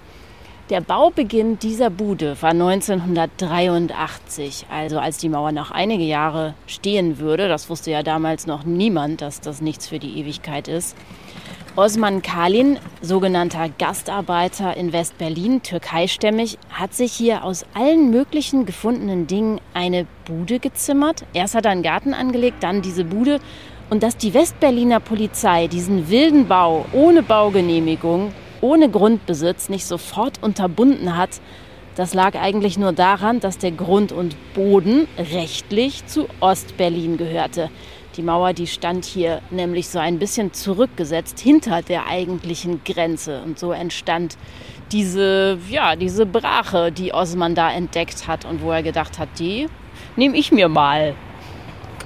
Der 0.69 0.81
Baubeginn 0.81 1.59
dieser 1.59 1.91
Bude 1.91 2.41
war 2.41 2.51
1983, 2.51 4.67
also 4.71 5.01
als 5.01 5.19
die 5.19 5.31
Mauer 5.31 5.51
noch 5.51 5.73
einige 5.73 6.05
Jahre 6.05 6.55
stehen 6.69 7.19
würde. 7.19 7.49
Das 7.49 7.69
wusste 7.69 7.91
ja 7.91 8.05
damals 8.05 8.47
noch 8.47 8.63
niemand, 8.63 9.21
dass 9.21 9.41
das 9.41 9.61
nichts 9.61 9.89
für 9.89 9.99
die 9.99 10.21
Ewigkeit 10.21 10.69
ist. 10.69 10.97
Osman 11.77 12.21
Kalin, 12.21 12.81
sogenannter 13.01 13.69
Gastarbeiter 13.79 14.77
in 14.77 14.93
West-Berlin, 14.93 15.63
türkeistämmig, 15.63 16.59
hat 16.69 16.95
sich 16.95 17.13
hier 17.13 17.45
aus 17.45 17.65
allen 17.75 18.11
möglichen 18.11 18.67
gefundenen 18.67 19.29
Dingen 19.29 19.61
eine 19.73 20.07
Bude 20.25 20.59
gezimmert. 20.59 21.25
Erst 21.33 21.55
hat 21.55 21.67
er 21.67 21.71
einen 21.71 21.85
Garten 21.85 22.13
angelegt, 22.13 22.65
dann 22.65 22.83
diese 22.83 23.05
Bude. 23.05 23.39
Und 23.89 24.03
dass 24.03 24.17
die 24.17 24.35
West-Berliner 24.35 24.99
Polizei 24.99 25.69
diesen 25.69 26.11
wilden 26.11 26.49
Bau 26.49 26.87
ohne 26.93 27.23
Baugenehmigung, 27.23 28.33
ohne 28.61 28.91
Grundbesitz 28.91 29.69
nicht 29.69 29.87
sofort 29.87 30.43
unterbunden 30.43 31.17
hat, 31.17 31.41
das 31.95 32.15
lag 32.15 32.35
eigentlich 32.35 32.79
nur 32.79 32.93
daran, 32.93 33.41
dass 33.41 33.59
der 33.59 33.73
Grund 33.73 34.11
und 34.11 34.35
Boden 34.55 35.07
rechtlich 35.19 36.05
zu 36.07 36.27
Ost-Berlin 36.41 37.17
gehörte. 37.17 37.71
Die 38.17 38.23
Mauer, 38.23 38.53
die 38.53 38.67
stand 38.67 39.05
hier 39.05 39.41
nämlich 39.51 39.89
so 39.89 39.99
ein 40.01 40.19
bisschen 40.19 40.53
zurückgesetzt 40.53 41.39
hinter 41.39 41.83
der 41.83 42.07
eigentlichen 42.09 42.83
Grenze. 42.85 43.43
Und 43.43 43.59
so 43.59 43.73
entstand 43.73 44.37
diese, 44.91 45.59
ja, 45.69 45.95
diese 45.95 46.27
Brache, 46.27 46.91
die 46.91 47.15
Osman 47.15 47.55
da 47.55 47.71
entdeckt 47.73 48.27
hat 48.27 48.45
und 48.45 48.63
wo 48.63 48.73
er 48.73 48.83
gedacht 48.83 49.19
hat, 49.19 49.29
die 49.39 49.69
nehme 50.17 50.37
ich 50.37 50.51
mir 50.51 50.69
mal. 50.69 51.15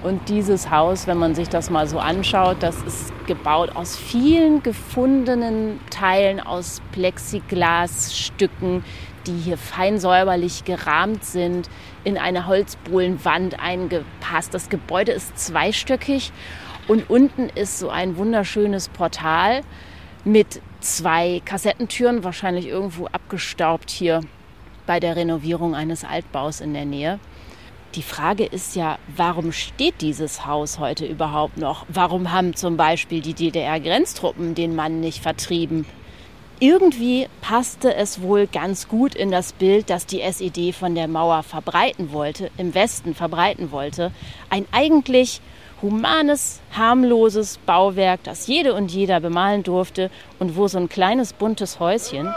Und 0.03 0.29
dieses 0.29 0.71
Haus, 0.71 1.07
wenn 1.07 1.17
man 1.17 1.35
sich 1.35 1.49
das 1.49 1.71
mal 1.71 1.87
so 1.89 1.99
anschaut, 1.99 2.59
das 2.61 2.77
ist 2.83 3.11
gebaut 3.27 3.75
aus 3.75 3.97
vielen 3.97 4.63
gefundenen 4.63 5.81
Teilen 5.89 6.41
aus 6.41 6.83
Plexiglasstücken, 6.93 8.85
die 9.27 9.33
hier 9.33 9.57
fein 9.57 9.99
säuberlich 9.99 10.65
gerahmt 10.65 11.25
sind, 11.25 11.71
in 12.05 12.19
eine 12.19 12.47
Holzbohlenwand 12.47 13.59
eingepasst. 13.61 14.55
Das 14.55 14.69
Gebäude 14.69 15.13
ist 15.13 15.39
zweistöckig 15.39 16.33
und 16.87 17.09
unten 17.11 17.49
ist 17.49 17.79
so 17.79 17.89
ein 17.89 18.17
wunderschönes 18.17 18.89
Portal 18.89 19.63
mit 20.25 20.61
zwei 20.81 21.41
Kassettentüren, 21.45 22.25
wahrscheinlich 22.25 22.67
irgendwo 22.67 23.07
abgestaubt 23.07 23.91
hier 23.91 24.21
bei 24.87 25.01
der 25.01 25.17
Renovierung 25.17 25.75
eines 25.75 26.05
Altbaus 26.05 26.61
in 26.61 26.75
der 26.75 26.85
Nähe. 26.85 27.19
Die 27.95 28.03
Frage 28.03 28.45
ist 28.45 28.75
ja, 28.75 28.99
warum 29.17 29.53
steht 29.53 30.01
dieses 30.01 30.47
Haus 30.47 30.79
heute 30.79 31.07
überhaupt 31.07 31.59
noch? 31.59 31.87
Warum 31.89 32.33
haben 32.33 32.55
zum 32.55 32.77
Beispiel 32.77 33.21
die 33.21 33.35
DDR-Grenztruppen 33.35 34.55
den 34.55 34.75
Mann 34.75 35.01
nicht 35.01 35.23
vertrieben? 35.23 35.87
Irgendwie 36.61 37.29
passte 37.41 37.95
es 37.95 38.23
wohl 38.23 38.47
ganz 38.47 38.89
gut 38.89 39.15
in 39.15 39.31
das 39.31 39.53
Bild, 39.53 39.91
das 39.91 40.07
die 40.07 40.21
SED 40.21 40.73
von 40.73 40.95
der 40.95 41.09
Mauer 41.09 41.43
verbreiten 41.43 42.13
wollte, 42.13 42.51
im 42.57 42.75
Westen 42.75 43.15
verbreiten 43.15 43.73
wollte. 43.73 44.13
Ein 44.51 44.67
eigentlich 44.71 45.41
humanes, 45.83 46.61
harmloses 46.73 47.59
Bauwerk, 47.67 48.23
das 48.25 48.47
jede 48.47 48.75
und 48.75 48.91
jeder 48.91 49.21
bemalen 49.21 49.63
durfte 49.63 50.11
und 50.39 50.57
wo 50.57 50.69
so 50.69 50.79
ein 50.79 50.89
kleines 50.89 51.33
buntes 51.33 51.81
Häuschen, 51.81 52.33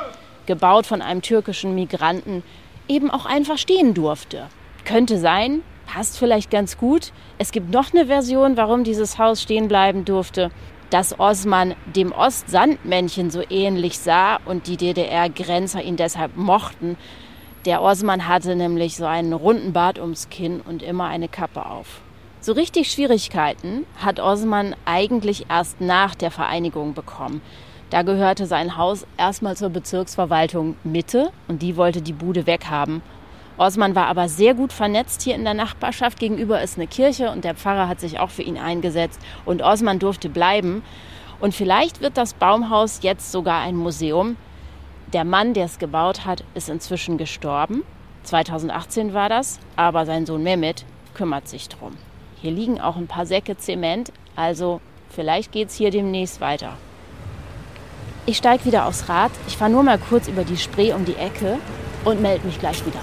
gebaut 0.46 0.86
von 0.86 1.02
einem 1.02 1.22
türkischen 1.22 1.76
Migranten, 1.76 2.44
eben 2.88 3.12
auch 3.12 3.26
einfach 3.26 3.58
stehen 3.58 3.94
durfte. 3.94 4.48
Könnte 4.84 5.20
sein, 5.20 5.62
passt 5.86 6.18
vielleicht 6.18 6.50
ganz 6.50 6.78
gut. 6.78 7.12
Es 7.38 7.52
gibt 7.52 7.72
noch 7.72 7.94
eine 7.94 8.08
Version, 8.08 8.58
warum 8.58 8.84
dieses 8.84 9.18
Haus 9.18 9.42
stehen 9.42 9.68
bleiben 9.68 10.06
durfte 10.06 10.52
dass 10.90 11.20
Osman 11.20 11.76
dem 11.96 12.12
Ostsandmännchen 12.12 13.30
so 13.30 13.42
ähnlich 13.50 14.00
sah 14.00 14.38
und 14.46 14.68
die 14.68 14.78
DDR-Grenzer 14.78 15.82
ihn 15.82 15.98
deshalb 15.98 16.38
mochten. 16.38 16.98
Der 17.66 17.82
Osman 17.82 18.28
hatte 18.28 18.56
nämlich 18.56 18.96
so 18.96 19.06
einen 19.06 19.34
runden 19.34 19.74
Bart 19.74 20.00
ums 20.00 20.30
Kinn 20.30 20.62
und 20.62 20.84
immer 20.84 21.06
eine 21.06 21.28
Kappe 21.28 21.66
auf. 21.66 22.02
So 22.40 22.54
richtig 22.54 22.92
Schwierigkeiten 22.92 23.86
hat 23.98 24.20
Osman 24.20 24.76
eigentlich 24.86 25.48
erst 25.50 25.82
nach 25.82 26.16
der 26.16 26.32
Vereinigung 26.32 26.94
bekommen. 26.94 27.42
Da 27.90 28.04
gehörte 28.04 28.46
sein 28.46 28.78
Haus 28.78 29.06
erstmal 29.18 29.58
zur 29.58 29.70
Bezirksverwaltung 29.70 30.76
Mitte 30.84 31.32
und 31.48 31.62
die 31.62 31.78
wollte 31.78 32.02
die 32.02 32.14
Bude 32.14 32.46
weghaben 32.46 33.02
Osman 33.58 33.96
war 33.96 34.06
aber 34.06 34.30
sehr 34.30 34.54
gut 34.54 34.72
vernetzt 34.72 35.24
hier 35.24 35.36
in 35.36 35.44
der 35.44 35.56
Nachbarschaft. 35.56 36.20
Gegenüber 36.20 36.62
ist 36.62 36.78
eine 36.78 36.88
Kirche 36.88 37.32
und 37.32 37.44
der 37.44 37.56
Pfarrer 37.56 37.88
hat 37.88 38.00
sich 38.00 38.20
auch 38.20 38.30
für 38.30 38.44
ihn 38.44 38.58
eingesetzt. 38.58 39.20
Und 39.46 39.64
Osman 39.64 40.00
durfte 40.00 40.30
bleiben. 40.30 40.84
Und 41.40 41.56
vielleicht 41.56 42.02
wird 42.02 42.18
das 42.18 42.34
Baumhaus 42.34 43.00
jetzt 43.02 43.32
sogar 43.32 43.62
ein 43.62 43.76
Museum. 43.76 44.38
Der 45.14 45.24
Mann, 45.24 45.54
der 45.54 45.66
es 45.66 45.80
gebaut 45.80 46.26
hat, 46.26 46.44
ist 46.54 46.70
inzwischen 46.70 47.18
gestorben. 47.18 47.84
2018 48.24 49.14
war 49.14 49.30
das, 49.30 49.60
aber 49.76 50.06
sein 50.06 50.26
Sohn 50.26 50.44
Mehmet 50.44 50.86
kümmert 51.14 51.48
sich 51.48 51.70
drum. 51.70 51.94
Hier 52.42 52.52
liegen 52.52 52.80
auch 52.80 52.98
ein 52.98 53.08
paar 53.08 53.26
Säcke 53.26 53.58
Zement, 53.58 54.12
also 54.36 54.82
vielleicht 55.10 55.52
geht 55.52 55.70
es 55.70 55.76
hier 55.76 55.92
demnächst 55.92 56.42
weiter. 56.42 56.74
Ich 58.26 58.38
steige 58.38 58.66
wieder 58.66 58.86
aufs 58.86 59.08
Rad, 59.08 59.32
ich 59.48 59.56
fahre 59.56 59.72
nur 59.72 59.84
mal 59.84 59.98
kurz 59.98 60.28
über 60.28 60.44
die 60.44 60.58
Spree 60.58 60.92
um 60.92 61.06
die 61.06 61.16
Ecke 61.16 61.58
und 62.04 62.22
melde 62.22 62.46
mich 62.46 62.60
gleich 62.60 62.86
wieder. 62.86 63.00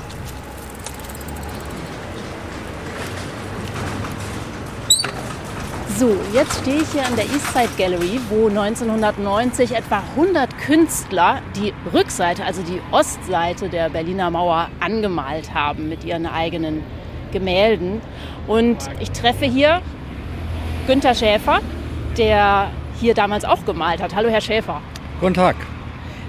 So, 5.97 6.11
jetzt 6.33 6.63
stehe 6.63 6.79
ich 6.79 6.89
hier 6.91 7.07
an 7.07 7.15
der 7.15 7.25
Eastside 7.27 7.69
Gallery, 7.79 8.19
wo 8.29 8.49
1990 8.49 9.77
etwa 9.77 10.03
100 10.17 10.59
Künstler 10.59 11.41
die 11.55 11.73
Rückseite, 11.93 12.45
also 12.45 12.63
die 12.63 12.81
Ostseite 12.91 13.69
der 13.69 13.91
Berliner 13.91 14.29
Mauer 14.29 14.71
angemalt 14.81 15.55
haben 15.55 15.89
mit 15.89 16.03
ihren 16.03 16.27
eigenen 16.27 16.83
Gemälden. 17.33 18.01
Und 18.49 18.79
ich 18.99 19.13
treffe 19.13 19.45
hier 19.45 19.83
Günter 20.89 21.15
Schäfer, 21.15 21.61
der 22.19 22.73
hier 23.01 23.15
damals 23.15 23.45
auch 23.45 23.65
gemalt 23.65 24.03
hat. 24.03 24.17
Hallo, 24.17 24.29
Herr 24.29 24.41
Schäfer. 24.41 24.81
Guten 25.21 25.35
Tag. 25.35 25.55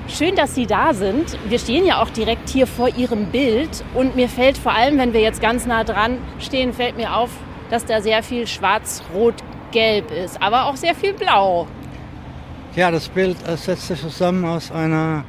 Schön, 0.08 0.36
dass 0.36 0.54
Sie 0.54 0.68
da 0.68 0.94
sind. 0.94 1.40
Wir 1.50 1.58
stehen 1.58 1.88
ja 1.88 2.04
auch 2.04 2.12
direkt 2.12 2.50
hier 2.50 2.68
vor 2.68 2.90
Ihrem 2.90 3.26
Bild. 3.32 3.84
Und 3.96 4.16
mir 4.16 4.30
fällt 4.30 4.60
vor 4.60 4.74
allem, 4.74 5.00
wenn 5.00 5.14
wir 5.14 5.22
jetzt 5.22 5.42
ganz 5.42 5.66
nah 5.66 5.84
dran 5.84 6.20
stehen, 6.38 6.72
fällt 6.72 6.98
mir 6.98 7.16
auf, 7.18 7.32
dass 7.72 7.84
da 7.84 8.00
sehr 8.00 8.22
viel 8.22 8.46
schwarz-rot-gelb 9.76 10.12
ist, 10.12 10.42
aber 10.42 10.66
auch 10.66 10.76
sehr 10.76 10.96
viel 10.96 11.14
blau. 11.14 11.68
Ja, 12.76 12.90
das 12.92 13.08
Bild 13.10 13.38
setzt 13.58 13.88
sich 13.88 14.02
zusammen 14.02 14.46
aus 14.46 14.72
einer 14.72 15.24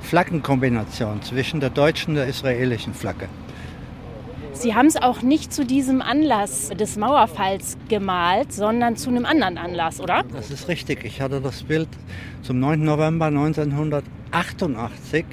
Flaggenkombination 0.00 1.22
zwischen 1.22 1.60
der 1.60 1.70
deutschen 1.70 2.10
und 2.10 2.16
der 2.16 2.26
israelischen 2.26 2.92
Flagge. 2.94 3.28
Sie 4.52 4.74
haben 4.74 4.86
es 4.86 4.96
auch 4.96 5.22
nicht 5.22 5.52
zu 5.52 5.66
diesem 5.66 6.00
Anlass 6.00 6.70
des 6.70 6.96
Mauerfalls 6.96 7.76
gemalt, 7.88 8.52
sondern 8.52 8.96
zu 8.96 9.10
einem 9.10 9.26
anderen 9.26 9.58
Anlass, 9.58 10.00
oder? 10.00 10.22
Das 10.32 10.50
ist 10.50 10.68
richtig. 10.68 11.04
Ich 11.04 11.20
hatte 11.20 11.40
das 11.40 11.64
Bild 11.64 11.88
zum 12.42 12.60
9. 12.60 12.82
November 12.82 13.26
1988 13.26 15.26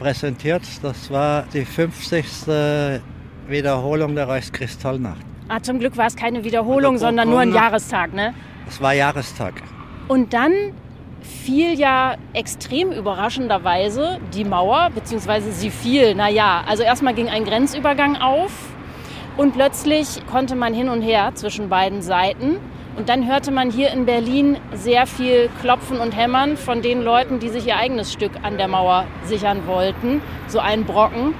präsentiert. 0.00 0.62
Das 0.82 1.10
war 1.10 1.44
die 1.52 1.64
50. 1.64 3.00
Wiederholung 3.46 4.16
der 4.16 4.26
Reichskristallnacht. 4.26 5.29
Ah, 5.52 5.60
zum 5.60 5.80
Glück 5.80 5.96
war 5.96 6.06
es 6.06 6.14
keine 6.14 6.44
Wiederholung, 6.44 6.96
sondern 6.96 7.28
nur 7.28 7.40
ein 7.40 7.52
Jahrestag, 7.52 8.14
ne? 8.14 8.34
Es 8.68 8.80
war 8.80 8.92
Jahrestag. 8.92 9.54
Und 10.06 10.32
dann 10.32 10.52
fiel 11.22 11.76
ja 11.76 12.14
extrem 12.34 12.92
überraschenderweise 12.92 14.20
die 14.32 14.44
Mauer, 14.44 14.90
beziehungsweise 14.94 15.50
sie 15.50 15.70
fiel, 15.70 16.14
naja, 16.14 16.62
also 16.68 16.84
erstmal 16.84 17.14
ging 17.14 17.28
ein 17.28 17.44
Grenzübergang 17.44 18.16
auf 18.16 18.52
und 19.36 19.54
plötzlich 19.54 20.24
konnte 20.30 20.54
man 20.54 20.72
hin 20.72 20.88
und 20.88 21.02
her 21.02 21.32
zwischen 21.34 21.68
beiden 21.68 22.00
Seiten. 22.00 22.58
Und 22.96 23.08
dann 23.08 23.26
hörte 23.26 23.50
man 23.50 23.72
hier 23.72 23.90
in 23.90 24.06
Berlin 24.06 24.56
sehr 24.72 25.08
viel 25.08 25.50
Klopfen 25.60 25.98
und 25.98 26.16
Hämmern 26.16 26.56
von 26.56 26.80
den 26.80 27.02
Leuten, 27.02 27.40
die 27.40 27.48
sich 27.48 27.66
ihr 27.66 27.76
eigenes 27.76 28.12
Stück 28.12 28.32
an 28.42 28.56
der 28.56 28.68
Mauer 28.68 29.04
sichern 29.24 29.66
wollten, 29.66 30.22
so 30.46 30.60
ein 30.60 30.84
Brocken. 30.84 31.34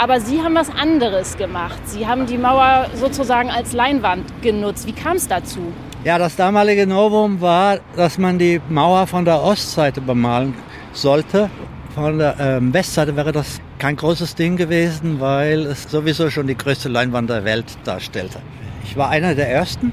Aber 0.00 0.20
Sie 0.20 0.40
haben 0.40 0.54
was 0.54 0.70
anderes 0.70 1.36
gemacht. 1.36 1.80
Sie 1.84 2.06
haben 2.06 2.26
die 2.26 2.38
Mauer 2.38 2.86
sozusagen 2.94 3.50
als 3.50 3.72
Leinwand 3.72 4.24
genutzt. 4.42 4.86
Wie 4.86 4.92
kam 4.92 5.16
es 5.16 5.26
dazu? 5.26 5.72
Ja, 6.04 6.18
das 6.18 6.36
damalige 6.36 6.86
Novum 6.86 7.40
war, 7.40 7.80
dass 7.96 8.16
man 8.16 8.38
die 8.38 8.60
Mauer 8.68 9.08
von 9.08 9.24
der 9.24 9.42
Ostseite 9.42 10.00
bemalen 10.00 10.54
sollte. 10.92 11.50
Von 11.96 12.18
der 12.18 12.36
ähm, 12.38 12.72
Westseite 12.72 13.16
wäre 13.16 13.32
das 13.32 13.60
kein 13.80 13.96
großes 13.96 14.36
Ding 14.36 14.56
gewesen, 14.56 15.18
weil 15.18 15.66
es 15.66 15.90
sowieso 15.90 16.30
schon 16.30 16.46
die 16.46 16.56
größte 16.56 16.88
Leinwand 16.88 17.28
der 17.28 17.44
Welt 17.44 17.66
darstellte. 17.82 18.38
Ich 18.84 18.96
war 18.96 19.08
einer 19.08 19.34
der 19.34 19.50
Ersten, 19.50 19.92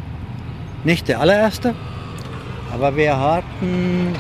nicht 0.84 1.08
der 1.08 1.20
allererste, 1.20 1.74
aber 2.72 2.96
wir 2.96 3.20
hatten 3.20 4.16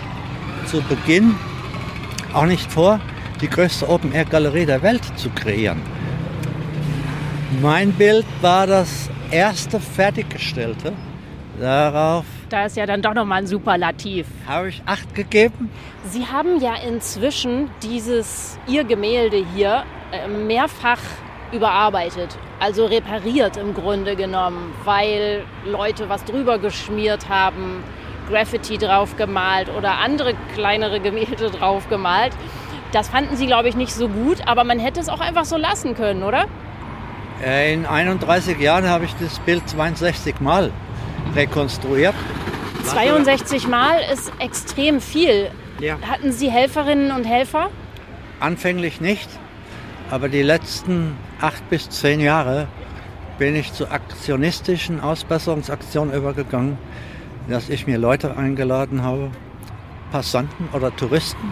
zu 0.65 0.81
Beginn 0.81 1.36
auch 2.33 2.45
nicht 2.45 2.71
vor, 2.71 2.99
die 3.38 3.49
größte 3.49 3.88
Open-Air-Galerie 3.89 4.65
der 4.65 4.81
Welt 4.81 5.03
zu 5.17 5.29
kreieren. 5.29 5.81
Mein 7.61 7.91
Bild 7.93 8.25
war 8.41 8.67
das 8.67 9.09
erste 9.31 9.79
fertiggestellte. 9.79 10.93
Darauf 11.59 12.25
da 12.49 12.65
ist 12.65 12.77
ja 12.77 12.86
dann 12.86 13.01
doch 13.01 13.13
nochmal 13.13 13.39
ein 13.39 13.47
Superlativ. 13.47 14.27
Habe 14.47 14.69
ich 14.69 14.81
acht 14.86 15.15
gegeben? 15.15 15.69
Sie 16.05 16.25
haben 16.25 16.59
ja 16.59 16.75
inzwischen 16.75 17.69
dieses 17.81 18.59
Ihr 18.67 18.83
Gemälde 18.83 19.43
hier 19.55 19.83
äh, 20.11 20.27
mehrfach 20.27 20.99
überarbeitet, 21.51 22.38
also 22.59 22.86
repariert 22.86 23.57
im 23.57 23.73
Grunde 23.73 24.15
genommen, 24.15 24.73
weil 24.83 25.43
Leute 25.65 26.07
was 26.09 26.23
drüber 26.23 26.57
geschmiert 26.57 27.29
haben, 27.29 27.83
Graffiti 28.29 28.77
drauf 28.77 29.15
gemalt 29.15 29.69
oder 29.77 29.99
andere 29.99 30.33
kleinere 30.53 30.99
Gemälde 30.99 31.49
drauf 31.51 31.88
gemalt. 31.89 32.33
Das 32.91 33.09
fanden 33.09 33.36
Sie, 33.36 33.47
glaube 33.47 33.69
ich, 33.69 33.75
nicht 33.75 33.93
so 33.93 34.07
gut, 34.07 34.47
aber 34.47 34.63
man 34.63 34.79
hätte 34.79 34.99
es 34.99 35.09
auch 35.09 35.19
einfach 35.19 35.45
so 35.45 35.57
lassen 35.57 35.95
können, 35.95 36.23
oder? 36.23 36.45
In 37.43 37.86
31 37.86 38.59
Jahren 38.59 38.88
habe 38.88 39.05
ich 39.05 39.13
das 39.19 39.39
Bild 39.39 39.67
62 39.67 40.39
Mal 40.39 40.71
rekonstruiert. 41.36 42.15
62 42.86 43.67
Mal 43.67 43.99
ist 44.13 44.31
extrem 44.39 45.01
viel. 45.01 45.51
Ja. 45.79 45.97
Hatten 46.09 46.31
Sie 46.31 46.49
Helferinnen 46.49 47.11
und 47.11 47.25
Helfer? 47.25 47.69
Anfänglich 48.39 49.01
nicht, 49.01 49.29
aber 50.09 50.29
die 50.29 50.41
letzten 50.41 51.17
acht 51.41 51.69
bis 51.69 51.89
zehn 51.89 52.19
Jahre 52.21 52.67
bin 53.38 53.55
ich 53.55 53.73
zu 53.73 53.89
aktionistischen 53.91 55.01
Ausbesserungsaktionen 55.01 56.13
übergegangen, 56.13 56.77
dass 57.49 57.69
ich 57.69 57.88
mir 57.88 57.97
Leute 57.97 58.38
eingeladen 58.38 59.03
habe, 59.03 59.31
Passanten 60.12 60.70
oder 60.74 60.95
Touristen, 60.95 61.51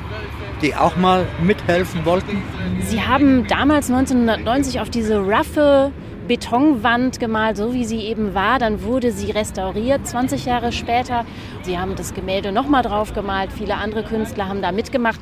die 0.62 0.76
auch 0.76 0.96
mal 0.96 1.26
mithelfen 1.42 2.06
wollten. 2.06 2.42
Sie 2.82 3.02
haben 3.02 3.48
damals 3.48 3.90
1990 3.90 4.80
auf 4.80 4.90
diese 4.90 5.26
raffe 5.28 5.92
Betonwand 6.28 7.20
gemalt, 7.20 7.58
so 7.58 7.74
wie 7.74 7.86
sie 7.86 8.00
eben 8.00 8.34
war. 8.34 8.60
Dann 8.60 8.84
wurde 8.84 9.12
sie 9.12 9.32
restauriert 9.32 10.08
20 10.08 10.46
Jahre 10.46 10.72
später. 10.72 11.26
Sie 11.64 11.78
haben 11.78 11.96
das 11.96 12.14
Gemälde 12.14 12.52
nochmal 12.52 12.84
drauf 12.84 13.14
gemalt. 13.14 13.52
Viele 13.52 13.76
andere 13.76 14.04
Künstler 14.04 14.48
haben 14.48 14.62
da 14.62 14.72
mitgemacht. 14.72 15.20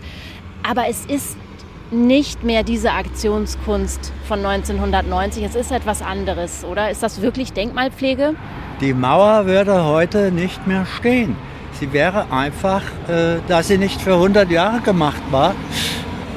Aber 0.67 0.87
es 0.87 1.05
ist 1.05 1.37
nicht 1.89 2.43
mehr 2.43 2.63
diese 2.63 2.91
Aktionskunst 2.91 4.13
von 4.27 4.45
1990. 4.45 5.43
Es 5.43 5.55
ist 5.55 5.71
etwas 5.71 6.01
anderes, 6.01 6.63
oder? 6.63 6.89
Ist 6.89 7.03
das 7.03 7.21
wirklich 7.21 7.51
Denkmalpflege? 7.53 8.35
Die 8.79 8.93
Mauer 8.93 9.45
würde 9.45 9.83
heute 9.85 10.31
nicht 10.31 10.65
mehr 10.67 10.85
stehen. 10.85 11.35
Sie 11.81 11.93
wäre 11.93 12.27
einfach, 12.31 12.83
äh, 13.07 13.39
da 13.47 13.63
sie 13.63 13.79
nicht 13.79 13.99
für 13.99 14.13
100 14.13 14.51
Jahre 14.51 14.81
gemacht 14.81 15.23
war, 15.31 15.55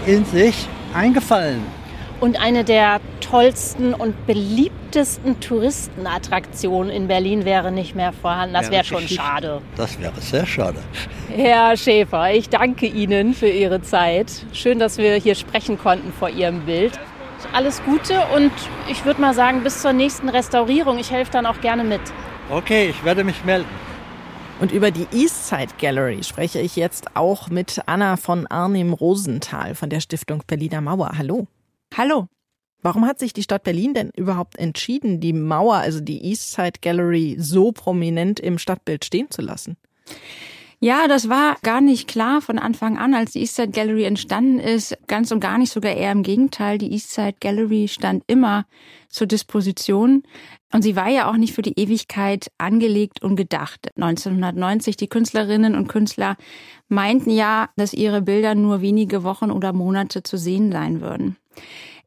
in 0.07 0.25
sich 0.25 0.67
eingefallen. 0.95 1.61
Und 2.19 2.41
eine 2.41 2.65
der 2.65 2.99
tollsten 3.21 3.93
und 3.93 4.27
beliebtesten 4.27 5.41
Touristenattraktionen 5.41 6.91
in 6.91 7.09
Berlin 7.09 7.45
wäre 7.45 7.73
nicht 7.73 7.95
mehr 7.95 8.15
vorhanden. 8.15 8.55
Das 8.55 8.71
wäre 8.71 8.85
schon 8.85 9.07
schade. 9.07 9.61
Das 9.77 10.01
wäre 10.01 10.19
sehr 10.19 10.47
schade. 10.47 10.79
Herr 11.29 11.77
Schäfer, 11.77 12.33
ich 12.33 12.49
danke 12.49 12.87
Ihnen 12.87 13.35
für 13.35 13.51
Ihre 13.51 13.83
Zeit. 13.83 14.47
Schön, 14.55 14.79
dass 14.79 14.97
wir 14.97 15.17
hier 15.17 15.35
sprechen 15.35 15.77
konnten 15.79 16.11
vor 16.19 16.31
Ihrem 16.31 16.61
Bild. 16.61 16.99
Alles 17.53 17.83
Gute 17.85 18.19
und 18.35 18.53
ich 18.89 19.05
würde 19.05 19.21
mal 19.21 19.35
sagen, 19.35 19.63
bis 19.63 19.83
zur 19.83 19.93
nächsten 19.93 20.31
Restaurierung. 20.31 20.99
Ich 20.99 21.11
helfe 21.11 21.33
dann 21.33 21.45
auch 21.45 21.61
gerne 21.61 21.85
mit. 21.85 22.01
Okay, 22.49 22.89
ich 22.89 23.05
werde 23.05 23.25
mich 23.25 23.45
melden. 23.45 23.69
Und 24.61 24.73
über 24.73 24.91
die 24.91 25.07
Eastside 25.13 25.75
Gallery 25.79 26.23
spreche 26.23 26.61
ich 26.61 26.77
jetzt 26.77 27.17
auch 27.17 27.49
mit 27.51 27.83
Anna 27.87 28.17
von 28.17 28.47
Arnim 28.47 28.93
Rosenthal 28.93 29.75
von 29.75 29.91
der 29.91 30.01
Stiftung 30.01 30.43
Berliner 30.47 30.81
Mauer. 30.81 31.13
Hallo. 31.19 31.49
Hallo. 31.97 32.29
Warum 32.81 33.07
hat 33.07 33.19
sich 33.19 33.33
die 33.33 33.43
Stadt 33.43 33.65
Berlin 33.65 33.95
denn 33.95 34.11
überhaupt 34.17 34.57
entschieden, 34.57 35.19
die 35.19 35.33
Mauer, 35.33 35.77
also 35.77 36.01
die 36.01 36.25
Eastside 36.25 36.79
Gallery, 36.81 37.37
so 37.39 37.73
prominent 37.73 38.39
im 38.41 38.59
Stadtbild 38.59 39.05
stehen 39.05 39.31
zu 39.31 39.43
lassen? 39.43 39.77
Ja, 40.85 41.09
das 41.09 41.31
war 41.31 41.57
gar 41.63 41.81
nicht 41.81 42.09
klar 42.09 42.43
von 42.43 42.59
Anfang 42.59 42.99
an, 42.99 43.15
als 43.15 43.33
die 43.33 43.41
Eastside 43.41 43.71
Gallery 43.71 44.05
entstanden 44.05 44.59
ist. 44.59 44.95
Ganz 45.07 45.33
und 45.33 45.41
gar 45.41 45.57
nicht, 45.57 45.73
sogar 45.73 45.93
eher 45.95 46.13
im 46.13 46.23
Gegenteil. 46.23 46.77
Die 46.77 46.93
Eastside 46.93 47.37
Gallery 47.41 47.89
stand 47.89 48.23
immer 48.27 48.67
zur 49.09 49.27
Disposition. 49.27 50.25
Und 50.75 50.83
sie 50.83 50.95
war 50.95 51.09
ja 51.09 51.31
auch 51.31 51.39
nicht 51.39 51.55
für 51.55 51.63
die 51.63 51.81
Ewigkeit 51.81 52.49
angelegt 52.59 53.23
und 53.23 53.35
gedacht. 53.37 53.89
1990, 53.97 54.99
die 54.99 55.09
Künstlerinnen 55.09 55.75
und 55.75 55.89
Künstler 55.89 56.37
meinten 56.89 57.31
ja, 57.31 57.71
dass 57.77 57.95
ihre 57.95 58.21
Bilder 58.21 58.55
nur 58.55 58.83
wenige 58.83 59.25
Wochen 59.25 59.51
oder 59.51 59.73
Monate 59.73 60.23
zu 60.23 60.37
sehen 60.37 60.71
sein 60.71 61.01
würden. 61.01 61.39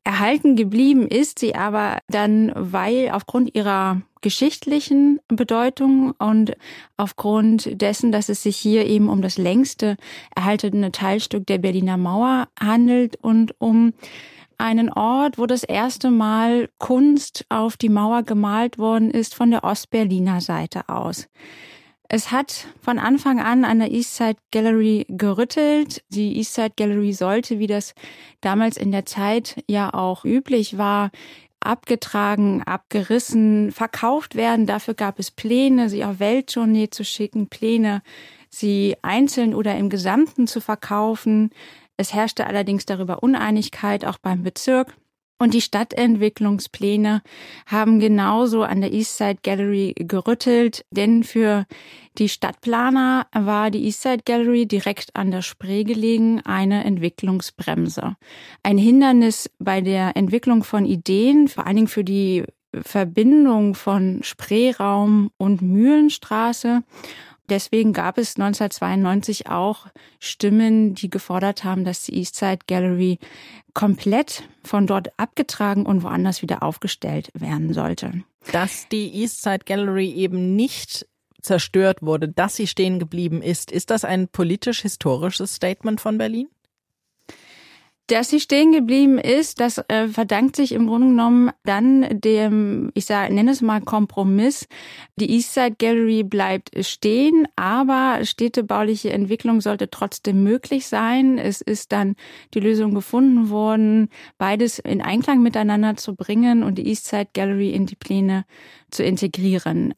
Erhalten 0.07 0.55
geblieben 0.55 1.05
ist 1.05 1.37
sie 1.37 1.53
aber 1.53 1.97
dann, 2.07 2.53
weil 2.55 3.09
aufgrund 3.11 3.53
ihrer 3.55 4.03
geschichtlichen 4.21 5.19
Bedeutung 5.27 6.13
und 6.17 6.55
aufgrund 6.95 7.81
dessen, 7.81 8.13
dass 8.13 8.29
es 8.29 8.41
sich 8.41 8.55
hier 8.55 8.85
eben 8.85 9.09
um 9.09 9.21
das 9.21 9.37
längste 9.37 9.97
erhaltene 10.33 10.93
Teilstück 10.93 11.45
der 11.45 11.57
Berliner 11.57 11.97
Mauer 11.97 12.47
handelt 12.57 13.17
und 13.21 13.53
um 13.59 13.91
einen 14.57 14.89
Ort, 14.89 15.37
wo 15.37 15.45
das 15.45 15.65
erste 15.65 16.09
Mal 16.09 16.69
Kunst 16.77 17.45
auf 17.49 17.75
die 17.75 17.89
Mauer 17.89 18.23
gemalt 18.23 18.77
worden 18.77 19.11
ist 19.11 19.35
von 19.35 19.51
der 19.51 19.65
Ostberliner 19.65 20.39
Seite 20.39 20.87
aus. 20.87 21.27
Es 22.09 22.31
hat 22.31 22.67
von 22.81 22.99
Anfang 22.99 23.41
an 23.41 23.65
an 23.65 23.79
der 23.79 23.91
Eastside 23.91 24.37
Gallery 24.51 25.05
gerüttelt. 25.09 26.03
Die 26.09 26.37
Eastside 26.37 26.73
Gallery 26.77 27.11
sollte, 27.11 27.59
wie 27.59 27.67
das 27.67 27.93
damals 28.39 28.77
in 28.77 28.91
der 28.91 29.05
Zeit 29.05 29.61
ja 29.67 29.93
auch 29.93 30.23
üblich 30.23 30.77
war, 30.77 31.11
abgetragen, 31.59 32.63
abgerissen, 32.63 33.73
verkauft 33.73 34.35
werden. 34.35 34.65
Dafür 34.65 34.93
gab 34.93 35.19
es 35.19 35.31
Pläne, 35.31 35.89
sie 35.89 36.05
auf 36.05 36.19
Welttournee 36.19 36.89
zu 36.89 37.03
schicken, 37.03 37.47
Pläne, 37.49 38.01
sie 38.49 38.95
einzeln 39.01 39.53
oder 39.53 39.75
im 39.75 39.89
Gesamten 39.89 40.47
zu 40.47 40.61
verkaufen. 40.61 41.49
Es 41.97 42.13
herrschte 42.13 42.47
allerdings 42.47 42.85
darüber 42.85 43.21
Uneinigkeit, 43.21 44.05
auch 44.05 44.17
beim 44.17 44.43
Bezirk. 44.43 44.95
Und 45.39 45.53
die 45.53 45.61
Stadtentwicklungspläne 45.61 47.21
haben 47.67 47.99
genauso 47.99 48.63
an 48.63 48.81
der 48.81 48.91
Eastside 48.91 49.39
Gallery 49.43 49.93
gerüttelt, 49.95 50.83
denn 50.89 51.23
für 51.23 51.65
die 52.17 52.29
Stadtplaner 52.29 53.27
war 53.33 53.69
die 53.69 53.85
Eastside 53.85 54.23
Gallery 54.25 54.65
direkt 54.65 55.15
an 55.15 55.29
der 55.29 55.43
Spree 55.43 55.83
gelegen 55.83 56.41
eine 56.43 56.83
Entwicklungsbremse. 56.83 58.15
Ein 58.63 58.79
Hindernis 58.79 59.51
bei 59.59 59.81
der 59.81 60.17
Entwicklung 60.17 60.63
von 60.63 60.85
Ideen, 60.85 61.47
vor 61.47 61.67
allen 61.67 61.75
Dingen 61.75 61.87
für 61.87 62.03
die 62.03 62.43
Verbindung 62.73 63.75
von 63.75 64.19
Spreeraum 64.23 65.31
und 65.37 65.61
Mühlenstraße. 65.61 66.83
Deswegen 67.49 67.93
gab 67.93 68.17
es 68.17 68.35
1992 68.35 69.47
auch 69.47 69.87
Stimmen, 70.19 70.95
die 70.95 71.09
gefordert 71.09 71.63
haben, 71.63 71.85
dass 71.85 72.03
die 72.03 72.15
Eastside 72.15 72.59
Gallery 72.67 73.19
komplett 73.73 74.43
von 74.63 74.85
dort 74.85 75.17
abgetragen 75.17 75.85
und 75.85 76.03
woanders 76.03 76.41
wieder 76.41 76.61
aufgestellt 76.63 77.31
werden 77.33 77.73
sollte. 77.73 78.23
Dass 78.51 78.87
die 78.89 79.15
Eastside 79.15 79.65
Gallery 79.65 80.11
eben 80.11 80.55
nicht 80.55 81.07
zerstört 81.41 82.01
wurde, 82.01 82.27
dass 82.27 82.55
sie 82.55 82.67
stehen 82.67 82.99
geblieben 82.99 83.41
ist, 83.41 83.71
ist 83.71 83.89
das 83.89 84.03
ein 84.03 84.27
politisch-historisches 84.27 85.55
Statement 85.55 86.01
von 86.01 86.17
Berlin? 86.17 86.49
Dass 88.07 88.29
sie 88.29 88.39
stehen 88.39 88.71
geblieben 88.71 89.17
ist, 89.17 89.59
das 89.59 89.79
äh, 89.89 90.07
verdankt 90.07 90.55
sich 90.55 90.71
im 90.71 90.87
Grunde 90.87 91.07
genommen 91.07 91.51
dann 91.65 92.05
dem, 92.21 92.89
ich 92.93 93.05
sage, 93.05 93.33
nenne 93.33 93.51
es 93.51 93.61
mal 93.61 93.81
Kompromiss. 93.81 94.69
Die 95.17 95.29
Eastside 95.29 95.75
Gallery 95.77 96.23
bleibt 96.23 96.71
stehen, 96.85 97.49
aber 97.57 98.23
städtebauliche 98.23 99.11
Entwicklung 99.11 99.59
sollte 99.59 99.89
trotzdem 99.89 100.41
möglich 100.41 100.87
sein. 100.87 101.37
Es 101.37 101.59
ist 101.59 101.91
dann 101.91 102.15
die 102.53 102.61
Lösung 102.61 102.95
gefunden 102.95 103.49
worden, 103.49 104.07
beides 104.37 104.79
in 104.79 105.01
Einklang 105.01 105.41
miteinander 105.41 105.97
zu 105.97 106.15
bringen 106.15 106.63
und 106.63 106.77
die 106.77 106.87
Eastside 106.87 107.27
Gallery 107.33 107.71
in 107.71 107.87
die 107.87 107.97
Pläne 107.97 108.45
zu 108.89 109.03
integrieren. 109.03 109.93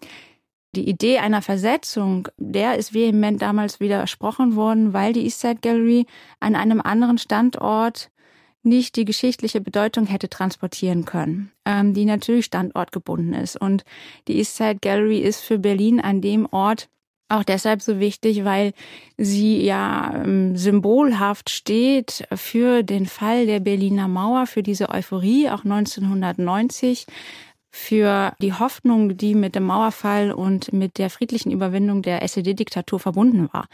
Die 0.76 0.88
Idee 0.88 1.18
einer 1.18 1.42
Versetzung, 1.42 2.28
der 2.38 2.78
ist 2.78 2.94
vehement 2.94 3.42
damals 3.42 3.80
widersprochen 3.80 4.56
worden, 4.56 4.94
weil 4.94 5.14
die 5.14 5.24
Eastside 5.24 5.60
Gallery 5.62 6.06
an 6.40 6.56
einem 6.56 6.80
anderen 6.80 7.18
Standort 7.18 8.12
nicht 8.62 8.96
die 8.96 9.06
geschichtliche 9.06 9.62
Bedeutung 9.62 10.06
hätte 10.06 10.30
transportieren 10.30 11.06
können, 11.06 11.52
ähm, 11.66 11.94
die 11.94 12.06
natürlich 12.06 12.46
standortgebunden 12.46 13.34
ist. 13.34 13.60
Und 13.60 13.84
die 14.28 14.38
Eastside 14.38 14.80
Gallery 14.80 15.20
ist 15.20 15.40
für 15.40 15.58
Berlin 15.58 16.00
an 16.00 16.22
dem 16.22 16.48
Ort 16.52 16.90
auch 17.30 17.44
deshalb 17.44 17.82
so 17.84 18.00
wichtig, 18.00 18.44
weil 18.44 18.74
sie 19.18 19.64
ja 19.64 20.12
ähm, 20.16 20.58
symbolhaft 20.58 21.52
steht 21.52 22.28
für 22.34 22.82
den 22.82 23.06
Fall 23.06 23.46
der 23.46 23.60
Berliner 23.60 24.08
Mauer, 24.08 24.48
für 24.48 24.64
diese 24.64 24.90
Euphorie 24.90 25.50
auch 25.50 25.64
1990 25.64 27.06
für 27.72 28.34
die 28.42 28.54
Hoffnung, 28.54 29.18
die 29.18 29.36
mit 29.36 29.56
dem 29.56 29.64
Mauerfall 29.64 30.32
und 30.32 30.74
mit 30.74 30.98
der 30.98 31.10
friedlichen 31.10 31.52
Überwindung 31.52 32.02
der 32.02 32.24
SED-Diktatur 32.24 33.00
verbunden 33.00 33.50
war. 33.52 33.68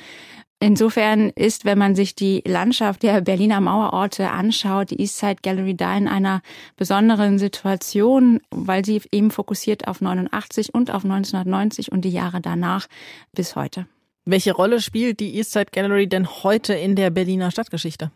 Insofern 0.60 1.30
ist, 1.32 1.66
wenn 1.66 1.78
man 1.78 1.96
sich 1.96 2.16
die 2.16 2.42
Landschaft 2.46 3.04
der 3.04 3.22
Berliner 3.22 3.60
Mauerorte 3.60 4.30
anschaut, 4.32 4.92
die 4.92 5.02
Eastside 5.02 5.42
Gallery 5.44 5.76
da 5.76 5.96
in 5.98 6.08
einer 6.08 6.42
besonderen 6.78 7.38
Situation, 7.40 8.40
weil 8.52 8.86
sie 8.86 9.02
eben 9.12 9.32
fokussiert 9.32 9.88
auf 9.88 10.02
89 10.02 10.74
und 10.74 10.92
auf 10.92 11.04
1990 11.04 11.92
und 11.92 12.02
die 12.02 12.10
Jahre 12.10 12.40
danach 12.42 12.88
bis 13.34 13.56
heute. 13.56 13.86
Welche 14.24 14.54
Rolle 14.54 14.82
spielt 14.82 15.20
die 15.20 15.36
Eastside 15.36 15.70
Gallery 15.72 16.08
denn 16.08 16.28
heute 16.28 16.74
in 16.74 16.96
der 16.96 17.12
Berliner 17.12 17.52
Stadtgeschichte? 17.52 18.10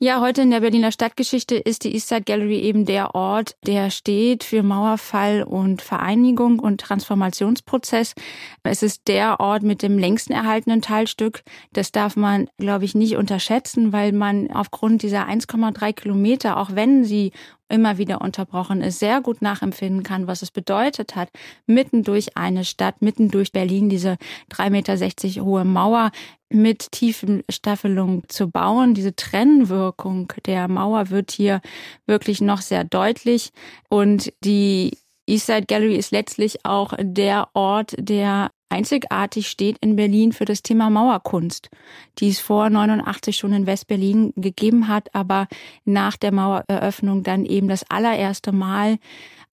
Ja, 0.00 0.20
heute 0.20 0.42
in 0.42 0.52
der 0.52 0.60
Berliner 0.60 0.92
Stadtgeschichte 0.92 1.56
ist 1.56 1.82
die 1.82 1.92
Eastside 1.92 2.22
Gallery 2.22 2.60
eben 2.60 2.84
der 2.84 3.16
Ort, 3.16 3.56
der 3.66 3.90
steht 3.90 4.44
für 4.44 4.62
Mauerfall 4.62 5.42
und 5.42 5.82
Vereinigung 5.82 6.60
und 6.60 6.80
Transformationsprozess. 6.80 8.14
Es 8.62 8.84
ist 8.84 9.08
der 9.08 9.40
Ort 9.40 9.64
mit 9.64 9.82
dem 9.82 9.98
längsten 9.98 10.34
erhaltenen 10.34 10.82
Teilstück. 10.82 11.42
Das 11.72 11.90
darf 11.90 12.14
man, 12.14 12.48
glaube 12.58 12.84
ich, 12.84 12.94
nicht 12.94 13.16
unterschätzen, 13.16 13.92
weil 13.92 14.12
man 14.12 14.52
aufgrund 14.52 15.02
dieser 15.02 15.26
1,3 15.26 15.92
Kilometer, 15.94 16.58
auch 16.58 16.76
wenn 16.76 17.02
sie 17.02 17.32
immer 17.68 17.98
wieder 17.98 18.20
unterbrochen 18.20 18.80
ist, 18.80 18.98
sehr 18.98 19.20
gut 19.20 19.42
nachempfinden 19.42 20.02
kann, 20.02 20.26
was 20.26 20.42
es 20.42 20.50
bedeutet 20.50 21.16
hat, 21.16 21.28
mitten 21.66 22.02
durch 22.02 22.36
eine 22.36 22.64
Stadt, 22.64 23.02
mitten 23.02 23.30
durch 23.30 23.52
Berlin 23.52 23.88
diese 23.88 24.16
3,60 24.52 24.70
Meter 24.70 25.44
hohe 25.44 25.64
Mauer 25.64 26.10
mit 26.50 26.92
tiefen 26.92 27.42
Staffelung 27.50 28.22
zu 28.28 28.48
bauen. 28.50 28.94
Diese 28.94 29.14
Trennwirkung 29.14 30.32
der 30.46 30.68
Mauer 30.68 31.10
wird 31.10 31.30
hier 31.30 31.60
wirklich 32.06 32.40
noch 32.40 32.62
sehr 32.62 32.84
deutlich 32.84 33.50
und 33.88 34.32
die 34.44 34.96
Eastside 35.26 35.66
Gallery 35.66 35.96
ist 35.96 36.10
letztlich 36.10 36.64
auch 36.64 36.94
der 36.98 37.48
Ort, 37.52 37.94
der 37.98 38.50
einzigartig 38.68 39.48
steht 39.48 39.78
in 39.80 39.96
Berlin 39.96 40.32
für 40.32 40.44
das 40.44 40.62
Thema 40.62 40.90
Mauerkunst, 40.90 41.70
die 42.18 42.28
es 42.28 42.38
vor 42.38 42.70
89 42.70 43.36
schon 43.36 43.52
in 43.52 43.66
West-Berlin 43.66 44.32
gegeben 44.36 44.88
hat, 44.88 45.14
aber 45.14 45.48
nach 45.84 46.16
der 46.16 46.32
Mauereröffnung 46.32 47.22
dann 47.22 47.44
eben 47.44 47.68
das 47.68 47.88
allererste 47.90 48.52
Mal 48.52 48.98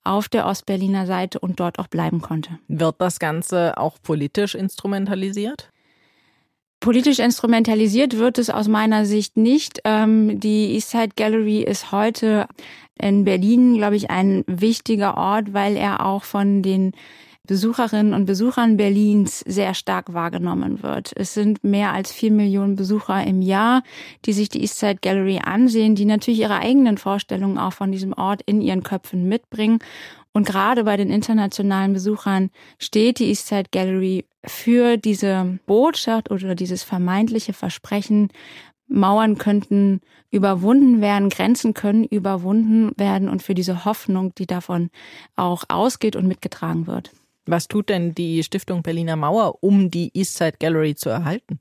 auf 0.04 0.30
der 0.30 0.46
Ostberliner 0.46 1.06
Seite 1.08 1.40
und 1.40 1.60
dort 1.60 1.80
auch 1.80 1.88
bleiben 1.88 2.22
konnte. 2.22 2.60
Wird 2.68 2.96
das 3.00 3.20
Ganze 3.20 3.78
auch 3.78 3.98
politisch 4.02 4.56
instrumentalisiert? 4.56 5.72
Politisch 6.80 7.18
instrumentalisiert 7.18 8.18
wird 8.18 8.38
es 8.38 8.52
aus 8.52 8.68
meiner 8.68 9.06
Sicht 9.06 9.38
nicht. 9.38 9.80
Ähm, 9.86 10.40
die 10.40 10.76
Eastside 10.76 11.14
Gallery 11.16 11.64
ist 11.64 11.92
heute 11.92 12.48
in 13.02 13.26
Berlin, 13.26 13.78
glaube 13.78 13.96
ich, 13.96 14.12
ein 14.12 14.44
wichtiger 14.46 15.18
Ort, 15.18 15.54
weil 15.54 15.78
er 15.78 16.06
auch 16.06 16.24
von 16.24 16.62
den 16.62 16.92
Besucherinnen 17.46 18.14
und 18.14 18.26
Besuchern 18.26 18.78
Berlins 18.78 19.40
sehr 19.42 19.74
stark 19.74 20.14
wahrgenommen 20.14 20.84
wird. 20.84 21.12
Es 21.16 21.34
sind 21.34 21.64
mehr 21.64 21.94
als 21.94 22.12
vier 22.12 22.32
Millionen 22.32 22.76
Besucher 22.76 23.24
im 23.24 23.42
Jahr, 23.42 23.84
die 24.26 24.34
sich 24.34 24.50
die 24.50 24.62
Eastside 24.62 25.00
Gallery 25.02 25.40
ansehen, 25.44 25.96
die 25.96 26.06
natürlich 26.06 26.40
ihre 26.40 26.60
eigenen 26.60 26.98
Vorstellungen 26.98 27.58
auch 27.58 27.74
von 27.74 27.92
diesem 27.92 28.14
Ort 28.14 28.42
in 28.46 28.62
ihren 28.62 28.84
Köpfen 28.84 29.28
mitbringen. 29.28 29.80
Und 30.34 30.46
gerade 30.46 30.84
bei 30.84 30.98
den 30.98 31.10
internationalen 31.10 31.94
Besuchern 31.94 32.50
steht 32.78 33.20
die 33.20 33.30
Eastside 33.30 33.70
Gallery 33.72 34.26
für 34.46 34.98
diese 34.98 35.60
Botschaft 35.66 36.30
oder 36.32 36.56
dieses 36.56 36.84
vermeintliche 36.84 37.54
Versprechen, 37.54 38.30
Mauern 38.88 39.38
könnten 39.38 40.02
überwunden 40.30 41.02
werden, 41.02 41.30
Grenzen 41.30 41.74
können 41.74 42.04
überwunden 42.04 42.92
werden 42.98 43.30
und 43.30 43.42
für 43.42 43.54
diese 43.54 43.86
Hoffnung, 43.86 44.34
die 44.36 44.46
davon 44.46 44.90
auch 45.36 45.64
ausgeht 45.70 46.16
und 46.16 46.28
mitgetragen 46.28 46.86
wird. 46.88 47.12
Was 47.46 47.68
tut 47.68 47.90
denn 47.90 48.16
die 48.16 48.44
Stiftung 48.44 48.82
Berliner 48.82 49.16
Mauer, 49.16 49.64
um 49.64 49.92
die 49.92 50.12
Eastside 50.14 50.58
Gallery 50.60 50.96
zu 50.96 51.10
erhalten? 51.10 51.60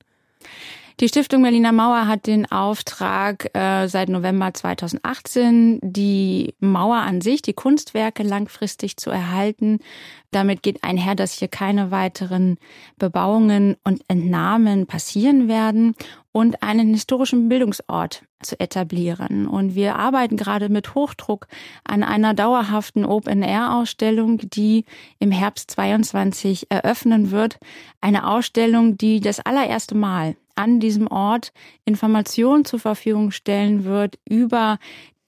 Die 1.01 1.09
Stiftung 1.09 1.43
Berliner 1.43 1.73
Mauer 1.73 2.07
hat 2.07 2.29
den 2.29 2.51
Auftrag, 2.53 3.51
äh, 3.53 3.89
seit 3.89 4.09
November 4.09 4.55
2018 4.55 5.81
die 5.83 6.55
Mauer 6.61 6.99
an 6.99 7.21
sich, 7.21 7.43
die 7.43 7.53
Kunstwerke 7.53 8.23
langfristig 8.23 8.97
zu 8.97 9.11
erhalten. 9.11 9.81
Damit 10.31 10.63
geht 10.63 10.85
einher, 10.85 11.17
dass 11.17 11.33
hier 11.33 11.49
keine 11.49 11.91
weiteren 11.91 12.59
Bebauungen 12.97 13.77
und 13.83 14.05
Entnahmen 14.07 14.87
passieren 14.87 15.49
werden 15.49 15.97
und 16.31 16.63
einen 16.63 16.95
historischen 16.95 17.49
Bildungsort 17.49 18.23
zu 18.41 18.61
etablieren. 18.61 19.49
Und 19.49 19.75
wir 19.75 19.97
arbeiten 19.97 20.37
gerade 20.37 20.69
mit 20.69 20.95
Hochdruck 20.95 21.49
an 21.83 22.05
einer 22.05 22.35
dauerhaften 22.35 23.05
Open-Air-Ausstellung, 23.05 24.39
die 24.39 24.85
im 25.19 25.33
Herbst 25.33 25.73
22 25.73 26.71
eröffnen 26.71 27.33
wird. 27.33 27.59
Eine 28.01 28.29
Ausstellung, 28.29 28.97
die 28.97 29.19
das 29.19 29.41
allererste 29.41 29.97
Mal 29.97 30.37
an 30.55 30.81
diesem 30.81 31.07
Ort 31.07 31.53
Informationen 31.85 32.65
zur 32.65 32.79
Verfügung 32.79 33.31
stellen 33.31 33.85
wird 33.85 34.19
über 34.29 34.79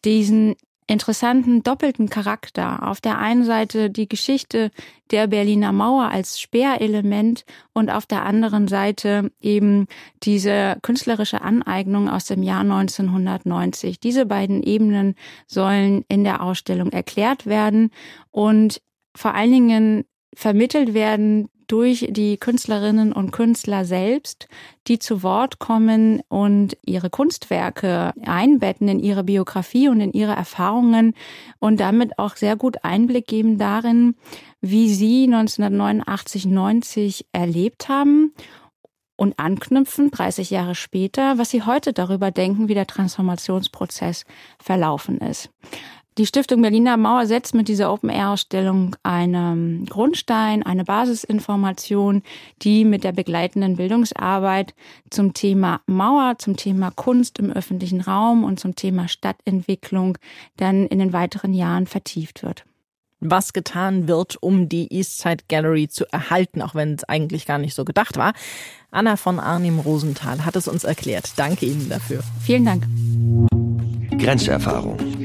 diesen 0.05 0.57
interessanten 0.87 1.63
doppelten 1.63 2.09
Charakter. 2.09 2.89
Auf 2.89 3.01
der 3.01 3.19
einen 3.19 3.45
Seite 3.45 3.91
die 3.91 4.09
Geschichte 4.09 4.71
der 5.11 5.27
Berliner 5.27 5.73
Mauer 5.73 6.11
als 6.11 6.41
Sperrelement 6.41 7.45
und 7.73 7.91
auf 7.91 8.07
der 8.07 8.25
anderen 8.25 8.69
Seite 8.69 9.33
eben 9.41 9.87
diese 10.23 10.79
künstlerische 10.83 11.43
Aneignung 11.43 12.09
aus 12.09 12.27
dem 12.27 12.43
Jahr 12.43 12.61
1990. 12.61 13.99
Diese 13.99 14.27
beiden 14.27 14.63
Ebenen 14.63 15.17
sollen 15.47 16.05
in 16.09 16.23
der 16.23 16.41
Ausstellung 16.43 16.91
erklärt 16.93 17.47
werden 17.47 17.91
und 18.31 18.81
vor 19.17 19.35
allen 19.35 19.53
Dingen 19.53 20.05
vermittelt 20.35 20.95
werden 20.95 21.49
durch 21.67 22.07
die 22.11 22.37
Künstlerinnen 22.37 23.13
und 23.13 23.33
Künstler 23.33 23.85
selbst, 23.85 24.49
die 24.87 24.99
zu 24.99 25.23
Wort 25.23 25.59
kommen 25.59 26.23
und 26.29 26.77
ihre 26.85 27.11
Kunstwerke 27.11 28.13
einbetten 28.25 28.89
in 28.89 29.01
ihre 29.01 29.25
Biografie 29.25 29.89
und 29.89 30.01
in 30.01 30.13
ihre 30.13 30.33
Erfahrungen 30.33 31.15
und 31.59 31.81
damit 31.81 32.19
auch 32.19 32.37
sehr 32.37 32.57
gut 32.57 32.85
Einblick 32.85 33.27
geben 33.27 33.59
darin, 33.59 34.15
wie 34.61 34.93
sie 34.93 35.25
1989, 35.25 36.47
90 36.47 37.27
erlebt 37.33 37.89
haben 37.89 38.33
und 39.17 39.39
anknüpfen, 39.39 40.11
30 40.11 40.51
Jahre 40.51 40.75
später, 40.75 41.39
was 41.39 41.51
sie 41.51 41.63
heute 41.63 41.93
darüber 41.93 42.31
denken, 42.31 42.69
wie 42.69 42.75
der 42.75 42.87
Transformationsprozess 42.87 44.25
verlaufen 44.63 45.19
ist. 45.19 45.51
Die 46.19 46.25
Stiftung 46.25 46.63
Berliner 46.63 46.97
Mauer 46.97 47.27
setzt 47.27 47.55
mit 47.55 47.69
dieser 47.69 47.93
Open-Air-Ausstellung 47.93 48.97
einen 49.03 49.85
Grundstein, 49.85 50.63
eine 50.63 50.85
Basisinformation, 50.85 52.23
die 52.63 52.87
mit 52.87 53.05
der 53.05 53.13
begleitenden 53.13 53.77
Bildungsarbeit 53.77 54.75
zum 55.11 55.35
Thema 55.35 55.83
Mauer, 55.87 56.37
zum 56.39 56.57
Thema 56.57 56.91
Kunst 56.91 57.39
im 57.39 57.53
öffentlichen 57.53 58.01
Raum 58.01 58.45
und 58.45 58.59
zum 58.59 58.75
Thema 58.75 59.09
Stadtentwicklung 59.09 60.17
dann 60.57 60.87
in 60.87 61.01
den 61.01 61.13
weiteren 61.13 61.53
Jahren 61.53 61.87
vertieft 61.87 62.43
wird 62.43 62.65
was 63.19 63.55
getan 63.55 64.09
wird, 64.09 64.37
um 64.43 64.69
die 64.69 64.93
Eastside 64.93 65.45
Gallery 65.49 65.89
zu 65.89 66.05
erhalten, 66.13 66.61
auch 66.61 66.75
wenn 66.75 66.95
es 66.95 67.05
eigentlich 67.05 67.47
gar 67.47 67.57
nicht 67.57 67.75
so 67.75 67.85
gedacht 67.85 68.19
war. 68.19 68.35
Anna 68.91 69.17
von 69.17 69.41
Arnim 69.41 69.79
Rosenthal 69.79 70.45
hat 70.45 70.55
es 70.55 70.69
uns 70.69 70.85
erklärt. 70.85 71.33
Danke 71.37 71.65
Ihnen 71.65 71.89
dafür. 71.89 72.23
Vielen 72.45 72.67
Dank. 72.67 72.87
Grenzerfahrung. 74.19 75.16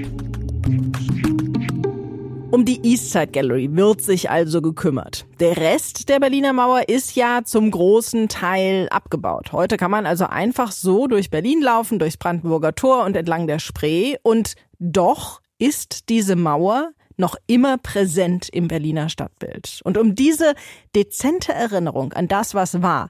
Um 2.51 2.65
die 2.65 2.81
Eastside 2.83 3.27
Gallery 3.27 3.69
wird 3.71 4.01
sich 4.01 4.29
also 4.29 4.61
gekümmert. 4.61 5.25
Der 5.39 5.55
Rest 5.55 6.09
der 6.09 6.19
Berliner 6.19 6.51
Mauer 6.51 6.89
ist 6.89 7.15
ja 7.15 7.41
zum 7.45 7.71
großen 7.71 8.27
Teil 8.27 8.89
abgebaut. 8.89 9.53
Heute 9.53 9.77
kann 9.77 9.89
man 9.89 10.05
also 10.05 10.25
einfach 10.25 10.73
so 10.73 11.07
durch 11.07 11.29
Berlin 11.29 11.61
laufen, 11.61 11.97
durchs 11.97 12.17
Brandenburger 12.17 12.75
Tor 12.75 13.05
und 13.05 13.15
entlang 13.15 13.47
der 13.47 13.59
Spree. 13.59 14.17
Und 14.21 14.55
doch 14.79 15.41
ist 15.59 16.09
diese 16.09 16.35
Mauer 16.35 16.91
noch 17.15 17.35
immer 17.47 17.77
präsent 17.77 18.49
im 18.51 18.67
Berliner 18.67 19.07
Stadtbild. 19.07 19.79
Und 19.85 19.97
um 19.97 20.15
diese 20.15 20.53
dezente 20.93 21.53
Erinnerung 21.53 22.11
an 22.13 22.27
das, 22.27 22.53
was 22.53 22.81
war, 22.81 23.09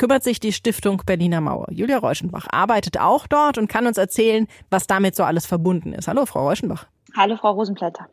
kümmert 0.00 0.24
sich 0.24 0.40
die 0.40 0.54
Stiftung 0.54 1.02
Berliner 1.04 1.42
Mauer. 1.42 1.66
Julia 1.70 1.98
Reuschenbach 1.98 2.46
arbeitet 2.50 2.98
auch 2.98 3.26
dort 3.26 3.58
und 3.58 3.68
kann 3.68 3.86
uns 3.86 3.98
erzählen, 3.98 4.46
was 4.70 4.86
damit 4.86 5.14
so 5.14 5.24
alles 5.24 5.44
verbunden 5.44 5.92
ist. 5.92 6.08
Hallo, 6.08 6.24
Frau 6.24 6.48
Reuschenbach. 6.48 6.86
Hallo, 7.16 7.36
Frau 7.36 7.52
Rosenblätter. 7.52 8.08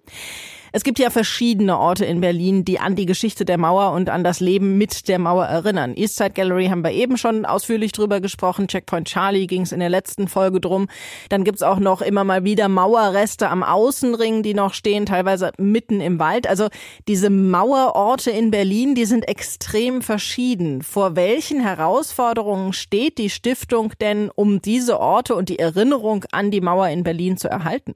Es 0.73 0.83
gibt 0.83 0.99
ja 0.99 1.09
verschiedene 1.09 1.79
Orte 1.79 2.05
in 2.05 2.19
Berlin, 2.19 2.65
die 2.65 2.79
an 2.79 2.95
die 2.95 3.05
Geschichte 3.05 3.45
der 3.45 3.57
Mauer 3.57 3.93
und 3.93 4.09
an 4.09 4.23
das 4.23 4.41
Leben 4.41 4.77
mit 4.77 5.07
der 5.07 5.17
Mauer 5.17 5.45
erinnern. 5.45 5.95
Eastside 5.95 6.31
Gallery 6.31 6.67
haben 6.67 6.83
wir 6.83 6.91
eben 6.91 7.17
schon 7.17 7.45
ausführlich 7.45 7.93
drüber 7.93 8.19
gesprochen. 8.19 8.67
Checkpoint 8.67 9.07
Charlie 9.07 9.47
ging 9.47 9.61
es 9.61 9.71
in 9.71 9.79
der 9.79 9.89
letzten 9.89 10.27
Folge 10.27 10.59
drum. 10.59 10.87
Dann 11.29 11.45
gibt's 11.45 11.63
auch 11.63 11.79
noch 11.79 12.01
immer 12.01 12.23
mal 12.25 12.43
wieder 12.43 12.67
Mauerreste 12.67 13.49
am 13.49 13.63
Außenring, 13.63 14.43
die 14.43 14.53
noch 14.53 14.73
stehen, 14.73 15.05
teilweise 15.05 15.51
mitten 15.57 16.01
im 16.01 16.19
Wald. 16.19 16.47
Also 16.47 16.67
diese 17.07 17.29
Mauerorte 17.29 18.31
in 18.31 18.51
Berlin, 18.51 18.93
die 18.93 19.05
sind 19.05 19.27
extrem 19.27 20.01
verschieden. 20.01 20.81
Vor 20.81 21.15
welchen 21.15 21.61
Herausforderungen 21.61 22.73
steht 22.73 23.17
die 23.17 23.29
Stiftung 23.29 23.93
denn, 24.01 24.29
um 24.35 24.61
diese 24.61 24.99
Orte 24.99 25.33
und 25.33 25.49
die 25.49 25.59
Erinnerung 25.59 26.25
an 26.31 26.51
die 26.51 26.61
Mauer 26.61 26.89
in 26.89 27.03
Berlin 27.03 27.37
zu 27.37 27.47
erhalten? 27.47 27.93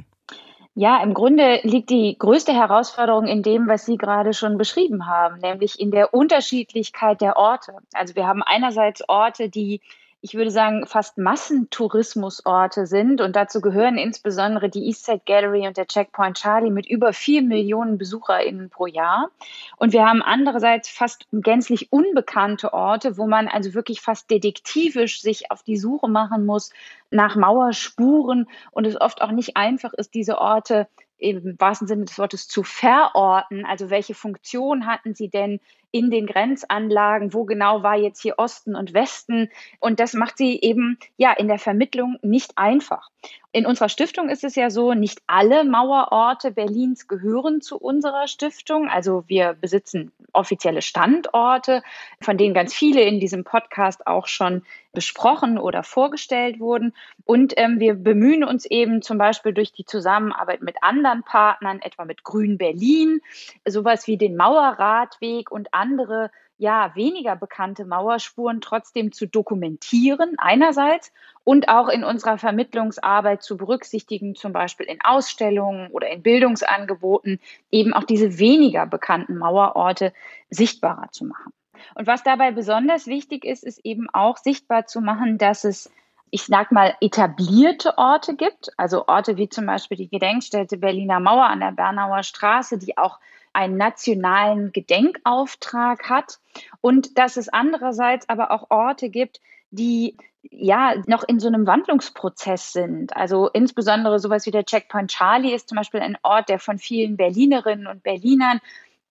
Ja, 0.74 1.04
im 1.04 1.14
Grunde 1.14 1.60
liegt 1.64 1.90
die 1.90 2.16
größte 2.18 2.54
Herausforderung 2.54 3.28
in 3.28 3.44
dem, 3.44 3.68
was 3.68 3.86
Sie 3.86 3.98
gerade 3.98 4.34
schon 4.34 4.58
beschrieben 4.58 5.06
haben, 5.06 5.40
nämlich 5.40 5.80
in 5.80 5.92
der 5.92 6.14
Unterschiedlichkeit 6.14 7.20
der 7.20 7.36
Orte. 7.36 7.74
Also 7.94 8.16
wir 8.16 8.26
haben 8.26 8.42
einerseits 8.42 9.08
Orte, 9.10 9.50
die 9.50 9.82
ich 10.24 10.36
würde 10.36 10.52
sagen, 10.52 10.86
fast 10.86 11.18
Massentourismusorte 11.18 12.86
sind. 12.86 13.22
Und 13.22 13.36
dazu 13.36 13.60
gehören 13.60 13.98
insbesondere 13.98 14.70
die 14.70 14.86
Eastside 14.86 15.22
Gallery 15.26 15.68
und 15.68 15.78
der 15.78 15.88
Checkpoint 15.88 16.38
Charlie 16.38 16.70
mit 16.70 16.88
über 16.88 17.12
vier 17.12 17.42
Millionen 17.42 17.98
BesucherInnen 17.98 18.70
pro 18.70 18.86
Jahr. 18.86 19.32
Und 19.78 19.94
wir 19.94 20.06
haben 20.06 20.22
andererseits 20.22 20.90
fast 20.90 21.26
gänzlich 21.32 21.92
unbekannte 21.92 22.72
Orte, 22.72 23.18
wo 23.18 23.26
man 23.26 23.48
also 23.48 23.74
wirklich 23.74 24.02
fast 24.02 24.30
detektivisch 24.30 25.22
sich 25.22 25.50
auf 25.50 25.64
die 25.64 25.78
Suche 25.78 26.08
machen 26.08 26.46
muss 26.46 26.72
nach 27.10 27.36
Mauerspuren 27.36 28.48
und 28.70 28.86
es 28.86 29.02
oft 29.02 29.22
auch 29.22 29.32
nicht 29.32 29.58
einfach 29.58 29.94
ist, 29.94 30.14
diese 30.14 30.38
Orte 30.38 30.88
im 31.18 31.56
wahrsten 31.60 31.88
Sinne 31.88 32.06
des 32.06 32.18
Wortes 32.18 32.48
zu 32.48 32.64
verorten. 32.64 33.66
Also 33.66 33.90
welche 33.90 34.14
Funktion 34.14 34.86
hatten 34.88 35.14
sie 35.14 35.30
denn 35.30 35.60
in 35.92 36.10
den 36.10 36.26
Grenzanlagen? 36.26 37.34
Wo 37.34 37.46
genau 37.46 37.84
war 37.84 37.96
jetzt 37.96 38.22
hier 38.22 38.36
Osten 38.38 38.76
und 38.76 38.94
Westen? 38.94 39.50
Und 39.80 40.00
das 40.00 40.14
macht 40.14 40.38
sie 40.38 40.60
eben 40.62 40.98
ja 41.18 41.32
in 41.34 41.48
der 41.48 41.60
Vermittlung 41.60 42.18
nicht 42.22 42.58
einfach. 42.58 43.10
In 43.54 43.66
unserer 43.66 43.90
Stiftung 43.90 44.30
ist 44.30 44.46
es 44.46 44.56
ja 44.56 44.70
so, 44.70 44.94
nicht 44.94 45.22
alle 45.28 45.66
Mauerorte 45.66 46.52
Berlins 46.52 47.10
gehören 47.10 47.62
zu 47.62 47.78
unserer 47.78 48.28
Stiftung. 48.28 48.88
Also 48.88 49.26
wir 49.28 49.58
besitzen 49.60 50.14
offizielle 50.32 50.82
Standorte, 50.82 51.84
von 52.22 52.38
denen 52.38 52.54
ganz 52.54 52.74
viele 52.74 53.02
in 53.02 53.20
diesem 53.20 53.44
Podcast 53.44 54.08
auch 54.08 54.28
schon 54.28 54.64
besprochen 54.94 55.58
oder 55.58 55.84
vorgestellt 55.84 56.62
wurden. 56.62 56.94
Und 57.26 57.54
ähm, 57.58 57.82
wir 57.82 57.96
bemühen 57.96 58.46
uns 58.46 58.66
eben 58.66 59.02
zum 59.02 59.18
Beispiel 59.18 59.52
durch 59.52 59.74
die 59.74 59.86
Zusammenarbeit 59.86 60.62
mit 60.62 60.78
anderen 60.82 61.24
Partnern, 61.24 61.82
etwa 61.82 62.06
mit 62.06 62.24
Grün 62.24 62.58
Berlin, 62.58 63.20
sowas 63.68 64.08
wie 64.08 64.18
den 64.18 64.38
Mauerradweg 64.38 65.52
und 65.52 65.74
andere 65.74 66.32
ja, 66.62 66.92
weniger 66.94 67.36
bekannte 67.36 67.86
Mauerspuren 67.86 68.62
trotzdem 68.62 69.12
zu 69.12 69.26
dokumentieren, 69.26 70.36
einerseits, 70.38 71.12
und 71.44 71.70
auch 71.70 71.88
in 71.90 72.04
unserer 72.04 72.38
Vermittlungsarbeit 72.38 73.42
zu 73.42 73.58
berücksichtigen, 73.58 74.36
zum 74.36 74.54
Beispiel 74.54 74.86
in 74.86 75.02
Ausstellungen 75.02 75.90
oder 75.90 76.10
in 76.10 76.22
Bildungsangeboten, 76.22 77.40
eben 77.72 77.94
auch 77.94 78.04
diese 78.04 78.38
weniger 78.38 78.86
bekannten 78.86 79.40
Mauerorte 79.40 80.14
sichtbarer 80.52 81.12
zu 81.12 81.26
machen. 81.26 81.52
Und 81.96 82.06
was 82.06 82.22
dabei 82.22 82.52
besonders 82.52 83.08
wichtig 83.08 83.44
ist, 83.44 83.64
ist 83.64 83.84
eben 83.84 84.08
auch 84.14 84.38
sichtbar 84.38 84.86
zu 84.86 85.02
machen, 85.02 85.40
dass 85.40 85.64
es 85.64 85.92
ich 86.34 86.46
sag 86.46 86.72
mal, 86.72 86.96
etablierte 87.02 87.98
Orte 87.98 88.38
gibt, 88.38 88.72
also 88.78 89.06
Orte 89.08 89.36
wie 89.36 89.50
zum 89.50 89.66
Beispiel 89.66 89.98
die 89.98 90.08
Gedenkstätte 90.08 90.78
Berliner 90.78 91.20
Mauer 91.20 91.48
an 91.48 91.60
der 91.60 91.74
Bernauer 91.74 92.24
Straße, 92.24 92.78
die 92.78 92.98
auch 92.98 93.20
einen 93.54 93.78
nationalen 93.78 94.72
Gedenkauftrag 94.72 96.10
hat 96.10 96.40
und 96.82 97.18
dass 97.18 97.38
es 97.38 97.50
andererseits 97.50 98.30
aber 98.30 98.52
auch 98.52 98.70
Orte 98.70 99.10
gibt, 99.10 99.42
die 99.72 100.18
ja 100.50 100.96
noch 101.06 101.24
in 101.24 101.40
so 101.40 101.48
einem 101.48 101.68
Wandlungsprozess 101.68 102.74
sind. 102.74 103.16
Also 103.16 103.50
insbesondere 103.50 104.20
sowas 104.20 104.46
wie 104.46 104.52
der 104.52 104.66
Checkpoint 104.66 105.12
Charlie 105.12 105.54
ist 105.54 105.70
zum 105.70 105.78
Beispiel 105.78 106.00
ein 106.00 106.18
Ort, 106.24 106.50
der 106.50 106.60
von 106.60 106.80
vielen 106.80 107.18
Berlinerinnen 107.18 107.88
und 107.88 108.04
Berlinern, 108.04 108.60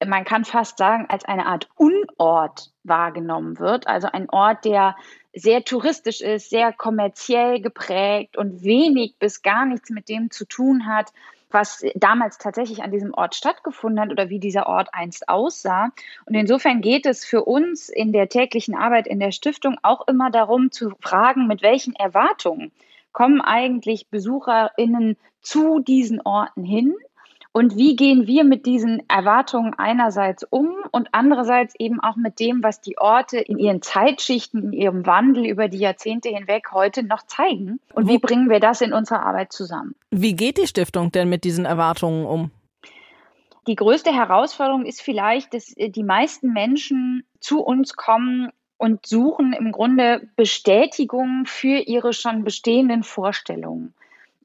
man 0.07 0.25
kann 0.25 0.45
fast 0.45 0.79
sagen, 0.79 1.07
als 1.09 1.25
eine 1.27 1.47
Art 1.47 1.69
Unort 1.77 2.73
wahrgenommen 2.85 3.59
wird. 3.59 3.87
Also 3.87 4.09
ein 4.11 4.31
Ort, 4.31 4.65
der 4.65 4.97
sehr 5.35 5.63
touristisch 5.65 6.23
ist, 6.23 6.51
sehr 6.51 6.73
kommerziell 6.73 7.61
geprägt 7.61 8.37
und 8.37 8.63
wenig 8.63 9.17
bis 9.19 9.43
gar 9.43 9.67
nichts 9.67 9.91
mit 9.91 10.09
dem 10.09 10.31
zu 10.31 10.47
tun 10.47 10.87
hat, 10.87 11.13
was 11.51 11.85
damals 11.95 12.39
tatsächlich 12.39 12.83
an 12.83 12.91
diesem 12.91 13.15
Ort 13.15 13.35
stattgefunden 13.35 14.01
hat 14.01 14.11
oder 14.11 14.29
wie 14.29 14.39
dieser 14.39 14.67
Ort 14.67 14.89
einst 14.93 15.29
aussah. 15.29 15.91
Und 16.27 16.35
insofern 16.35 16.81
geht 16.81 17.07
es 17.07 17.25
für 17.25 17.45
uns 17.45 17.89
in 17.89 18.13
der 18.13 18.29
täglichen 18.29 18.75
Arbeit 18.75 19.07
in 19.07 19.21
der 19.21 19.33
Stiftung 19.33 19.77
auch 19.83 20.07
immer 20.09 20.31
darum 20.31 20.71
zu 20.71 20.91
fragen, 21.01 21.47
mit 21.47 21.63
welchen 21.63 21.95
Erwartungen 21.95 22.73
kommen 23.13 23.41
eigentlich 23.41 24.09
Besucherinnen 24.09 25.17
zu 25.43 25.81
diesen 25.81 26.21
Orten 26.21 26.65
hin 26.65 26.95
und 27.53 27.77
wie 27.77 27.97
gehen 27.97 28.29
wir 28.29 28.45
mit 28.45 28.65
diesen 28.65 29.03
Erwartungen 29.09 29.75
einerseits 29.77 30.45
um 30.45 30.73
und 30.93 31.09
andererseits 31.13 31.75
eben 31.79 31.99
auch 31.99 32.15
mit 32.15 32.39
dem, 32.39 32.63
was 32.63 32.81
die 32.81 32.97
Orte 32.97 33.39
in 33.39 33.59
ihren 33.59 33.83
Zeitschichten, 33.83 34.63
in 34.63 34.73
ihrem 34.73 35.05
Wandel 35.05 35.47
über 35.47 35.67
die 35.67 35.79
Jahrzehnte 35.79 36.29
hinweg 36.29 36.71
heute 36.71 37.03
noch 37.03 37.27
zeigen? 37.27 37.81
Und 37.93 38.09
wie 38.09 38.19
bringen 38.19 38.49
wir 38.51 38.61
das 38.61 38.81
in 38.83 38.93
unserer 38.93 39.27
Arbeit 39.27 39.53
zusammen? 39.53 39.97
Wie 40.13 40.37
geht 40.37 40.59
die 40.59 40.69
Stiftung 40.69 41.11
denn 41.11 41.29
mit 41.29 41.43
diesen 41.43 41.65
Erwartungen 41.65 42.25
um? 42.25 42.53
Die 43.67 43.75
größte 43.75 44.13
Herausforderung 44.13 44.87
ist 44.87 45.03
vielleicht, 45.03 45.53
dass 45.53 45.77
äh, 45.77 45.91
die 45.91 46.05
meisten 46.05 46.53
Menschen 46.53 47.25
zu 47.41 47.61
uns 47.61 47.95
kommen 47.95 48.51
und 48.79 49.07
suchen 49.07 49.53
im 49.53 49.73
Grunde 49.73 50.29
Bestätigung 50.37 51.45
für 51.47 51.79
ihre 51.79 52.13
schon 52.13 52.45
bestehenden 52.45 53.03
Vorstellungen. 53.03 53.93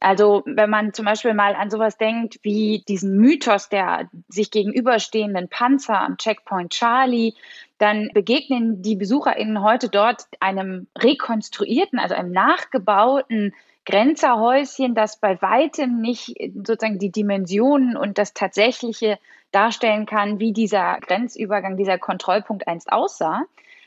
Also 0.05 0.43
wenn 0.45 0.69
man 0.69 0.93
zum 0.93 1.05
Beispiel 1.05 1.33
mal 1.33 1.55
an 1.55 1.71
sowas 1.71 1.97
denkt 1.97 2.37
wie 2.43 2.83
diesen 2.87 3.17
Mythos 3.17 3.69
der 3.69 4.07
sich 4.27 4.51
gegenüberstehenden 4.51 5.49
Panzer 5.49 5.99
am 5.99 6.17
Checkpoint 6.17 6.73
Charlie, 6.73 7.33
dann 7.79 8.11
begegnen 8.13 8.83
die 8.83 8.97
BesucherInnen 8.97 9.63
heute 9.63 9.89
dort 9.89 10.27
einem 10.39 10.85
rekonstruierten, 10.95 11.97
also 11.97 12.13
einem 12.13 12.31
nachgebauten 12.31 13.55
Grenzerhäuschen, 13.87 14.93
das 14.93 15.19
bei 15.19 15.41
weitem 15.41 16.01
nicht 16.01 16.35
sozusagen 16.53 16.99
die 16.99 17.11
Dimensionen 17.11 17.97
und 17.97 18.19
das 18.19 18.35
Tatsächliche 18.35 19.17
darstellen 19.51 20.05
kann, 20.05 20.39
wie 20.39 20.53
dieser 20.53 20.99
Grenzübergang, 20.99 21.77
dieser 21.77 21.97
Kontrollpunkt 21.97 22.67
einst 22.67 22.93
aussah. 22.93 23.45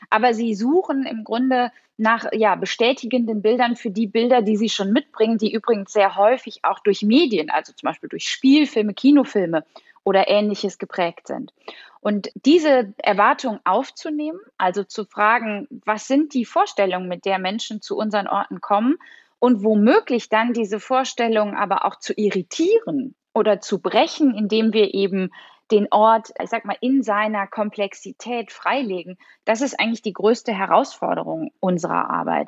Aber 0.09 0.33
sie 0.33 0.55
suchen 0.55 1.05
im 1.05 1.23
Grunde 1.23 1.71
nach 1.97 2.25
ja, 2.31 2.55
bestätigenden 2.55 3.41
Bildern 3.41 3.75
für 3.75 3.91
die 3.91 4.07
Bilder, 4.07 4.41
die 4.41 4.55
sie 4.55 4.69
schon 4.69 4.93
mitbringen, 4.93 5.37
die 5.37 5.53
übrigens 5.53 5.91
sehr 5.91 6.15
häufig 6.15 6.59
auch 6.63 6.79
durch 6.79 7.01
Medien, 7.01 7.49
also 7.49 7.73
zum 7.73 7.87
Beispiel 7.87 8.09
durch 8.09 8.27
Spielfilme, 8.27 8.93
Kinofilme 8.93 9.65
oder 10.03 10.29
ähnliches 10.29 10.77
geprägt 10.77 11.27
sind. 11.27 11.53
Und 12.01 12.29
diese 12.33 12.93
Erwartung 12.97 13.59
aufzunehmen, 13.65 14.39
also 14.57 14.83
zu 14.85 15.03
fragen, 15.03 15.67
was 15.85 16.07
sind 16.07 16.33
die 16.33 16.45
Vorstellungen, 16.45 17.09
mit 17.09 17.25
der 17.25 17.39
Menschen 17.39 17.81
zu 17.81 17.97
unseren 17.97 18.27
Orten 18.27 18.61
kommen 18.61 18.97
und 19.39 19.63
womöglich 19.63 20.29
dann 20.29 20.53
diese 20.53 20.79
Vorstellungen 20.79 21.55
aber 21.55 21.83
auch 21.85 21.97
zu 21.97 22.13
irritieren 22.15 23.15
oder 23.33 23.59
zu 23.59 23.79
brechen, 23.81 24.33
indem 24.33 24.71
wir 24.71 24.93
eben 24.93 25.31
den 25.71 25.87
Ort, 25.91 26.31
ich 26.41 26.49
sag 26.49 26.65
mal, 26.65 26.77
in 26.81 27.03
seiner 27.03 27.47
Komplexität 27.47 28.51
freilegen, 28.51 29.17
das 29.45 29.61
ist 29.61 29.79
eigentlich 29.79 30.01
die 30.01 30.13
größte 30.13 30.53
Herausforderung 30.53 31.51
unserer 31.59 32.09
Arbeit. 32.09 32.47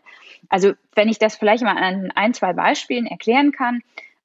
Also, 0.49 0.73
wenn 0.95 1.09
ich 1.09 1.19
das 1.19 1.35
vielleicht 1.35 1.63
mal 1.63 1.77
an 1.77 2.11
ein, 2.15 2.33
zwei 2.33 2.53
Beispielen 2.53 3.05
erklären 3.05 3.51
kann, 3.51 3.81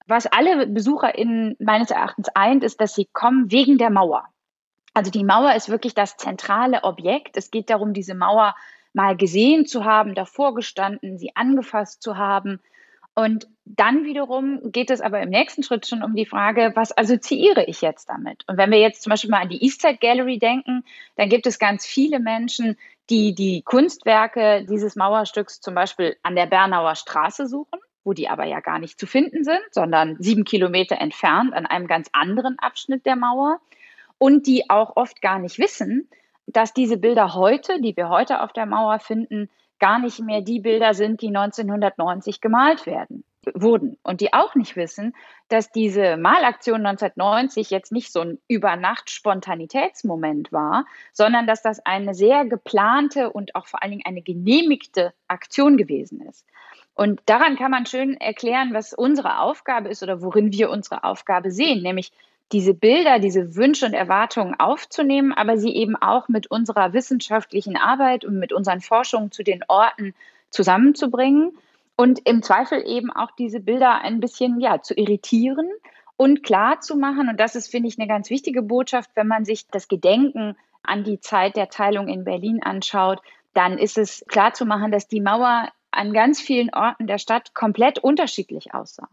was 0.06 0.26
alle 0.26 0.66
BesucherInnen 0.66 1.56
meines 1.58 1.90
Erachtens 1.90 2.28
eint, 2.34 2.62
ist, 2.62 2.80
dass 2.80 2.94
sie 2.94 3.08
kommen 3.12 3.50
wegen 3.50 3.76
der 3.76 3.90
Mauer. 3.90 4.28
Also 4.94 5.10
die 5.10 5.24
Mauer 5.24 5.54
ist 5.54 5.68
wirklich 5.68 5.94
das 5.94 6.16
zentrale 6.16 6.84
Objekt. 6.84 7.36
Es 7.36 7.50
geht 7.50 7.68
darum, 7.70 7.92
diese 7.92 8.14
Mauer 8.14 8.54
mal 8.92 9.16
gesehen 9.16 9.66
zu 9.66 9.84
haben, 9.84 10.14
davor 10.14 10.54
gestanden, 10.54 11.18
sie 11.18 11.34
angefasst 11.34 12.02
zu 12.02 12.16
haben. 12.16 12.60
Und 13.18 13.48
dann 13.64 14.04
wiederum 14.04 14.60
geht 14.72 14.90
es 14.90 15.00
aber 15.00 15.22
im 15.22 15.30
nächsten 15.30 15.62
Schritt 15.62 15.86
schon 15.86 16.02
um 16.02 16.14
die 16.14 16.26
Frage, 16.26 16.72
was 16.74 16.96
assoziiere 16.96 17.64
ich 17.64 17.80
jetzt 17.80 18.10
damit? 18.10 18.44
Und 18.46 18.58
wenn 18.58 18.70
wir 18.70 18.78
jetzt 18.78 19.02
zum 19.02 19.10
Beispiel 19.10 19.30
mal 19.30 19.40
an 19.40 19.48
die 19.48 19.64
Eastside 19.64 19.96
Gallery 19.96 20.38
denken, 20.38 20.84
dann 21.16 21.30
gibt 21.30 21.46
es 21.46 21.58
ganz 21.58 21.86
viele 21.86 22.20
Menschen, 22.20 22.76
die 23.08 23.34
die 23.34 23.62
Kunstwerke 23.62 24.66
dieses 24.68 24.96
Mauerstücks 24.96 25.62
zum 25.62 25.74
Beispiel 25.74 26.16
an 26.22 26.36
der 26.36 26.44
Bernauer 26.44 26.94
Straße 26.94 27.46
suchen, 27.46 27.80
wo 28.04 28.12
die 28.12 28.28
aber 28.28 28.44
ja 28.44 28.60
gar 28.60 28.78
nicht 28.78 29.00
zu 29.00 29.06
finden 29.06 29.44
sind, 29.44 29.62
sondern 29.70 30.16
sieben 30.18 30.44
Kilometer 30.44 31.00
entfernt 31.00 31.54
an 31.54 31.64
einem 31.64 31.86
ganz 31.86 32.10
anderen 32.12 32.58
Abschnitt 32.58 33.06
der 33.06 33.16
Mauer 33.16 33.60
und 34.18 34.46
die 34.46 34.68
auch 34.68 34.94
oft 34.94 35.22
gar 35.22 35.38
nicht 35.38 35.58
wissen, 35.58 36.10
dass 36.46 36.74
diese 36.74 36.98
Bilder 36.98 37.34
heute, 37.34 37.80
die 37.80 37.96
wir 37.96 38.10
heute 38.10 38.42
auf 38.42 38.52
der 38.52 38.66
Mauer 38.66 38.98
finden, 38.98 39.48
gar 39.78 39.98
nicht 39.98 40.20
mehr 40.20 40.40
die 40.40 40.60
Bilder 40.60 40.94
sind, 40.94 41.22
die 41.22 41.28
1990 41.28 42.40
gemalt 42.40 42.86
werden 42.86 43.24
wurden 43.54 43.96
und 44.02 44.20
die 44.20 44.32
auch 44.32 44.54
nicht 44.54 44.76
wissen, 44.76 45.14
dass 45.48 45.70
diese 45.70 46.16
Malaktion 46.16 46.84
1990 46.84 47.70
jetzt 47.70 47.92
nicht 47.92 48.12
so 48.12 48.20
ein 48.20 48.38
Übernacht-Spontanitätsmoment 48.48 50.52
war, 50.52 50.84
sondern 51.12 51.46
dass 51.46 51.62
das 51.62 51.84
eine 51.84 52.14
sehr 52.14 52.44
geplante 52.44 53.30
und 53.30 53.54
auch 53.54 53.66
vor 53.66 53.82
allen 53.82 53.92
Dingen 53.92 54.06
eine 54.06 54.22
genehmigte 54.22 55.12
Aktion 55.28 55.76
gewesen 55.76 56.20
ist. 56.22 56.46
Und 56.94 57.20
daran 57.26 57.56
kann 57.56 57.70
man 57.70 57.86
schön 57.86 58.18
erklären, 58.18 58.72
was 58.72 58.94
unsere 58.94 59.40
Aufgabe 59.40 59.90
ist 59.90 60.02
oder 60.02 60.22
worin 60.22 60.52
wir 60.52 60.70
unsere 60.70 61.04
Aufgabe 61.04 61.50
sehen, 61.50 61.82
nämlich 61.82 62.10
diese 62.52 62.74
Bilder, 62.74 63.18
diese 63.18 63.56
Wünsche 63.56 63.86
und 63.86 63.94
Erwartungen 63.94 64.54
aufzunehmen, 64.58 65.32
aber 65.32 65.58
sie 65.58 65.74
eben 65.74 65.96
auch 65.96 66.28
mit 66.28 66.50
unserer 66.50 66.92
wissenschaftlichen 66.92 67.76
Arbeit 67.76 68.24
und 68.24 68.38
mit 68.38 68.52
unseren 68.52 68.80
Forschungen 68.80 69.32
zu 69.32 69.42
den 69.42 69.64
Orten 69.68 70.14
zusammenzubringen 70.50 71.58
und 71.96 72.20
im 72.24 72.42
Zweifel 72.42 72.82
eben 72.86 73.10
auch 73.10 73.30
diese 73.32 73.60
Bilder 73.60 74.00
ein 74.00 74.20
bisschen 74.20 74.60
ja 74.60 74.80
zu 74.80 74.94
irritieren 74.94 75.68
und 76.16 76.42
klar 76.44 76.80
zu 76.80 76.96
machen. 76.96 77.28
Und 77.28 77.40
das 77.40 77.56
ist, 77.56 77.68
finde 77.68 77.88
ich, 77.88 77.98
eine 77.98 78.08
ganz 78.08 78.30
wichtige 78.30 78.62
Botschaft, 78.62 79.10
wenn 79.14 79.26
man 79.26 79.44
sich 79.44 79.66
das 79.68 79.88
Gedenken 79.88 80.56
an 80.82 81.02
die 81.02 81.20
Zeit 81.20 81.56
der 81.56 81.68
Teilung 81.68 82.06
in 82.08 82.24
Berlin 82.24 82.62
anschaut, 82.62 83.20
dann 83.54 83.78
ist 83.78 83.98
es 83.98 84.24
klar 84.28 84.52
zu 84.52 84.66
machen, 84.66 84.92
dass 84.92 85.08
die 85.08 85.20
Mauer 85.20 85.72
an 85.90 86.12
ganz 86.12 86.40
vielen 86.40 86.72
Orten 86.72 87.06
der 87.06 87.18
Stadt 87.18 87.54
komplett 87.54 87.98
unterschiedlich 87.98 88.72
aussah 88.74 89.08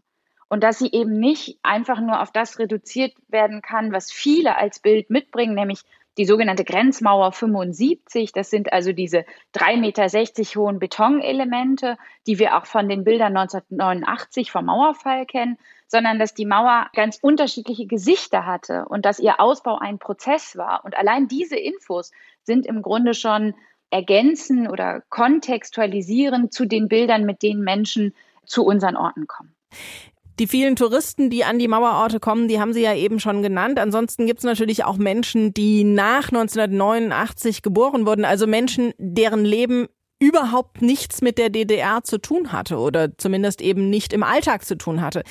und 0.53 0.63
dass 0.63 0.77
sie 0.77 0.91
eben 0.91 1.17
nicht 1.17 1.57
einfach 1.63 1.99
nur 1.99 2.21
auf 2.21 2.31
das 2.31 2.59
reduziert 2.59 3.15
werden 3.27 3.63
kann, 3.63 3.91
was 3.91 4.11
viele 4.11 4.55
als 4.55 4.77
Bild 4.77 5.09
mitbringen, 5.09 5.55
nämlich 5.55 5.81
die 6.19 6.25
sogenannte 6.25 6.63
Grenzmauer 6.63 7.31
75. 7.31 8.33
Das 8.33 8.51
sind 8.51 8.71
also 8.71 8.91
diese 8.91 9.25
3,60 9.55 9.79
Meter 9.79 10.61
hohen 10.61 10.77
Betonelemente, 10.77 11.97
die 12.27 12.37
wir 12.37 12.55
auch 12.55 12.67
von 12.67 12.87
den 12.87 13.03
Bildern 13.03 13.35
1989 13.35 14.51
vom 14.51 14.65
Mauerfall 14.65 15.25
kennen, 15.25 15.57
sondern 15.87 16.19
dass 16.19 16.35
die 16.35 16.45
Mauer 16.45 16.85
ganz 16.93 17.17
unterschiedliche 17.19 17.87
Gesichter 17.87 18.45
hatte 18.45 18.85
und 18.87 19.05
dass 19.05 19.17
ihr 19.17 19.39
Ausbau 19.39 19.79
ein 19.79 19.97
Prozess 19.97 20.55
war. 20.55 20.85
Und 20.85 20.95
allein 20.95 21.27
diese 21.27 21.57
Infos 21.57 22.11
sind 22.43 22.67
im 22.67 22.83
Grunde 22.83 23.15
schon 23.15 23.55
ergänzen 23.89 24.69
oder 24.69 25.01
kontextualisieren 25.09 26.51
zu 26.51 26.65
den 26.65 26.89
Bildern, 26.89 27.25
mit 27.25 27.41
denen 27.41 27.63
Menschen 27.63 28.13
zu 28.45 28.63
unseren 28.63 28.95
Orten 28.95 29.25
kommen. 29.25 29.55
Die 30.39 30.47
vielen 30.47 30.75
Touristen, 30.75 31.29
die 31.29 31.43
an 31.43 31.59
die 31.59 31.67
Mauerorte 31.67 32.19
kommen, 32.19 32.47
die 32.47 32.59
haben 32.59 32.73
Sie 32.73 32.81
ja 32.81 32.95
eben 32.95 33.19
schon 33.19 33.43
genannt. 33.43 33.77
Ansonsten 33.77 34.25
gibt 34.25 34.39
es 34.39 34.45
natürlich 34.45 34.83
auch 34.83 34.97
Menschen, 34.97 35.53
die 35.53 35.83
nach 35.83 36.29
1989 36.29 37.61
geboren 37.61 38.07
wurden, 38.07 38.25
also 38.25 38.47
Menschen, 38.47 38.93
deren 38.97 39.45
Leben 39.45 39.87
überhaupt 40.19 40.81
nichts 40.81 41.21
mit 41.21 41.37
der 41.37 41.49
DDR 41.49 42.03
zu 42.03 42.17
tun 42.17 42.51
hatte 42.51 42.77
oder 42.77 43.17
zumindest 43.17 43.61
eben 43.61 43.89
nicht 43.89 44.13
im 44.13 44.23
Alltag 44.23 44.65
zu 44.65 44.77
tun 44.77 45.01
hatte. 45.01 45.23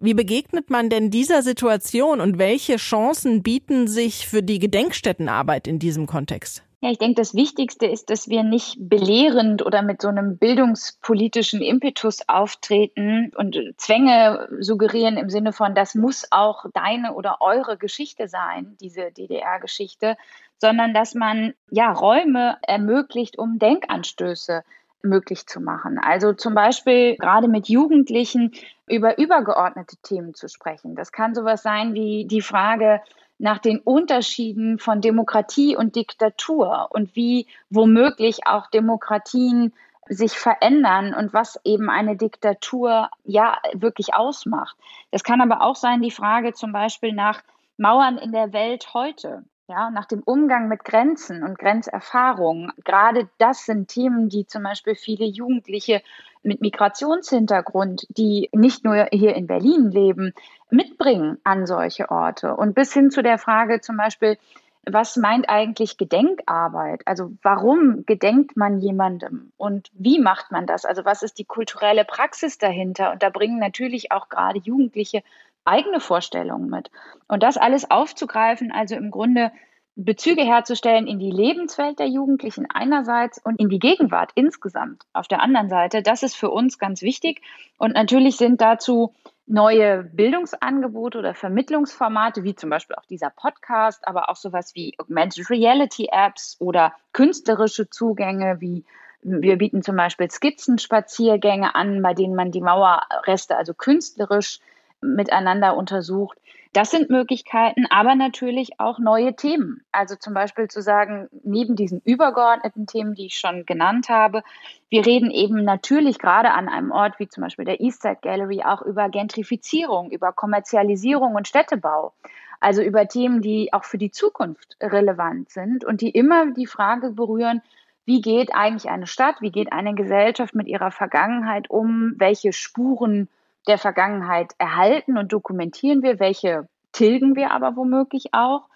Wie 0.00 0.14
begegnet 0.14 0.70
man 0.70 0.88
denn 0.88 1.10
dieser 1.10 1.42
Situation 1.42 2.20
und 2.20 2.38
welche 2.38 2.76
Chancen 2.76 3.42
bieten 3.42 3.86
sich 3.86 4.26
für 4.26 4.42
die 4.42 4.58
Gedenkstättenarbeit 4.58 5.68
in 5.68 5.78
diesem 5.78 6.06
Kontext? 6.06 6.64
Ja, 6.80 6.90
ich 6.92 6.98
denke, 6.98 7.16
das 7.16 7.34
Wichtigste 7.34 7.86
ist, 7.86 8.08
dass 8.08 8.28
wir 8.28 8.44
nicht 8.44 8.76
belehrend 8.78 9.66
oder 9.66 9.82
mit 9.82 10.00
so 10.00 10.06
einem 10.06 10.38
bildungspolitischen 10.38 11.60
Impetus 11.60 12.20
auftreten 12.28 13.32
und 13.34 13.58
Zwänge 13.78 14.48
suggerieren 14.60 15.16
im 15.16 15.28
Sinne 15.28 15.52
von, 15.52 15.74
das 15.74 15.96
muss 15.96 16.28
auch 16.30 16.66
deine 16.72 17.14
oder 17.14 17.38
eure 17.40 17.78
Geschichte 17.78 18.28
sein, 18.28 18.76
diese 18.80 19.10
DDR-Geschichte, 19.10 20.16
sondern 20.58 20.94
dass 20.94 21.14
man 21.14 21.54
ja 21.68 21.90
Räume 21.90 22.58
ermöglicht, 22.62 23.38
um 23.38 23.58
Denkanstöße 23.58 24.62
möglich 25.02 25.46
zu 25.46 25.60
machen. 25.60 25.98
Also 25.98 26.32
zum 26.32 26.54
Beispiel 26.54 27.16
gerade 27.16 27.48
mit 27.48 27.68
Jugendlichen 27.68 28.52
über 28.86 29.18
übergeordnete 29.18 29.96
Themen 30.02 30.34
zu 30.34 30.48
sprechen. 30.48 30.94
Das 30.94 31.12
kann 31.12 31.34
sowas 31.34 31.62
sein 31.62 31.94
wie 31.94 32.26
die 32.26 32.42
Frage, 32.42 33.00
nach 33.38 33.58
den 33.58 33.78
Unterschieden 33.78 34.78
von 34.78 35.00
Demokratie 35.00 35.76
und 35.76 35.94
Diktatur 35.94 36.88
und 36.90 37.14
wie 37.14 37.46
womöglich 37.70 38.46
auch 38.46 38.66
Demokratien 38.66 39.72
sich 40.08 40.32
verändern 40.32 41.14
und 41.14 41.32
was 41.32 41.60
eben 41.64 41.90
eine 41.90 42.16
Diktatur 42.16 43.10
ja 43.24 43.58
wirklich 43.74 44.14
ausmacht. 44.14 44.76
Das 45.10 45.22
kann 45.22 45.40
aber 45.40 45.62
auch 45.62 45.76
sein 45.76 46.02
die 46.02 46.10
Frage 46.10 46.52
zum 46.52 46.72
Beispiel 46.72 47.12
nach 47.12 47.42
Mauern 47.76 48.18
in 48.18 48.32
der 48.32 48.52
Welt 48.52 48.92
heute. 48.94 49.44
Ja, 49.70 49.90
nach 49.90 50.06
dem 50.06 50.22
Umgang 50.22 50.68
mit 50.68 50.82
Grenzen 50.82 51.42
und 51.42 51.58
Grenzerfahrungen. 51.58 52.72
Gerade 52.86 53.28
das 53.36 53.66
sind 53.66 53.88
Themen, 53.88 54.30
die 54.30 54.46
zum 54.46 54.62
Beispiel 54.62 54.94
viele 54.94 55.26
Jugendliche 55.26 56.00
mit 56.42 56.62
Migrationshintergrund, 56.62 58.06
die 58.08 58.48
nicht 58.54 58.84
nur 58.84 59.08
hier 59.12 59.36
in 59.36 59.46
Berlin 59.46 59.90
leben, 59.90 60.32
mitbringen 60.70 61.36
an 61.44 61.66
solche 61.66 62.10
Orte. 62.10 62.56
Und 62.56 62.74
bis 62.74 62.94
hin 62.94 63.10
zu 63.10 63.22
der 63.22 63.36
Frage 63.36 63.82
zum 63.82 63.98
Beispiel, 63.98 64.38
was 64.86 65.16
meint 65.16 65.50
eigentlich 65.50 65.98
Gedenkarbeit? 65.98 67.02
Also 67.04 67.32
warum 67.42 68.06
gedenkt 68.06 68.56
man 68.56 68.80
jemandem 68.80 69.52
und 69.58 69.90
wie 69.92 70.18
macht 70.18 70.50
man 70.50 70.66
das? 70.66 70.86
Also 70.86 71.04
was 71.04 71.22
ist 71.22 71.38
die 71.38 71.44
kulturelle 71.44 72.06
Praxis 72.06 72.56
dahinter? 72.56 73.12
Und 73.12 73.22
da 73.22 73.28
bringen 73.28 73.58
natürlich 73.58 74.12
auch 74.12 74.30
gerade 74.30 74.60
Jugendliche 74.60 75.22
eigene 75.68 76.00
Vorstellungen 76.00 76.68
mit. 76.68 76.90
Und 77.28 77.42
das 77.42 77.56
alles 77.56 77.90
aufzugreifen, 77.90 78.72
also 78.72 78.96
im 78.96 79.10
Grunde 79.10 79.52
Bezüge 80.00 80.42
herzustellen 80.42 81.08
in 81.08 81.18
die 81.18 81.32
Lebenswelt 81.32 81.98
der 81.98 82.06
Jugendlichen 82.06 82.68
einerseits 82.72 83.38
und 83.44 83.58
in 83.58 83.68
die 83.68 83.80
Gegenwart 83.80 84.30
insgesamt 84.36 85.02
auf 85.12 85.26
der 85.26 85.42
anderen 85.42 85.68
Seite, 85.68 86.02
das 86.02 86.22
ist 86.22 86.36
für 86.36 86.50
uns 86.50 86.78
ganz 86.78 87.02
wichtig. 87.02 87.42
Und 87.78 87.94
natürlich 87.94 88.36
sind 88.36 88.60
dazu 88.60 89.12
neue 89.46 90.04
Bildungsangebote 90.04 91.18
oder 91.18 91.34
Vermittlungsformate, 91.34 92.44
wie 92.44 92.54
zum 92.54 92.70
Beispiel 92.70 92.94
auch 92.94 93.06
dieser 93.06 93.30
Podcast, 93.30 94.06
aber 94.06 94.28
auch 94.28 94.36
sowas 94.36 94.76
wie 94.76 94.94
Augmented 94.98 95.50
Reality 95.50 96.08
Apps 96.12 96.56
oder 96.60 96.92
künstlerische 97.12 97.90
Zugänge 97.90 98.60
wie 98.60 98.84
wir 99.22 99.58
bieten 99.58 99.82
zum 99.82 99.96
Beispiel 99.96 100.30
Skizzenspaziergänge 100.30 101.74
an, 101.74 102.02
bei 102.02 102.14
denen 102.14 102.36
man 102.36 102.52
die 102.52 102.60
Mauerreste 102.60 103.56
also 103.56 103.74
künstlerisch 103.74 104.60
miteinander 105.00 105.76
untersucht. 105.76 106.38
Das 106.72 106.90
sind 106.90 107.08
Möglichkeiten, 107.08 107.86
aber 107.88 108.14
natürlich 108.14 108.78
auch 108.78 108.98
neue 108.98 109.34
Themen. 109.34 109.82
Also 109.90 110.16
zum 110.16 110.34
Beispiel 110.34 110.68
zu 110.68 110.82
sagen, 110.82 111.28
neben 111.42 111.76
diesen 111.76 112.00
übergeordneten 112.04 112.86
Themen, 112.86 113.14
die 113.14 113.26
ich 113.26 113.38
schon 113.38 113.64
genannt 113.64 114.08
habe, 114.08 114.42
wir 114.90 115.04
reden 115.06 115.30
eben 115.30 115.64
natürlich 115.64 116.18
gerade 116.18 116.50
an 116.50 116.68
einem 116.68 116.90
Ort 116.90 117.18
wie 117.18 117.28
zum 117.28 117.42
Beispiel 117.42 117.64
der 117.64 117.80
Eastside 117.80 118.18
Gallery 118.20 118.62
auch 118.64 118.82
über 118.82 119.08
Gentrifizierung, 119.08 120.10
über 120.10 120.32
Kommerzialisierung 120.32 121.34
und 121.34 121.48
Städtebau. 121.48 122.12
Also 122.60 122.82
über 122.82 123.06
Themen, 123.08 123.40
die 123.40 123.72
auch 123.72 123.84
für 123.84 123.98
die 123.98 124.10
Zukunft 124.10 124.76
relevant 124.82 125.50
sind 125.50 125.84
und 125.84 126.00
die 126.00 126.10
immer 126.10 126.52
die 126.52 126.66
Frage 126.66 127.10
berühren, 127.10 127.62
wie 128.04 128.20
geht 128.20 128.54
eigentlich 128.54 128.90
eine 128.90 129.06
Stadt, 129.06 129.36
wie 129.40 129.52
geht 129.52 129.72
eine 129.72 129.94
Gesellschaft 129.94 130.54
mit 130.54 130.66
ihrer 130.66 130.90
Vergangenheit 130.90 131.70
um, 131.70 132.14
welche 132.16 132.52
Spuren 132.52 133.28
der 133.66 133.78
Vergangenheit 133.78 134.52
erhalten 134.58 135.18
und 135.18 135.32
dokumentieren 135.32 136.02
wir, 136.02 136.20
welche 136.20 136.68
tilgen 136.92 137.36
wir 137.36 137.52
aber 137.52 137.76
womöglich 137.76 138.32
auch. 138.32 138.68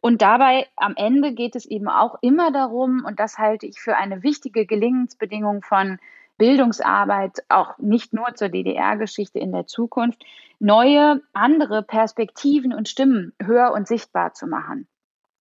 Und 0.00 0.22
dabei 0.22 0.66
am 0.76 0.94
Ende 0.96 1.32
geht 1.32 1.56
es 1.56 1.66
eben 1.66 1.88
auch 1.88 2.16
immer 2.20 2.52
darum, 2.52 3.04
und 3.04 3.18
das 3.18 3.38
halte 3.38 3.66
ich 3.66 3.80
für 3.80 3.96
eine 3.96 4.22
wichtige 4.22 4.66
Gelingensbedingung 4.66 5.62
von 5.62 5.98
Bildungsarbeit, 6.38 7.44
auch 7.48 7.78
nicht 7.78 8.12
nur 8.12 8.34
zur 8.34 8.48
DDR-Geschichte 8.48 9.38
in 9.38 9.52
der 9.52 9.66
Zukunft, 9.66 10.22
neue, 10.58 11.22
andere 11.32 11.82
Perspektiven 11.82 12.72
und 12.72 12.88
Stimmen 12.88 13.32
hör- 13.42 13.72
und 13.72 13.88
sichtbar 13.88 14.34
zu 14.34 14.46
machen. 14.46 14.86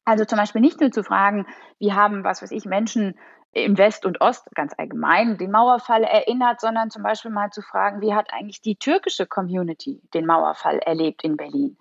Also 0.06 0.24
zum 0.24 0.38
Beispiel 0.38 0.62
nicht 0.62 0.80
nur 0.80 0.92
zu 0.92 1.04
fragen, 1.04 1.48
wie 1.80 1.94
haben, 1.94 2.24
was 2.24 2.42
weiß 2.42 2.52
ich, 2.52 2.66
Menschen 2.66 3.18
im 3.56 3.78
West 3.78 4.06
und 4.06 4.22
Ost 4.22 4.48
ganz 4.54 4.74
allgemein 4.78 5.38
den 5.38 5.50
Mauerfall 5.50 6.04
erinnert, 6.04 6.60
sondern 6.60 6.92
zum 6.92 7.04
Beispiel 7.04 7.32
mal 7.32 7.52
zu 7.52 7.62
fragen, 7.62 8.02
wie 8.02 8.14
hat 8.14 8.34
eigentlich 8.34 8.62
die 8.62 8.76
türkische 8.76 9.26
Community 9.26 10.02
den 10.14 10.26
Mauerfall 10.26 10.80
erlebt 10.80 11.24
in 11.24 11.38
Berlin 11.38 11.78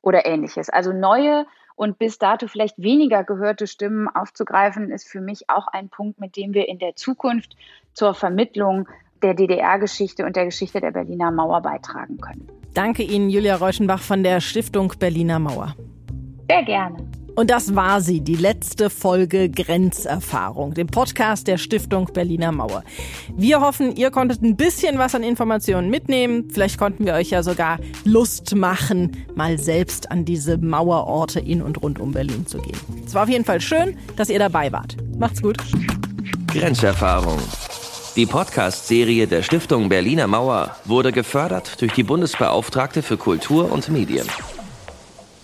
oder 0.00 0.24
ähnliches. 0.24 0.70
Also 0.70 0.92
neue 0.92 1.46
und 1.76 1.98
bis 1.98 2.18
dato 2.18 2.48
vielleicht 2.48 2.78
weniger 2.78 3.24
gehörte 3.24 3.66
Stimmen 3.66 4.08
aufzugreifen, 4.08 4.90
ist 4.90 5.06
für 5.06 5.20
mich 5.20 5.50
auch 5.50 5.68
ein 5.68 5.90
Punkt, 5.90 6.18
mit 6.18 6.36
dem 6.36 6.54
wir 6.54 6.66
in 6.66 6.78
der 6.78 6.96
Zukunft 6.96 7.56
zur 7.92 8.14
Vermittlung 8.14 8.88
der 9.22 9.34
DDR-Geschichte 9.34 10.24
und 10.24 10.34
der 10.34 10.46
Geschichte 10.46 10.80
der 10.80 10.92
Berliner 10.92 11.30
Mauer 11.30 11.60
beitragen 11.60 12.18
können. 12.18 12.48
Danke 12.72 13.02
Ihnen, 13.02 13.28
Julia 13.28 13.56
Reuschenbach 13.56 14.00
von 14.00 14.22
der 14.22 14.40
Stiftung 14.40 14.94
Berliner 14.98 15.38
Mauer. 15.38 15.74
Sehr 16.48 16.62
gerne. 16.62 16.96
Und 17.38 17.50
das 17.50 17.76
war 17.76 18.00
sie, 18.00 18.20
die 18.20 18.34
letzte 18.34 18.90
Folge 18.90 19.48
Grenzerfahrung, 19.48 20.74
dem 20.74 20.88
Podcast 20.88 21.46
der 21.46 21.56
Stiftung 21.56 22.06
Berliner 22.12 22.50
Mauer. 22.50 22.82
Wir 23.36 23.60
hoffen, 23.60 23.94
ihr 23.94 24.10
konntet 24.10 24.42
ein 24.42 24.56
bisschen 24.56 24.98
was 24.98 25.14
an 25.14 25.22
Informationen 25.22 25.88
mitnehmen. 25.88 26.48
Vielleicht 26.52 26.78
konnten 26.78 27.06
wir 27.06 27.14
euch 27.14 27.30
ja 27.30 27.44
sogar 27.44 27.78
Lust 28.02 28.56
machen, 28.56 29.24
mal 29.36 29.56
selbst 29.56 30.10
an 30.10 30.24
diese 30.24 30.58
Mauerorte 30.58 31.38
in 31.38 31.62
und 31.62 31.80
rund 31.80 32.00
um 32.00 32.10
Berlin 32.10 32.44
zu 32.44 32.58
gehen. 32.58 32.76
Es 33.06 33.14
war 33.14 33.22
auf 33.22 33.28
jeden 33.28 33.44
Fall 33.44 33.60
schön, 33.60 33.96
dass 34.16 34.30
ihr 34.30 34.40
dabei 34.40 34.72
wart. 34.72 34.96
Macht's 35.16 35.40
gut. 35.40 35.58
Grenzerfahrung. 36.48 37.38
Die 38.16 38.26
Podcast-Serie 38.26 39.28
der 39.28 39.44
Stiftung 39.44 39.88
Berliner 39.88 40.26
Mauer 40.26 40.74
wurde 40.86 41.12
gefördert 41.12 41.80
durch 41.80 41.92
die 41.92 42.02
Bundesbeauftragte 42.02 43.00
für 43.00 43.16
Kultur 43.16 43.70
und 43.70 43.88
Medien. 43.90 44.26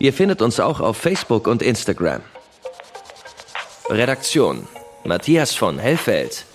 Ihr 0.00 0.12
findet 0.12 0.42
uns 0.42 0.58
auch 0.58 0.80
auf 0.80 0.96
Facebook 0.96 1.46
und 1.46 1.62
Instagram. 1.62 2.22
Redaktion 3.88 4.66
Matthias 5.04 5.54
von 5.54 5.78
Hellfeld, 5.78 6.46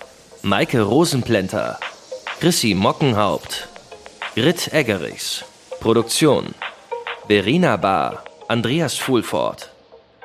Maike 0.42 0.82
Rosenplenter, 0.82 1.80
Chrissy 2.38 2.74
Mockenhaupt, 2.74 3.68
Grit 4.34 4.74
Eggerichs. 4.74 5.46
Produktion 5.80 6.54
Verena 7.28 7.78
Bar, 7.78 8.24
Andreas 8.46 8.98
Fulford. 8.98 9.70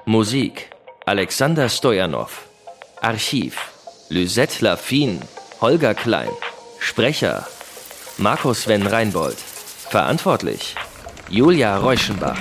Musik 0.03 0.71
Alexander 1.05 1.69
Stojanov. 1.69 2.49
Archiv 2.99 3.55
Lysette 4.09 4.61
Lafine 4.61 5.21
Holger 5.65 5.95
Klein. 5.95 6.29
Sprecher 6.77 7.47
Markus 8.19 8.61
Sven 8.61 8.85
Reinbold. 8.85 9.35
Verantwortlich 9.89 10.75
Julia 11.27 11.77
Reuschenbach. 11.77 12.37